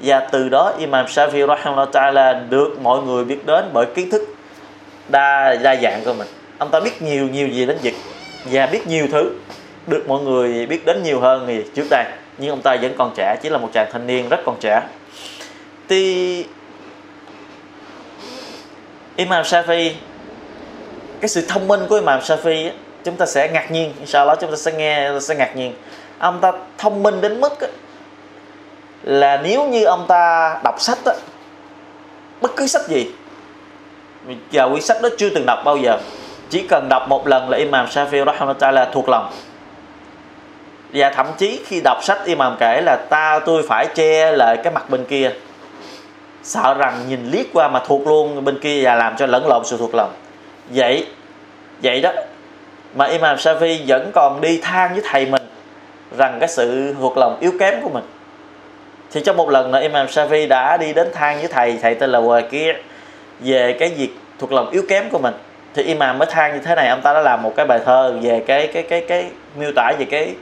Và 0.00 0.20
từ 0.20 0.48
đó, 0.48 0.72
Imam 0.78 1.06
Shafi 1.06 1.46
rahimahullah 1.46 1.88
ta'ala 1.92 2.48
được 2.48 2.76
mọi 2.82 3.02
người 3.02 3.24
biết 3.24 3.46
đến 3.46 3.64
bởi 3.72 3.86
kiến 3.94 4.10
thức 4.10 4.22
đa 5.08 5.54
đa 5.62 5.76
dạng 5.76 6.04
của 6.04 6.14
mình. 6.14 6.28
Ông 6.58 6.70
ta 6.70 6.80
biết 6.80 7.02
nhiều 7.02 7.28
nhiều 7.28 7.48
gì 7.48 7.66
đến 7.66 7.78
dịch 7.82 7.94
và 8.44 8.66
biết 8.66 8.86
nhiều 8.86 9.06
thứ, 9.12 9.30
được 9.86 10.04
mọi 10.08 10.22
người 10.22 10.66
biết 10.66 10.86
đến 10.86 11.02
nhiều 11.02 11.20
hơn 11.20 11.44
thì 11.46 11.62
trước 11.74 11.86
đây. 11.90 12.04
Nhưng 12.38 12.50
ông 12.50 12.62
ta 12.62 12.76
vẫn 12.82 12.94
còn 12.98 13.12
trẻ, 13.16 13.36
chỉ 13.42 13.48
là 13.48 13.58
một 13.58 13.68
chàng 13.72 13.88
thanh 13.92 14.06
niên 14.06 14.28
rất 14.28 14.40
còn 14.44 14.56
trẻ. 14.60 14.82
Thì 15.88 16.44
Imam 19.16 19.42
Shafi 19.42 19.90
cái 21.20 21.28
sự 21.28 21.44
thông 21.48 21.68
minh 21.68 21.80
của 21.88 21.94
Imam 21.94 22.20
Shafi 22.20 22.70
chúng 23.04 23.16
ta 23.16 23.26
sẽ 23.26 23.48
ngạc 23.52 23.70
nhiên 23.70 23.92
sau 24.06 24.26
đó 24.26 24.34
chúng 24.40 24.50
ta 24.50 24.56
sẽ 24.56 24.72
nghe, 24.72 25.10
sẽ 25.20 25.34
ngạc 25.34 25.56
nhiên. 25.56 25.74
Ông 26.18 26.40
ta 26.40 26.52
thông 26.78 27.02
minh 27.02 27.20
đến 27.20 27.40
mức 27.40 27.52
là 29.06 29.40
nếu 29.42 29.64
như 29.68 29.84
ông 29.84 30.04
ta 30.08 30.56
đọc 30.64 30.80
sách 30.80 30.98
á, 31.04 31.12
bất 32.40 32.56
cứ 32.56 32.66
sách 32.66 32.88
gì 32.88 33.10
và 34.52 34.68
quyển 34.68 34.82
sách 34.82 34.96
đó 35.02 35.08
chưa 35.18 35.28
từng 35.28 35.46
đọc 35.46 35.58
bao 35.64 35.76
giờ 35.76 35.98
chỉ 36.50 36.66
cần 36.68 36.88
đọc 36.88 37.08
một 37.08 37.26
lần 37.26 37.50
là 37.50 37.58
Imam 37.58 37.86
Shafi 37.86 38.72
là 38.72 38.90
thuộc 38.92 39.08
lòng. 39.08 39.32
Và 40.92 41.10
thậm 41.10 41.26
chí 41.38 41.60
khi 41.66 41.80
đọc 41.84 42.04
sách 42.04 42.18
Imam 42.24 42.56
kể 42.60 42.80
là 42.84 42.96
ta 43.10 43.40
tôi 43.46 43.62
phải 43.68 43.86
che 43.94 44.32
lại 44.32 44.56
cái 44.56 44.72
mặt 44.72 44.90
bên 44.90 45.04
kia. 45.04 45.32
Sợ 46.42 46.74
rằng 46.74 47.00
nhìn 47.08 47.30
liếc 47.30 47.46
qua 47.52 47.68
mà 47.68 47.82
thuộc 47.86 48.06
luôn 48.06 48.44
bên 48.44 48.58
kia 48.60 48.84
và 48.84 48.94
làm 48.94 49.16
cho 49.16 49.26
lẫn 49.26 49.46
lộn 49.46 49.64
sự 49.64 49.76
thuộc 49.76 49.94
lòng. 49.94 50.12
Vậy 50.70 51.06
vậy 51.82 52.00
đó 52.00 52.12
mà 52.94 53.04
Imam 53.04 53.36
Shafi 53.36 53.78
vẫn 53.86 54.10
còn 54.14 54.40
đi 54.40 54.60
than 54.62 54.92
với 54.92 55.02
thầy 55.04 55.26
mình 55.26 55.42
rằng 56.18 56.36
cái 56.40 56.48
sự 56.48 56.94
thuộc 57.00 57.18
lòng 57.18 57.36
yếu 57.40 57.52
kém 57.60 57.82
của 57.82 57.88
mình 57.88 58.04
thì 59.11 59.21
trong 59.25 59.37
một 59.37 59.49
lần 59.49 59.71
nữa 59.71 59.81
Imam 59.81 60.05
Shafi 60.05 60.47
đã 60.47 60.77
đi 60.77 60.93
đến 60.93 61.07
than 61.13 61.37
với 61.39 61.47
thầy 61.47 61.79
thầy 61.81 61.95
tên 61.95 62.09
là 62.09 62.19
Hòa 62.19 62.41
kia 62.41 62.75
về 63.39 63.73
cái 63.79 63.89
việc 63.89 64.09
thuộc 64.39 64.51
lòng 64.51 64.69
yếu 64.69 64.83
kém 64.89 65.09
của 65.09 65.19
mình 65.19 65.33
thì 65.73 65.83
Imam 65.83 66.17
mới 66.17 66.25
than 66.31 66.53
như 66.53 66.59
thế 66.59 66.75
này 66.75 66.87
ông 66.87 67.01
ta 67.01 67.13
đã 67.13 67.21
làm 67.21 67.43
một 67.43 67.53
cái 67.55 67.65
bài 67.65 67.79
thơ 67.85 68.13
về 68.21 68.43
cái 68.47 68.67
cái 68.67 68.83
cái 68.83 69.05
cái 69.07 69.25
miêu 69.55 69.71
tả 69.75 69.91
về 69.99 70.05
cái 70.05 70.35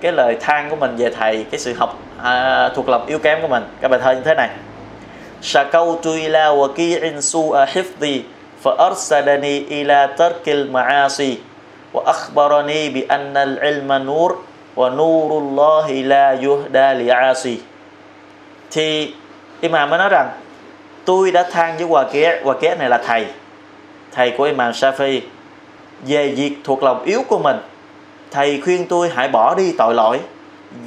cái 0.00 0.12
lời 0.12 0.36
than 0.40 0.70
của 0.70 0.76
mình 0.76 0.96
về 0.96 1.10
thầy 1.10 1.46
cái 1.50 1.60
sự 1.60 1.74
học 1.74 1.98
à, 2.22 2.68
thuộc 2.68 2.88
lòng 2.88 3.06
yếu 3.06 3.18
kém 3.18 3.42
của 3.42 3.48
mình 3.48 3.62
cái 3.80 3.88
bài 3.88 4.00
thơ 4.02 4.12
như 4.12 4.20
thế 4.24 4.34
này 4.34 4.48
شكوت 5.42 6.06
إلى 6.06 6.48
وكيع 6.48 7.20
سوء 7.20 7.64
حفظي 7.66 8.22
فأرسلني 8.64 9.58
إلى 9.58 9.98
ترك 10.16 10.48
المعاصي 10.48 11.38
وأخبرني 11.94 12.88
بأن 12.88 13.36
العلم 13.36 13.92
نور 13.92 14.30
ونور 14.76 15.30
الله 15.38 15.86
لا 15.90 16.32
يهدى 16.32 16.88
لعاصي 17.02 17.58
thì 18.77 19.13
Imam 19.61 19.89
mới 19.89 19.99
nói 19.99 20.09
rằng, 20.09 20.29
tôi 21.05 21.31
đã 21.31 21.43
than 21.51 21.77
với 21.77 21.85
Hòa 21.85 22.05
Kế 22.11 22.41
Hòa 22.43 22.55
Kế 22.61 22.75
này 22.75 22.89
là 22.89 22.97
thầy. 22.97 23.25
Thầy 24.11 24.33
của 24.37 24.43
Imam 24.43 24.71
Shafi, 24.71 25.19
về 26.07 26.33
việc 26.37 26.55
thuộc 26.63 26.83
lòng 26.83 27.03
yếu 27.03 27.21
của 27.27 27.39
mình, 27.39 27.57
thầy 28.31 28.61
khuyên 28.61 28.87
tôi 28.87 29.09
hãy 29.15 29.27
bỏ 29.27 29.55
đi 29.55 29.73
tội 29.77 29.93
lỗi 29.93 30.19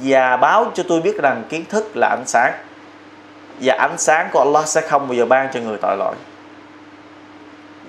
và 0.03 0.37
báo 0.37 0.71
cho 0.73 0.83
tôi 0.87 1.01
biết 1.01 1.17
rằng 1.21 1.43
kiến 1.49 1.65
thức 1.69 1.97
là 1.97 2.07
ánh 2.07 2.23
sáng 2.25 2.53
và 3.61 3.75
ánh 3.79 3.97
sáng 3.97 4.29
của 4.33 4.39
Allah 4.39 4.67
sẽ 4.67 4.81
không 4.81 5.07
bao 5.07 5.15
giờ 5.15 5.25
ban 5.25 5.49
cho 5.53 5.59
người 5.59 5.77
tội 5.81 5.97
lỗi. 5.97 6.15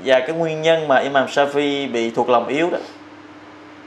Và 0.04 0.20
cái 0.20 0.32
nguyên 0.32 0.62
nhân 0.62 0.88
mà 0.88 0.96
Imam 0.96 1.26
Shafi 1.26 1.92
bị 1.92 2.10
thuộc 2.10 2.28
lòng 2.28 2.48
yếu 2.48 2.70
đó 2.70 2.78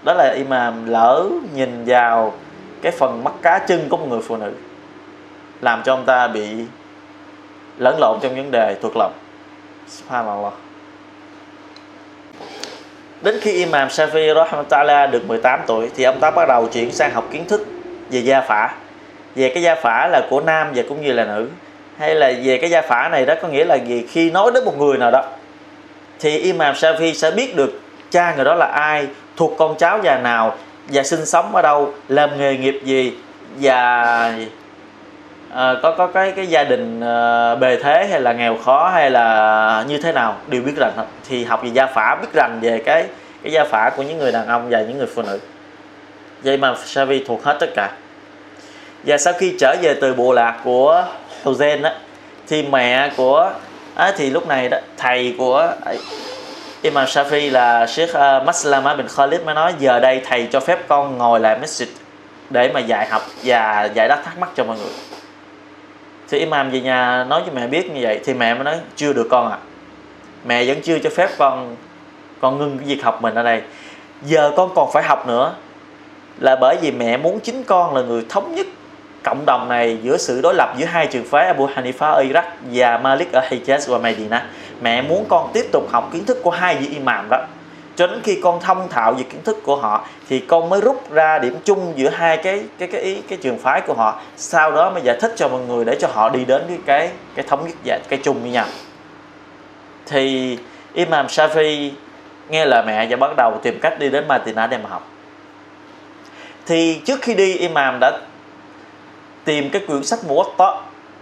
đó 0.04 0.14
là 0.14 0.34
Imam 0.36 0.90
lỡ 0.90 1.26
nhìn 1.56 1.84
vào 1.86 2.34
cái 2.82 2.92
phần 2.92 3.24
mắt 3.24 3.34
cá 3.42 3.60
chân 3.60 3.90
của 3.90 3.98
một 3.98 4.08
người 4.10 4.22
phụ 4.28 4.36
nữ 4.36 4.54
làm 5.66 5.82
cho 5.84 5.94
ông 5.94 6.06
ta 6.06 6.28
bị 6.28 6.48
lẫn 7.78 8.00
lộn 8.00 8.20
trong 8.22 8.36
vấn 8.36 8.52
đề 8.52 8.76
thuộc 8.82 8.94
lòng 8.98 9.12
Subhanallah 9.88 10.54
Đến 13.22 13.40
khi 13.42 13.52
Imam 13.52 13.88
Shafi 13.88 14.36
rahmatullah 14.36 15.12
được 15.12 15.28
18 15.28 15.60
tuổi 15.68 15.90
thì 15.96 16.04
ông 16.04 16.20
ta 16.20 16.32
bắt 16.32 16.48
đầu 16.48 16.68
chuyển 16.68 16.92
sang 16.92 17.12
học 17.14 17.26
kiến 17.32 17.46
thức 17.48 17.68
về 18.10 18.20
gia 18.20 18.42
phả. 18.42 18.74
Về 19.36 19.50
cái 19.50 19.64
gia 19.64 19.76
phả 19.76 20.08
là 20.08 20.22
của 20.30 20.42
nam 20.42 20.72
và 20.76 20.84
cũng 20.90 21.02
như 21.02 21.14
là 21.14 21.26
nữ. 21.26 21.48
Hay 21.98 22.16
là 22.16 22.32
về 22.44 22.58
cái 22.58 22.70
gia 22.70 22.82
phả 22.82 23.10
này 23.10 23.26
đó 23.26 23.34
có 23.42 23.48
nghĩa 23.48 23.66
là 23.66 23.76
gì? 23.76 24.06
Khi 24.10 24.32
nói 24.32 24.52
đến 24.54 24.66
một 24.66 24.78
người 24.78 24.98
nào 24.98 25.12
đó 25.12 25.24
thì 26.20 26.38
Imam 26.38 26.74
Shafi 26.74 27.14
sẽ 27.14 27.32
biết 27.32 27.56
được 27.56 27.82
cha 28.12 28.36
người 28.36 28.46
đó 28.46 28.56
là 28.56 28.66
ai, 28.66 29.08
thuộc 29.38 29.54
con 29.58 29.76
cháu 29.78 30.00
già 30.04 30.18
nào 30.18 30.56
và 30.88 31.04
sinh 31.04 31.26
sống 31.26 31.56
ở 31.56 31.62
đâu, 31.62 31.94
làm 32.08 32.38
nghề 32.38 32.58
nghiệp 32.58 32.82
gì 32.84 33.14
và 33.56 34.34
Ờ, 35.56 35.80
có 35.84 35.92
có 35.92 36.08
cái 36.08 36.32
cái 36.32 36.48
gia 36.48 36.64
đình 36.64 37.02
à, 37.02 37.56
bề 37.56 37.78
thế 37.84 38.08
hay 38.12 38.22
là 38.22 38.34
nghèo 38.34 38.58
khó 38.58 38.90
hay 38.94 39.12
là 39.12 39.86
như 39.88 39.98
thế 39.98 40.12
nào 40.12 40.36
đều 40.48 40.62
biết 40.62 40.74
rằng 40.78 40.92
thì 41.30 41.44
học 41.44 41.64
về 41.64 41.70
gia 41.74 41.86
phả 41.86 42.16
biết 42.22 42.28
rằng 42.34 42.60
về 42.62 42.82
cái 42.86 43.06
cái 43.44 43.52
gia 43.52 43.64
phả 43.64 43.92
của 43.98 44.04
những 44.04 44.18
người 44.18 44.32
đàn 44.32 44.48
ông 44.48 44.68
và 44.70 44.82
những 44.82 44.98
người 44.98 45.08
phụ 45.16 45.22
nữ. 45.22 45.40
Vậy 46.44 46.58
mà 46.58 46.76
Savi 46.86 47.24
thuộc 47.28 47.44
hết 47.44 47.58
tất 47.60 47.70
cả. 47.76 47.92
Và 49.04 49.18
sau 49.18 49.34
khi 49.34 49.56
trở 49.60 49.76
về 49.82 49.96
từ 50.02 50.14
bộ 50.14 50.34
lạc 50.34 50.60
của 50.64 51.06
Hussein 51.44 51.82
á 51.82 51.94
thì 52.48 52.64
mẹ 52.64 53.12
của 53.18 53.52
á, 53.96 54.12
thì 54.18 54.30
lúc 54.30 54.48
này 54.48 54.70
đó 54.70 54.78
thầy 54.98 55.36
của 55.38 55.74
Imam 56.82 57.06
Shafi 57.06 57.52
là 57.52 57.88
Sheikh 57.88 58.10
uh, 58.10 58.46
Maslama 58.46 58.96
bin 58.96 59.08
Khalid 59.08 59.42
mới 59.42 59.56
nói 59.56 59.74
giờ 59.80 60.00
đây 60.00 60.22
thầy 60.26 60.48
cho 60.52 60.60
phép 60.60 60.80
con 60.88 61.18
ngồi 61.18 61.40
lại 61.40 61.60
masjid 61.62 61.88
để 62.50 62.72
mà 62.74 62.80
dạy 62.80 63.08
học 63.08 63.22
và 63.44 63.90
giải 63.94 64.08
đáp 64.08 64.22
thắc 64.26 64.38
mắc 64.38 64.50
cho 64.56 64.64
mọi 64.64 64.78
người 64.78 65.15
thì 66.30 66.38
imam 66.40 66.72
về 66.72 66.82
nhà 66.82 67.24
nói 67.24 67.44
cho 67.46 67.52
mẹ 67.56 67.68
biết 67.68 67.92
như 67.92 68.00
vậy, 68.04 68.20
thì 68.26 68.34
mẹ 68.34 68.54
mới 68.54 68.64
nói, 68.64 68.80
chưa 68.96 69.14
được 69.14 69.28
con 69.30 69.52
ạ. 69.52 69.58
À. 69.58 69.64
mẹ 70.46 70.66
vẫn 70.66 70.82
chưa 70.82 71.00
cho 71.00 71.10
phép 71.10 71.30
con 71.38 71.76
con 72.40 72.58
ngưng 72.58 72.78
cái 72.78 72.88
việc 72.88 73.04
học 73.04 73.22
mình 73.22 73.36
ở 73.36 73.44
đây. 73.44 73.62
Giờ 74.26 74.52
con 74.58 74.72
còn 74.76 74.90
phải 74.94 75.04
học 75.04 75.28
nữa. 75.28 75.54
Là 76.40 76.56
bởi 76.62 76.78
vì 76.82 76.92
mẹ 76.92 77.18
muốn 77.18 77.40
chính 77.40 77.64
con 77.64 77.96
là 77.96 78.02
người 78.02 78.26
thống 78.30 78.56
nhất 78.56 78.68
cộng 79.24 79.46
đồng 79.46 79.70
này 79.70 79.98
giữa 80.04 80.18
sự 80.18 80.42
đối 80.42 80.54
lập 80.56 80.74
giữa 80.78 80.86
hai 80.86 81.08
trường 81.08 81.26
phái 81.26 81.46
Abu 81.46 81.68
Hanifa 81.68 82.12
ở 82.12 82.24
Iraq 82.24 82.44
và 82.72 82.98
Malik 82.98 83.32
ở 83.32 83.42
Hijaz 83.50 83.92
và 83.92 83.98
Medina. 83.98 84.46
Mẹ 84.82 85.02
muốn 85.02 85.26
con 85.30 85.50
tiếp 85.54 85.66
tục 85.72 85.88
học 85.92 86.10
kiến 86.14 86.26
thức 86.26 86.38
của 86.44 86.52
hai 86.52 86.76
vị 86.76 86.88
imam 86.88 87.30
đó 87.30 87.42
cho 87.96 88.08
đến 88.08 88.22
khi 88.24 88.40
con 88.44 88.60
thông 88.60 88.90
thạo 88.90 89.14
về 89.14 89.24
kiến 89.24 89.44
thức 89.44 89.58
của 89.64 89.76
họ 89.76 90.08
thì 90.30 90.40
con 90.40 90.70
mới 90.70 90.82
rút 90.82 91.12
ra 91.12 91.40
điểm 91.40 91.58
chung 91.64 91.94
giữa 91.96 92.10
hai 92.10 92.38
cái 92.38 92.64
cái 92.80 92.88
cái 92.88 93.02
ý 93.02 93.22
cái 93.22 93.38
trường 93.42 93.58
phái 93.58 93.82
của 93.82 93.94
họ. 93.94 94.20
Sau 94.38 94.72
đó 94.72 94.90
mới 94.90 95.02
giải 95.02 95.18
thích 95.22 95.34
cho 95.36 95.48
mọi 95.48 95.62
người 95.62 95.86
để 95.86 95.98
cho 96.00 96.08
họ 96.14 96.30
đi 96.30 96.46
đến 96.46 96.62
cái 96.68 96.80
cái 96.86 97.10
cái 97.36 97.46
thống 97.48 97.68
nhất 97.68 97.76
giải 97.84 98.00
cái 98.10 98.20
chung 98.24 98.42
với 98.42 98.52
nhau. 98.52 98.66
Thì 100.06 100.58
Imam 100.94 101.26
Shafi 101.26 101.92
nghe 102.50 102.66
lời 102.66 102.84
mẹ 102.88 103.08
và 103.10 103.18
bắt 103.18 103.32
đầu 103.38 103.60
tìm 103.64 103.80
cách 103.82 104.00
đi 104.00 104.10
đến 104.10 104.28
Madinah 104.28 104.70
để 104.70 104.78
mà 104.78 104.90
học. 104.90 105.08
Thì 106.66 107.02
trước 107.06 107.22
khi 107.22 107.34
đi 107.34 107.58
Imam 107.58 107.98
đã 108.00 108.20
tìm 109.46 109.70
cái 109.70 109.82
quyển 109.88 110.04
sách 110.04 110.20
Muwatta 110.28 110.78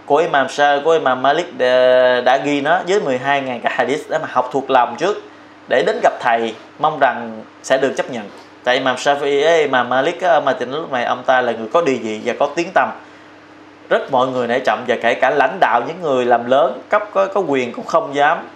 của 0.06 0.16
Imam 0.16 0.48
sa 0.48 0.80
của 0.84 0.90
Imam 0.90 1.22
Malik 1.22 1.58
đã, 1.58 2.20
đã 2.20 2.36
ghi 2.36 2.60
nó 2.60 2.80
với 2.88 3.00
12.000 3.00 3.60
cái 3.62 3.72
hadith 3.76 4.10
để 4.10 4.18
mà 4.18 4.28
học 4.30 4.48
thuộc 4.52 4.70
lòng 4.70 4.96
trước 4.98 5.22
để 5.68 5.82
đến 5.86 6.00
gặp 6.02 6.12
thầy 6.20 6.54
mong 6.78 6.98
rằng 6.98 7.42
sẽ 7.62 7.78
được 7.78 7.92
chấp 7.96 8.10
nhận. 8.10 8.28
Tại 8.64 8.74
Imam 8.74 8.96
ấy, 9.20 9.58
Imam 9.58 9.88
Malik 9.88 10.20
ờ, 10.20 10.40
mà 10.40 10.52
Madinah 10.52 10.74
lúc 10.80 10.92
này 10.92 11.04
ông 11.04 11.22
ta 11.26 11.40
là 11.40 11.52
người 11.52 11.68
có 11.72 11.82
địa 11.82 11.96
vị 12.02 12.20
và 12.24 12.34
có 12.38 12.48
tiếng 12.54 12.70
tăm. 12.74 12.90
Rất 13.88 14.12
mọi 14.12 14.26
người 14.26 14.46
nể 14.46 14.58
trọng 14.58 14.84
và 14.88 14.96
kể 15.02 15.14
cả 15.14 15.30
lãnh 15.30 15.58
đạo 15.60 15.82
những 15.88 16.02
người 16.02 16.24
làm 16.24 16.50
lớn 16.50 16.80
cấp 16.88 17.02
có, 17.12 17.26
có 17.26 17.40
quyền 17.40 17.72
cũng 17.72 17.86
không 17.86 18.14
dám 18.14 18.48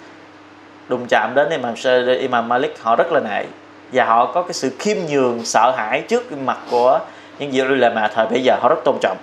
đụng 0.88 1.06
chạm 1.08 1.32
đến 1.34 1.50
Imam 1.50 1.74
Imam 2.20 2.48
Malik. 2.48 2.82
Họ 2.82 2.96
rất 2.96 3.12
là 3.12 3.20
nể 3.20 3.44
và 3.92 4.04
họ 4.04 4.32
có 4.32 4.42
cái 4.42 4.52
sự 4.52 4.70
khiêm 4.78 4.96
nhường 5.08 5.44
sợ 5.44 5.74
hãi 5.76 6.00
trước 6.08 6.32
mặt 6.32 6.58
của 6.70 7.00
những 7.38 7.50
vị 7.50 7.62
ulama 7.62 8.08
thời 8.08 8.26
bây 8.26 8.42
giờ. 8.42 8.56
Họ 8.60 8.68
rất 8.68 8.84
tôn 8.84 8.98
trọng. 9.00 9.16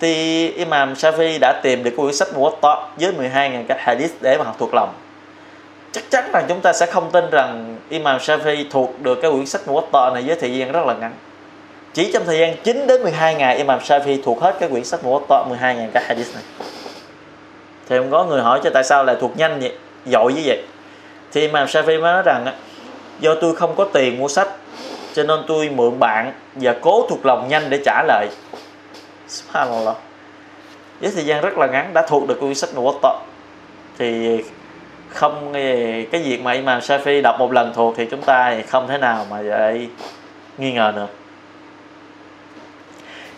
Thì 0.00 0.48
Imam 0.50 0.92
Shafi 0.92 1.38
đã 1.40 1.60
tìm 1.62 1.84
được 1.84 1.90
cuốn 1.96 2.14
sách 2.14 2.28
Muwatta 2.36 2.76
với 2.96 3.12
12.000 3.12 3.64
cái 3.68 3.78
hadith 3.80 4.12
để 4.20 4.38
mà 4.38 4.44
học 4.44 4.56
thuộc 4.58 4.74
lòng 4.74 4.88
chắc 5.92 6.10
chắn 6.10 6.30
rằng 6.32 6.44
chúng 6.48 6.60
ta 6.60 6.72
sẽ 6.72 6.86
không 6.86 7.10
tin 7.10 7.30
rằng 7.30 7.76
Imam 7.88 8.18
Shafi 8.18 8.64
thuộc 8.70 9.00
được 9.00 9.18
cái 9.22 9.30
quyển 9.30 9.46
sách 9.46 9.60
Muwatta 9.66 10.12
này 10.12 10.22
với 10.26 10.36
thời 10.36 10.58
gian 10.58 10.72
rất 10.72 10.86
là 10.86 10.94
ngắn. 10.94 11.12
Chỉ 11.94 12.12
trong 12.12 12.24
thời 12.26 12.38
gian 12.38 12.56
9 12.64 12.86
đến 12.86 13.02
12 13.02 13.34
ngày, 13.34 13.56
Imam 13.56 13.78
Shafi 13.78 14.18
thuộc 14.24 14.40
hết 14.40 14.56
cái 14.60 14.68
quyển 14.68 14.84
sách 14.84 15.00
Muwatta 15.04 15.48
12 15.48 15.74
ngàn 15.74 15.90
cái 15.94 16.02
hadith 16.02 16.34
này. 16.34 16.42
Thì 17.88 17.96
không 17.98 18.10
có 18.10 18.24
người 18.24 18.42
hỏi 18.42 18.60
cho 18.64 18.70
tại 18.74 18.84
sao 18.84 19.04
lại 19.04 19.16
thuộc 19.20 19.36
nhanh 19.36 19.60
vậy 19.60 19.72
dội 20.06 20.32
như 20.32 20.42
vậy. 20.44 20.62
Thì 21.32 21.40
Imam 21.40 21.66
Shafi 21.66 21.86
mới 21.86 22.12
nói 22.12 22.22
rằng 22.22 22.46
do 23.20 23.34
tôi 23.34 23.56
không 23.56 23.76
có 23.76 23.84
tiền 23.84 24.18
mua 24.18 24.28
sách, 24.28 24.48
cho 25.14 25.22
nên 25.22 25.40
tôi 25.46 25.68
mượn 25.68 25.98
bạn 25.98 26.32
và 26.54 26.74
cố 26.80 27.06
thuộc 27.08 27.26
lòng 27.26 27.48
nhanh 27.48 27.70
để 27.70 27.80
trả 27.84 28.02
lời. 28.02 28.28
Subhanallah. 29.28 29.96
Với 31.00 31.10
thời 31.14 31.24
gian 31.24 31.40
rất 31.40 31.58
là 31.58 31.66
ngắn, 31.66 31.94
đã 31.94 32.06
thuộc 32.08 32.28
được 32.28 32.40
quyển 32.40 32.54
sách 32.54 32.70
Muwatta. 32.74 33.18
Thì 33.98 34.38
không 35.12 35.52
cái 36.12 36.22
việc 36.24 36.40
mà 36.42 36.52
Imam 36.52 36.80
Shafi 36.80 37.22
đọc 37.22 37.36
một 37.38 37.52
lần 37.52 37.72
thuộc 37.74 37.94
thì 37.96 38.06
chúng 38.06 38.22
ta 38.22 38.54
không 38.68 38.88
thể 38.88 38.98
nào 38.98 39.26
mà 39.30 39.42
vậy 39.42 39.88
nghi 40.58 40.72
ngờ 40.72 40.92
được. 40.96 41.10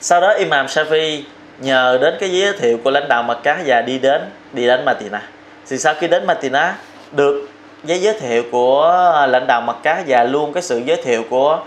Sau 0.01 0.21
đó 0.21 0.33
Imam 0.33 0.67
Shafi 0.67 1.23
nhờ 1.59 1.99
đến 2.01 2.15
cái 2.21 2.31
giới 2.31 2.53
thiệu 2.59 2.79
của 2.85 2.91
lãnh 2.91 3.09
đạo 3.09 3.23
Mecca 3.23 3.59
và 3.67 3.83
đi 3.83 3.99
đến 3.99 4.23
đi 4.53 4.67
đến 4.67 4.85
Matina 4.85 5.23
thì 5.69 5.79
sau 5.79 5.95
khi 5.95 6.09
đến 6.09 6.27
Matina 6.27 6.75
được 7.13 7.49
giấy 7.85 7.99
giới 7.99 8.21
thiệu 8.21 8.43
của 8.51 8.93
lãnh 9.29 9.47
đạo 9.47 9.61
mặt 9.61 9.77
Cá 9.83 10.03
và 10.07 10.25
luôn 10.25 10.53
cái 10.53 10.63
sự 10.63 10.83
giới 10.87 11.03
thiệu 11.03 11.25
của 11.31 11.61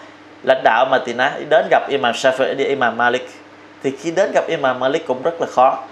lãnh 0.43 0.61
đạo 0.63 0.85
Matina 0.91 1.33
đến 1.49 1.65
gặp 1.71 1.89
Imam 1.89 2.13
Safi, 2.13 2.55
đi 2.55 2.63
Imam 2.63 2.97
Malik. 2.97 3.29
Thì 3.83 3.91
khi 4.01 4.11
đến 4.11 4.31
gặp 4.33 4.47
Imam 4.47 4.79
Malik 4.79 5.07
cũng 5.07 5.21
rất 5.21 5.41
là 5.41 5.47
khó 5.47 5.83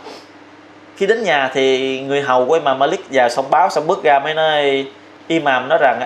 khi 0.98 1.08
đến 1.08 1.24
nhà 1.24 1.52
thì 1.54 2.00
người 2.02 2.22
hầu 2.22 2.46
của 2.46 2.54
Imam 2.54 2.80
Malik 2.80 3.06
vào 3.12 3.30
xong 3.30 3.50
báo, 3.50 3.70
xong 3.70 3.88
bước 3.88 4.04
ra 4.04 4.20
mới 4.20 4.34
nói, 4.34 4.88
Imam 5.28 5.70
nói 5.70 5.78
rằng 5.82 6.02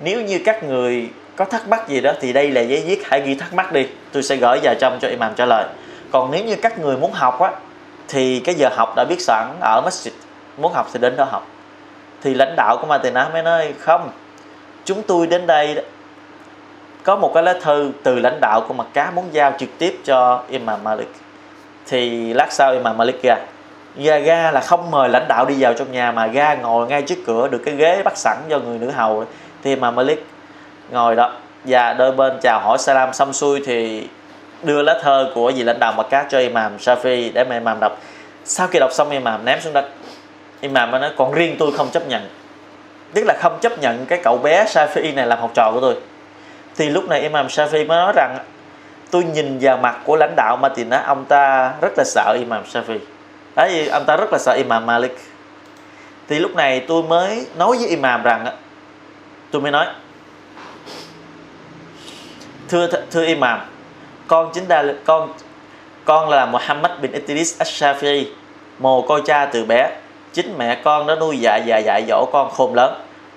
nếu 0.00 0.20
như 0.20 0.40
các 0.44 0.64
người 0.64 1.08
có 1.36 1.44
thắc 1.44 1.68
mắc 1.68 1.88
gì 1.88 2.00
đó 2.00 2.12
thì 2.20 2.32
đây 2.32 2.50
là 2.50 2.60
giấy 2.60 2.82
viết, 2.86 3.02
hãy 3.08 3.20
ghi 3.20 3.34
thắc 3.34 3.54
mắc 3.54 3.72
đi, 3.72 3.86
tôi 4.12 4.22
sẽ 4.22 4.36
gửi 4.36 4.58
vào 4.62 4.74
trong 4.80 4.98
cho 5.00 5.08
Imam 5.08 5.34
trả 5.34 5.46
lời. 5.46 5.64
Còn 6.10 6.30
nếu 6.30 6.44
như 6.44 6.56
các 6.56 6.78
người 6.78 6.96
muốn 6.96 7.12
học 7.12 7.40
á, 7.40 7.50
thì 8.08 8.40
cái 8.40 8.54
giờ 8.54 8.68
học 8.76 8.92
đã 8.96 9.04
biết 9.04 9.20
sẵn 9.20 9.46
ở 9.60 9.82
masjid, 9.86 10.10
muốn 10.56 10.72
học 10.72 10.88
thì 10.92 11.00
đến 11.00 11.16
đó 11.16 11.24
học. 11.24 11.46
Thì 12.22 12.34
lãnh 12.34 12.56
đạo 12.56 12.76
của 12.80 12.86
Matina 12.86 13.28
mới 13.32 13.42
nói, 13.42 13.74
không, 13.78 14.10
chúng 14.84 15.02
tôi 15.02 15.26
đến 15.26 15.46
đây 15.46 15.84
có 17.02 17.16
một 17.16 17.30
cái 17.34 17.42
lá 17.42 17.54
thư 17.62 17.92
từ 18.02 18.18
lãnh 18.18 18.40
đạo 18.40 18.64
của 18.68 18.74
mặt 18.74 18.86
cá 18.92 19.10
muốn 19.10 19.24
giao 19.32 19.52
trực 19.58 19.68
tiếp 19.78 19.98
cho 20.04 20.42
Imam 20.48 20.84
Malik. 20.84 21.08
Thì 21.86 22.32
lát 22.34 22.52
sau 22.52 22.72
Imam 22.72 22.96
Malik 22.96 23.22
ra 23.22 23.36
ga 23.96 24.18
ga 24.18 24.50
là 24.50 24.60
không 24.60 24.90
mời 24.90 25.08
lãnh 25.08 25.28
đạo 25.28 25.46
đi 25.46 25.54
vào 25.58 25.74
trong 25.74 25.92
nhà 25.92 26.12
mà 26.12 26.26
ga 26.26 26.54
ngồi 26.54 26.86
ngay 26.86 27.02
trước 27.02 27.18
cửa 27.26 27.48
được 27.48 27.62
cái 27.64 27.74
ghế 27.74 28.02
bắt 28.02 28.16
sẵn 28.16 28.36
do 28.48 28.58
người 28.58 28.78
nữ 28.78 28.90
hầu 28.90 29.24
thì 29.62 29.76
mà 29.76 29.90
Malik 29.90 30.26
ngồi 30.90 31.16
đó. 31.16 31.32
Và 31.64 31.92
đôi 31.92 32.12
bên 32.12 32.38
chào 32.42 32.60
hỏi 32.60 32.78
salam 32.78 33.12
xong 33.12 33.32
xuôi 33.32 33.62
thì 33.66 34.08
đưa 34.62 34.82
lá 34.82 34.98
thơ 35.02 35.30
của 35.34 35.52
vị 35.56 35.62
lãnh 35.62 35.78
đạo 35.78 35.92
mặc 35.92 36.06
cá 36.10 36.26
cho 36.28 36.38
Imam 36.38 36.76
Shafi 36.76 37.32
để 37.32 37.44
mà 37.44 37.54
Imam 37.54 37.80
đọc. 37.80 37.98
Sau 38.44 38.66
khi 38.66 38.78
đọc 38.78 38.92
xong, 38.92 39.10
Imam 39.10 39.44
ném 39.44 39.60
xuống 39.60 39.72
đất. 39.72 39.88
Imam 40.60 40.90
mới 40.90 41.00
nói, 41.00 41.10
còn 41.16 41.32
riêng 41.32 41.56
tôi 41.58 41.72
không 41.76 41.90
chấp 41.90 42.08
nhận. 42.08 42.28
Tức 43.14 43.24
là 43.24 43.34
không 43.40 43.58
chấp 43.60 43.78
nhận 43.78 44.06
cái 44.06 44.20
cậu 44.24 44.38
bé 44.38 44.64
Shafi 44.64 45.14
này 45.14 45.26
làm 45.26 45.38
học 45.38 45.50
trò 45.54 45.70
của 45.74 45.80
tôi. 45.80 45.96
Thì 46.76 46.88
lúc 46.88 47.08
này 47.08 47.20
Imam 47.20 47.46
Shafi 47.46 47.86
mới 47.86 47.98
nói 47.98 48.12
rằng, 48.16 48.38
tôi 49.10 49.24
nhìn 49.24 49.58
vào 49.60 49.76
mặt 49.76 49.96
của 50.04 50.16
lãnh 50.16 50.34
đạo 50.36 50.56
Madina 50.56 51.02
ông 51.06 51.24
ta 51.24 51.72
rất 51.80 51.92
là 51.96 52.04
sợ 52.04 52.36
Imam 52.38 52.62
Shafi 52.72 52.98
đấy 53.60 53.88
anh 53.88 54.04
ta 54.04 54.16
rất 54.16 54.32
là 54.32 54.38
sợ 54.38 54.52
Imam 54.52 54.86
Malik. 54.86 55.18
Thì 56.28 56.38
lúc 56.38 56.54
này 56.54 56.84
tôi 56.88 57.02
mới 57.02 57.46
nói 57.56 57.76
với 57.76 57.88
Imam 57.88 58.22
rằng 58.22 58.46
tôi 59.50 59.62
mới 59.62 59.72
nói, 59.72 59.86
thưa 62.68 62.88
thưa 63.10 63.24
Imam, 63.24 63.60
con 64.26 64.50
chính 64.54 64.68
là 64.68 64.84
con 65.04 65.32
con 66.04 66.28
là 66.28 66.46
Muhammad 66.46 66.92
bin 67.00 67.12
Idris 67.12 67.60
Ash-Shafi'i, 67.62 68.24
mồ 68.78 69.02
côi 69.02 69.22
cha 69.26 69.46
từ 69.46 69.64
bé. 69.64 69.90
Chính 70.32 70.58
mẹ 70.58 70.80
con 70.84 71.06
đã 71.06 71.14
nuôi 71.14 71.38
dạy 71.40 71.62
và 71.66 71.78
dạy 71.78 72.04
dỗ 72.08 72.26
con 72.32 72.50
khôn 72.50 72.74
lớn. 72.74 72.94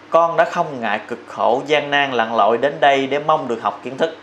Con 0.10 0.38
đã 0.38 0.46
không 0.46 0.82
ngại 0.82 1.00
cực 1.08 1.20
khổ, 1.28 1.62
gian 1.68 1.92
nan, 1.92 2.12
lặn 2.12 2.36
lội 2.36 2.58
đến 2.58 2.74
đây 2.80 3.08
để 3.08 3.20
mong 3.20 3.48
được 3.48 3.62
học 3.62 3.80
kiến 3.84 3.98
thức. 3.98 4.18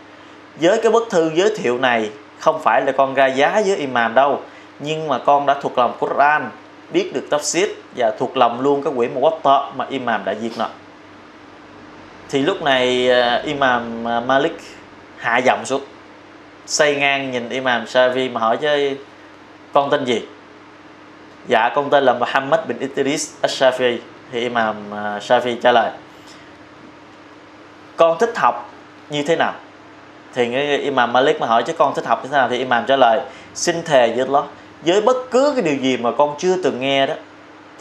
Với 0.55 0.79
cái 0.83 0.91
bức 0.91 1.07
thư 1.09 1.31
giới 1.35 1.53
thiệu 1.57 1.77
này, 1.77 2.09
không 2.39 2.61
phải 2.63 2.81
là 2.81 2.91
con 2.91 3.13
ra 3.13 3.27
giá 3.27 3.61
với 3.65 3.75
imam 3.75 4.13
đâu 4.13 4.41
nhưng 4.83 5.07
mà 5.07 5.17
con 5.17 5.45
đã 5.45 5.53
thuộc 5.61 5.77
lòng 5.77 5.97
Quran, 5.99 6.49
biết 6.93 7.13
được 7.13 7.27
tafsir 7.29 7.67
và 7.95 8.11
thuộc 8.19 8.37
lòng 8.37 8.61
luôn 8.61 8.83
cái 8.83 8.93
quyển 8.95 9.15
Muwatta 9.15 9.71
mà 9.75 9.85
imam 9.89 10.25
đã 10.25 10.33
viết 10.41 10.51
nó. 10.57 10.67
Thì 12.29 12.41
lúc 12.41 12.61
này 12.61 13.09
ờ, 13.09 13.41
imam 13.45 14.03
ờ, 14.05 14.21
Malik 14.21 14.57
hạ 15.17 15.37
giọng 15.37 15.65
xuống, 15.65 15.81
xây 16.65 16.95
ngang 16.95 17.31
nhìn 17.31 17.49
imam 17.49 17.85
Shafi 17.85 18.31
mà 18.31 18.39
hỏi 18.39 18.57
chứ 18.57 18.95
con 19.73 19.89
tên 19.89 20.05
gì? 20.05 20.21
Dạ 21.47 21.69
con 21.75 21.89
tên 21.89 22.03
là 22.03 22.13
Muhammad 22.13 22.59
bin 22.67 22.79
Idris 22.79 23.31
Ash-Shafi. 23.41 23.97
Thì 24.31 24.41
Imam 24.41 24.75
ờ, 24.91 25.19
Shafi 25.21 25.55
trả 25.61 25.71
lời, 25.71 25.91
con 27.95 28.17
thích 28.19 28.37
học 28.37 28.69
như 29.09 29.23
thế 29.23 29.35
nào? 29.35 29.53
Thì 30.33 30.77
Imam 30.77 31.13
Malik 31.13 31.39
mà 31.39 31.47
hỏi, 31.47 31.63
chứ 31.63 31.73
con 31.73 31.93
thích 31.95 32.05
học 32.05 32.23
như 32.23 32.29
thế 32.29 32.37
nào? 32.37 32.49
Thì 32.49 32.57
Imam 32.57 32.85
trả 32.85 32.95
lời, 32.95 33.21
xin 33.53 33.83
thề 33.83 34.07
với 34.07 34.25
Allah 34.25 34.45
với 34.81 35.01
bất 35.01 35.31
cứ 35.31 35.51
cái 35.55 35.61
điều 35.61 35.75
gì 35.75 35.97
mà 35.97 36.11
con 36.17 36.35
chưa 36.37 36.55
từng 36.63 36.79
nghe 36.79 37.07
đó, 37.07 37.13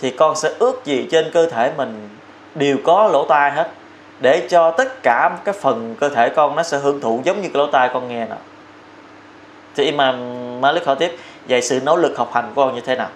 thì 0.00 0.10
con 0.10 0.36
sẽ 0.36 0.50
ước 0.58 0.84
gì 0.84 1.08
trên 1.10 1.30
cơ 1.32 1.46
thể 1.46 1.72
mình 1.76 2.08
đều 2.54 2.76
có 2.84 3.08
lỗ 3.12 3.26
tai 3.28 3.50
hết, 3.50 3.70
để 4.20 4.46
cho 4.50 4.70
tất 4.70 5.02
cả 5.02 5.30
cái 5.44 5.54
phần 5.60 5.94
cơ 6.00 6.08
thể 6.08 6.28
con 6.28 6.56
nó 6.56 6.62
sẽ 6.62 6.78
hưởng 6.78 7.00
thụ 7.00 7.20
giống 7.24 7.42
như 7.42 7.48
cái 7.48 7.58
lỗ 7.58 7.66
tai 7.66 7.90
con 7.92 8.08
nghe 8.08 8.26
nè. 8.26 8.36
Thì 9.76 9.84
Imam 9.84 10.16
Malik 10.60 10.86
hỏi 10.86 10.96
tiếp, 10.98 11.16
vậy 11.48 11.62
sự 11.62 11.80
nỗ 11.84 11.96
lực 11.96 12.18
học 12.18 12.30
hành 12.34 12.52
của 12.54 12.64
con 12.64 12.74
như 12.74 12.80
thế 12.80 12.96
nào? 12.96 13.08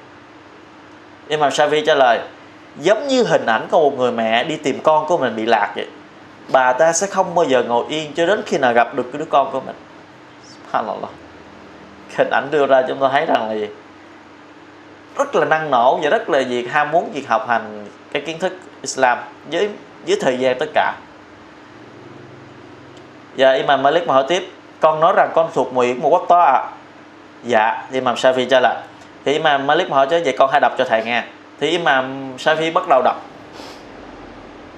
Imam 1.29 1.51
Shafi 1.51 1.85
trả 1.87 1.95
lời, 1.95 2.19
giống 2.81 3.09
như 3.09 3.23
hình 3.23 3.47
ảnh 3.47 3.67
của 3.71 3.91
một 3.91 3.99
người 3.99 4.13
mẹ 4.13 4.45
đi 4.45 4.57
tìm 4.57 4.81
con 4.83 5.07
của 5.07 5.19
mình 5.19 5.37
bị 5.37 5.47
lạc 5.47 5.73
vậy, 5.77 5.87
bà 6.49 6.73
ta 6.73 6.93
sẽ 6.93 7.07
không 7.07 7.35
bao 7.35 7.45
giờ 7.45 7.63
ngồi 7.63 7.85
yên 7.89 8.13
cho 8.15 8.27
đến 8.27 8.43
khi 8.47 8.59
nào 8.59 8.73
gặp 8.73 8.95
được 8.95 9.07
cái 9.13 9.19
đứa 9.19 9.25
con 9.31 9.51
của 9.53 9.61
mình. 9.61 9.77
Subhanallah 10.67 11.11
hình 12.17 12.31
ảnh 12.31 12.49
đưa 12.51 12.67
ra 12.67 12.83
chúng 12.89 13.01
ta 13.01 13.09
thấy 13.13 13.27
rằng 13.27 13.49
là 13.49 13.55
gì? 13.55 13.69
Rất 15.19 15.35
là 15.35 15.45
năng 15.45 15.71
nổ 15.71 15.99
và 16.03 16.11
rất 16.11 16.31
là 16.31 16.43
việc 16.49 16.73
ham 16.73 16.91
muốn 16.91 17.13
việc 17.13 17.29
học 17.29 17.49
hành 17.49 17.87
cái 18.13 18.23
kiến 18.23 18.39
thức 18.39 18.53
Islam 18.83 19.19
với 19.53 19.69
với 20.07 20.19
thời 20.21 20.39
gian 20.39 20.59
tất 20.59 20.69
cả. 20.75 20.95
Và 23.37 23.53
Imam 23.53 23.83
Malik 23.83 24.07
mà 24.07 24.15
hỏi 24.15 24.25
tiếp, 24.29 24.51
con 24.81 25.01
nói 25.01 25.13
rằng 25.17 25.31
con 25.35 25.51
thuộc 25.55 25.75
nguyện 25.75 26.03
một 26.03 26.09
quốc 26.09 26.27
to 26.29 26.39
à 26.39 26.71
dạ. 27.45 27.83
Imam 27.93 28.15
Shafi 28.15 28.49
trả 28.49 28.61
lời. 28.61 28.77
Thì 29.25 29.33
Imam 29.33 29.67
Malik 29.67 29.91
mà 29.91 29.97
hỏi 29.97 30.07
chứ, 30.11 30.23
vậy 30.25 30.35
con 30.39 30.51
hãy 30.53 30.61
đọc 30.61 30.73
cho 30.79 30.85
thầy 30.85 31.05
nghe. 31.05 31.23
Thì 31.61 31.71
Imam 31.71 32.33
Shafi 32.37 32.73
bắt 32.73 32.85
đầu 32.89 33.03
đọc. 33.05 33.23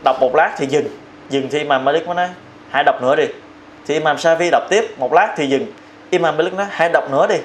Đọc 0.04 0.16
một 0.20 0.34
lát 0.34 0.54
thì 0.56 0.66
dừng. 0.66 0.86
Dừng 1.28 1.48
thì 1.50 1.58
Imam 1.58 1.84
Malik 1.84 2.06
mới 2.06 2.14
nói, 2.14 2.28
hãy 2.70 2.84
đọc 2.84 3.02
nữa 3.02 3.16
đi. 3.16 3.24
Thì 3.86 3.94
Imam 3.94 4.16
Shafi 4.16 4.50
đọc 4.50 4.62
tiếp 4.70 4.94
một 4.98 5.12
lát 5.12 5.34
thì 5.36 5.46
dừng. 5.46 5.66
Imam 6.10 6.36
Malik 6.36 6.54
nói 6.54 6.66
hãy 6.70 6.88
đọc 6.88 7.10
nữa 7.10 7.26
đi. 7.26 7.38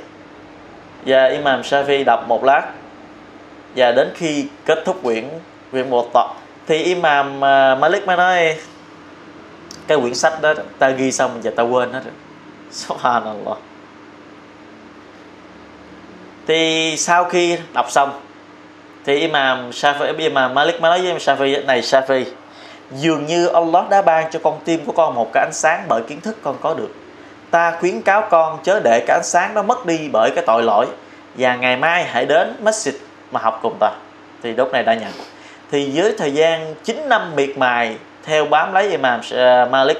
Và 1.05 1.25
Imam 1.25 1.61
Shafi 1.61 2.03
đọc 2.05 2.25
một 2.27 2.43
lát. 2.43 2.71
Và 3.75 3.91
đến 3.91 4.11
khi 4.15 4.47
kết 4.65 4.79
thúc 4.85 5.03
quyển 5.03 5.29
quyển 5.71 5.89
một 5.89 6.13
tập, 6.13 6.27
thì 6.67 6.83
Imam 6.83 7.45
à, 7.45 7.75
Malik 7.75 8.07
mới 8.07 8.17
nói 8.17 8.57
cái 9.87 9.97
quyển 9.97 10.15
sách 10.15 10.41
đó 10.41 10.53
ta 10.79 10.89
ghi 10.89 11.11
xong 11.11 11.39
và 11.43 11.51
ta 11.55 11.63
quên 11.63 11.93
hết 11.93 12.01
rồi. 12.03 12.13
Subhanallah. 12.71 13.57
Thì 16.47 16.95
sau 16.97 17.25
khi 17.25 17.57
đọc 17.73 17.91
xong 17.91 18.21
thì 19.05 19.19
Imam 19.19 19.69
Shafi 19.69 20.17
Imam 20.17 20.53
Malik 20.53 20.81
mới 20.81 20.89
nói 20.89 20.99
với 20.99 21.07
Imam 21.07 21.17
Shafi 21.17 21.65
này 21.65 21.81
Shafi 21.81 22.23
dường 22.91 23.25
như 23.25 23.47
Allah 23.47 23.89
đã 23.89 24.01
ban 24.01 24.31
cho 24.31 24.39
con 24.43 24.59
tim 24.65 24.85
của 24.85 24.91
con 24.91 25.15
một 25.15 25.29
cái 25.33 25.45
ánh 25.45 25.53
sáng 25.53 25.85
bởi 25.89 26.01
kiến 26.07 26.21
thức 26.21 26.37
con 26.41 26.57
có 26.61 26.73
được 26.73 26.89
ta 27.51 27.77
khuyến 27.79 28.01
cáo 28.01 28.27
con 28.29 28.59
chớ 28.63 28.79
để 28.79 29.03
cái 29.07 29.17
ánh 29.17 29.23
sáng 29.23 29.53
đó 29.53 29.61
mất 29.61 29.85
đi 29.85 30.09
bởi 30.13 30.31
cái 30.35 30.43
tội 30.47 30.63
lỗi. 30.63 30.85
Và 31.35 31.55
ngày 31.55 31.77
mai 31.77 32.03
hãy 32.03 32.25
đến 32.25 32.53
masjid 32.63 32.91
mà 33.31 33.39
học 33.43 33.59
cùng 33.63 33.77
ta. 33.79 33.91
Thì 34.43 34.53
đốt 34.53 34.71
này 34.71 34.83
đã 34.83 34.93
nhận. 34.93 35.11
Thì 35.71 35.85
dưới 35.85 36.13
thời 36.17 36.33
gian 36.33 36.75
9 36.83 37.09
năm 37.09 37.35
miệt 37.35 37.57
mài, 37.57 37.95
theo 38.23 38.45
bám 38.45 38.73
lấy 38.73 38.89
Imam 38.89 39.21
ờ, 39.31 39.67
Malik, 39.71 39.97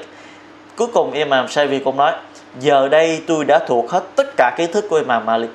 cuối 0.75 0.87
cùng 0.93 1.11
Imam 1.11 1.45
Shafi 1.45 1.83
cũng 1.83 1.97
nói, 1.97 2.13
giờ 2.59 2.87
đây 2.87 3.23
tôi 3.27 3.45
đã 3.45 3.59
thuộc 3.67 3.91
hết 3.91 4.03
tất 4.15 4.27
cả 4.37 4.53
kiến 4.57 4.71
thức 4.71 4.85
của 4.89 4.95
Imam 4.95 5.25
Malik. 5.25 5.49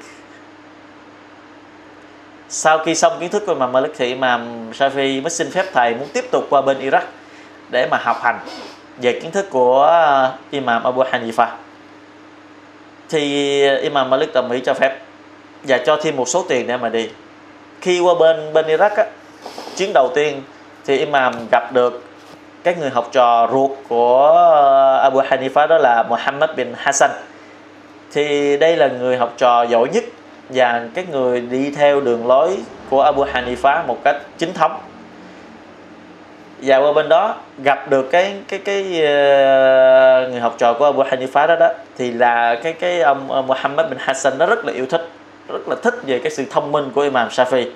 Sau 2.49 2.79
khi 2.79 2.95
xong 2.95 3.13
kiến 3.21 3.31
thức 3.31 3.43
của 3.47 3.53
Imam 3.53 3.73
Malik 3.73 3.93
thì 3.97 4.07
Imam 4.07 4.71
Shafi 4.73 5.23
mới 5.23 5.31
xin 5.31 5.51
phép 5.51 5.65
thầy 5.73 5.95
muốn 5.95 6.09
tiếp 6.13 6.25
tục 6.31 6.47
qua 6.51 6.63
bên 6.63 6.91
Iraq 6.91 7.03
để 7.71 7.89
mà 7.91 7.99
học 8.03 8.17
hành 8.23 8.39
về 9.03 9.21
kiến 9.21 9.31
thức 9.31 9.47
của 9.51 9.83
ờ, 9.83 10.33
Imam 10.51 10.83
Abu 10.85 11.03
Hanifa 11.03 11.47
thì 13.09 13.62
Imam 13.79 14.11
Malik 14.11 14.35
đồng 14.35 14.51
ý 14.51 14.61
cho 14.61 14.75
phép 14.75 14.99
và 15.62 15.79
cho 15.79 15.97
thêm 16.03 16.16
một 16.16 16.29
số 16.29 16.45
tiền 16.49 16.66
để 16.66 16.77
mà 16.77 16.88
đi. 16.88 17.09
Khi 17.81 18.01
qua 18.01 18.14
bên 18.14 18.53
bên 18.53 18.66
Iraq 18.66 18.90
á, 18.97 19.05
chuyến 19.77 19.92
đầu 19.95 20.11
tiên 20.14 20.42
thì 20.87 20.99
Imam 20.99 21.35
gặp 21.53 21.73
được 21.73 22.03
cái 22.64 22.75
người 22.81 22.90
học 22.90 23.09
trò 23.12 23.49
ruột 23.53 23.71
của 23.88 24.27
ờ, 24.27 24.96
Abu 24.96 25.21
Hanifa 25.21 25.67
đó 25.67 25.79
là 25.79 26.02
Muhammad 26.02 26.50
bin 26.57 26.73
Hassan. 26.77 27.11
Thì 28.13 28.57
đây 28.57 28.77
là 28.77 28.88
người 28.88 29.17
học 29.17 29.35
trò 29.37 29.63
giỏi 29.63 29.88
nhất 29.92 30.04
và 30.48 30.88
cái 30.94 31.04
người 31.11 31.40
đi 31.40 31.71
theo 31.71 32.00
đường 32.00 32.27
lối 32.27 32.57
của 32.90 33.02
Abu 33.02 33.25
Hanifa 33.25 33.87
một 33.87 33.98
cách 34.04 34.17
chính 34.38 34.52
thống 34.52 34.73
và 36.63 36.77
qua 36.77 36.92
bên 36.92 37.09
đó 37.09 37.35
gặp 37.59 37.90
được 37.90 38.11
cái 38.11 38.35
cái 38.48 38.59
cái 38.59 38.83
uh, 38.83 40.31
người 40.31 40.40
học 40.40 40.54
trò 40.59 40.73
của 40.73 40.85
Abu 40.85 41.02
Hanifa 41.02 41.46
đó 41.46 41.57
đó 41.57 41.69
thì 41.98 42.11
là 42.11 42.54
cái 42.63 42.73
cái 42.73 43.00
ông 43.00 43.46
Muhammad 43.46 43.87
bin 43.88 43.98
Hassan 43.98 44.38
nó 44.38 44.46
rất 44.46 44.65
là 44.65 44.73
yêu 44.73 44.87
thích 44.87 45.09
rất 45.48 45.69
là 45.69 45.77
thích 45.83 45.94
về 46.07 46.19
cái 46.19 46.31
sự 46.31 46.44
thông 46.50 46.73
minh 46.73 46.90
của 46.94 47.00
Imam 47.00 47.29
Shafi. 47.29 47.71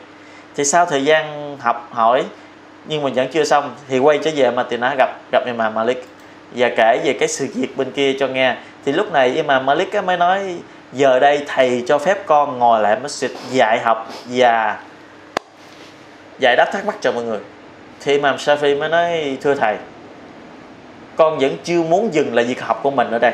Thì 0.56 0.64
sau 0.64 0.86
thời 0.86 1.04
gian 1.04 1.56
học 1.60 1.88
hỏi 1.90 2.24
nhưng 2.84 3.02
mà 3.02 3.10
vẫn 3.14 3.28
chưa 3.28 3.44
xong 3.44 3.74
thì 3.88 3.98
quay 3.98 4.18
trở 4.18 4.30
về 4.36 4.50
mà 4.50 4.64
thì 4.70 4.76
nó 4.76 4.92
gặp 4.98 5.10
gặp 5.32 5.46
Imam 5.46 5.74
Malik. 5.74 6.06
Và 6.52 6.68
kể 6.76 7.00
về 7.04 7.12
cái 7.12 7.28
sự 7.28 7.48
việc 7.54 7.76
bên 7.76 7.90
kia 7.90 8.12
cho 8.20 8.26
nghe. 8.28 8.56
Thì 8.84 8.92
lúc 8.92 9.12
này 9.12 9.28
Imam 9.28 9.66
Malik 9.66 10.04
mới 10.04 10.16
nói 10.16 10.56
giờ 10.92 11.18
đây 11.18 11.44
thầy 11.46 11.84
cho 11.86 11.98
phép 11.98 12.26
con 12.26 12.58
ngồi 12.58 12.82
lại 12.82 12.96
masjid 13.02 13.28
dạy 13.50 13.78
học 13.78 14.08
và 14.24 14.78
giải 16.38 16.56
đáp 16.56 16.68
thắc 16.72 16.86
mắc 16.86 16.96
cho 17.00 17.12
mọi 17.12 17.24
người 17.24 17.38
thì 18.00 18.12
Imam 18.12 18.36
Shafi 18.36 18.78
mới 18.78 18.88
nói 18.88 19.36
thưa 19.40 19.54
thầy 19.54 19.76
con 21.20 21.38
vẫn 21.38 21.56
chưa 21.64 21.82
muốn 21.82 22.14
dừng 22.14 22.34
lại 22.34 22.44
việc 22.44 22.60
học 22.60 22.80
của 22.82 22.90
mình 22.90 23.10
ở 23.10 23.18
đây. 23.18 23.32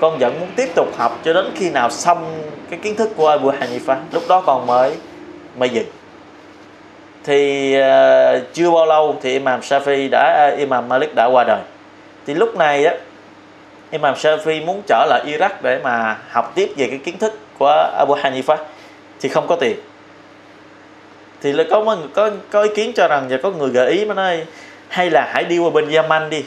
Con 0.00 0.18
vẫn 0.18 0.40
muốn 0.40 0.48
tiếp 0.56 0.68
tục 0.74 0.88
học 0.98 1.18
cho 1.24 1.32
đến 1.32 1.46
khi 1.54 1.70
nào 1.70 1.90
xong 1.90 2.42
cái 2.70 2.78
kiến 2.82 2.96
thức 2.96 3.10
của 3.16 3.28
Abu 3.28 3.50
Hanifa. 3.50 3.96
Lúc 4.12 4.22
đó 4.28 4.42
con 4.46 4.66
mới 4.66 4.96
mới 5.56 5.68
dừng. 5.68 5.86
Thì 7.24 7.74
uh, 7.78 8.42
chưa 8.52 8.70
bao 8.70 8.86
lâu 8.86 9.16
thì 9.22 9.32
Imam 9.32 9.60
Shafi 9.60 10.08
đã 10.10 10.50
uh, 10.52 10.58
Imam 10.58 10.88
Malik 10.88 11.14
đã 11.14 11.26
qua 11.26 11.44
đời. 11.44 11.60
Thì 12.26 12.34
lúc 12.34 12.56
này 12.56 12.86
á 12.86 12.94
Imam 13.90 14.14
Shafi 14.14 14.66
muốn 14.66 14.82
trở 14.86 15.06
lại 15.08 15.24
Iraq 15.26 15.50
để 15.62 15.80
mà 15.84 16.18
học 16.30 16.52
tiếp 16.54 16.72
về 16.76 16.86
cái 16.86 16.98
kiến 16.98 17.18
thức 17.18 17.38
của 17.58 17.90
Abu 17.98 18.14
Hanifa. 18.14 18.56
Thì 19.20 19.28
không 19.28 19.46
có 19.46 19.56
tiền 19.56 19.76
thì 21.42 21.52
là 21.52 21.64
có 21.70 21.96
có 22.14 22.30
có 22.50 22.62
ý 22.62 22.70
kiến 22.74 22.92
cho 22.96 23.08
rằng 23.08 23.26
và 23.28 23.36
có 23.42 23.50
người 23.50 23.70
gợi 23.70 23.90
ý 23.90 24.04
mà 24.04 24.14
nói, 24.14 24.44
hay 24.88 25.10
là 25.10 25.30
hãy 25.32 25.44
đi 25.44 25.58
qua 25.58 25.70
bên 25.70 25.88
Yemen 25.88 26.30
đi. 26.30 26.44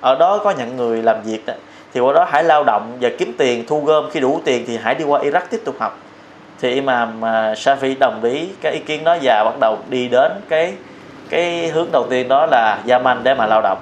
Ở 0.00 0.16
đó 0.18 0.38
có 0.38 0.50
nhận 0.50 0.76
người 0.76 1.02
làm 1.02 1.22
việc 1.22 1.46
đó 1.46 1.54
thì 1.94 2.00
qua 2.00 2.12
đó 2.12 2.26
hãy 2.30 2.44
lao 2.44 2.64
động 2.64 2.96
và 3.00 3.08
kiếm 3.18 3.34
tiền, 3.38 3.64
thu 3.66 3.80
gom. 3.80 4.10
Khi 4.10 4.20
đủ 4.20 4.40
tiền 4.44 4.64
thì 4.66 4.78
hãy 4.82 4.94
đi 4.94 5.04
qua 5.04 5.20
Iraq 5.20 5.40
tiếp 5.50 5.60
tục 5.64 5.76
học. 5.78 5.98
Thì 6.60 6.74
Imam 6.74 7.20
Shafi 7.54 7.94
đồng 7.98 8.24
ý 8.24 8.48
cái 8.60 8.72
ý 8.72 8.78
kiến 8.78 9.04
đó 9.04 9.16
và 9.22 9.44
bắt 9.44 9.54
đầu 9.60 9.78
đi 9.88 10.08
đến 10.08 10.32
cái 10.48 10.74
cái 11.28 11.68
hướng 11.68 11.88
đầu 11.92 12.06
tiên 12.10 12.28
đó 12.28 12.46
là 12.46 12.78
Yemen 12.88 13.18
để 13.22 13.34
mà 13.34 13.46
lao 13.46 13.62
động. 13.62 13.78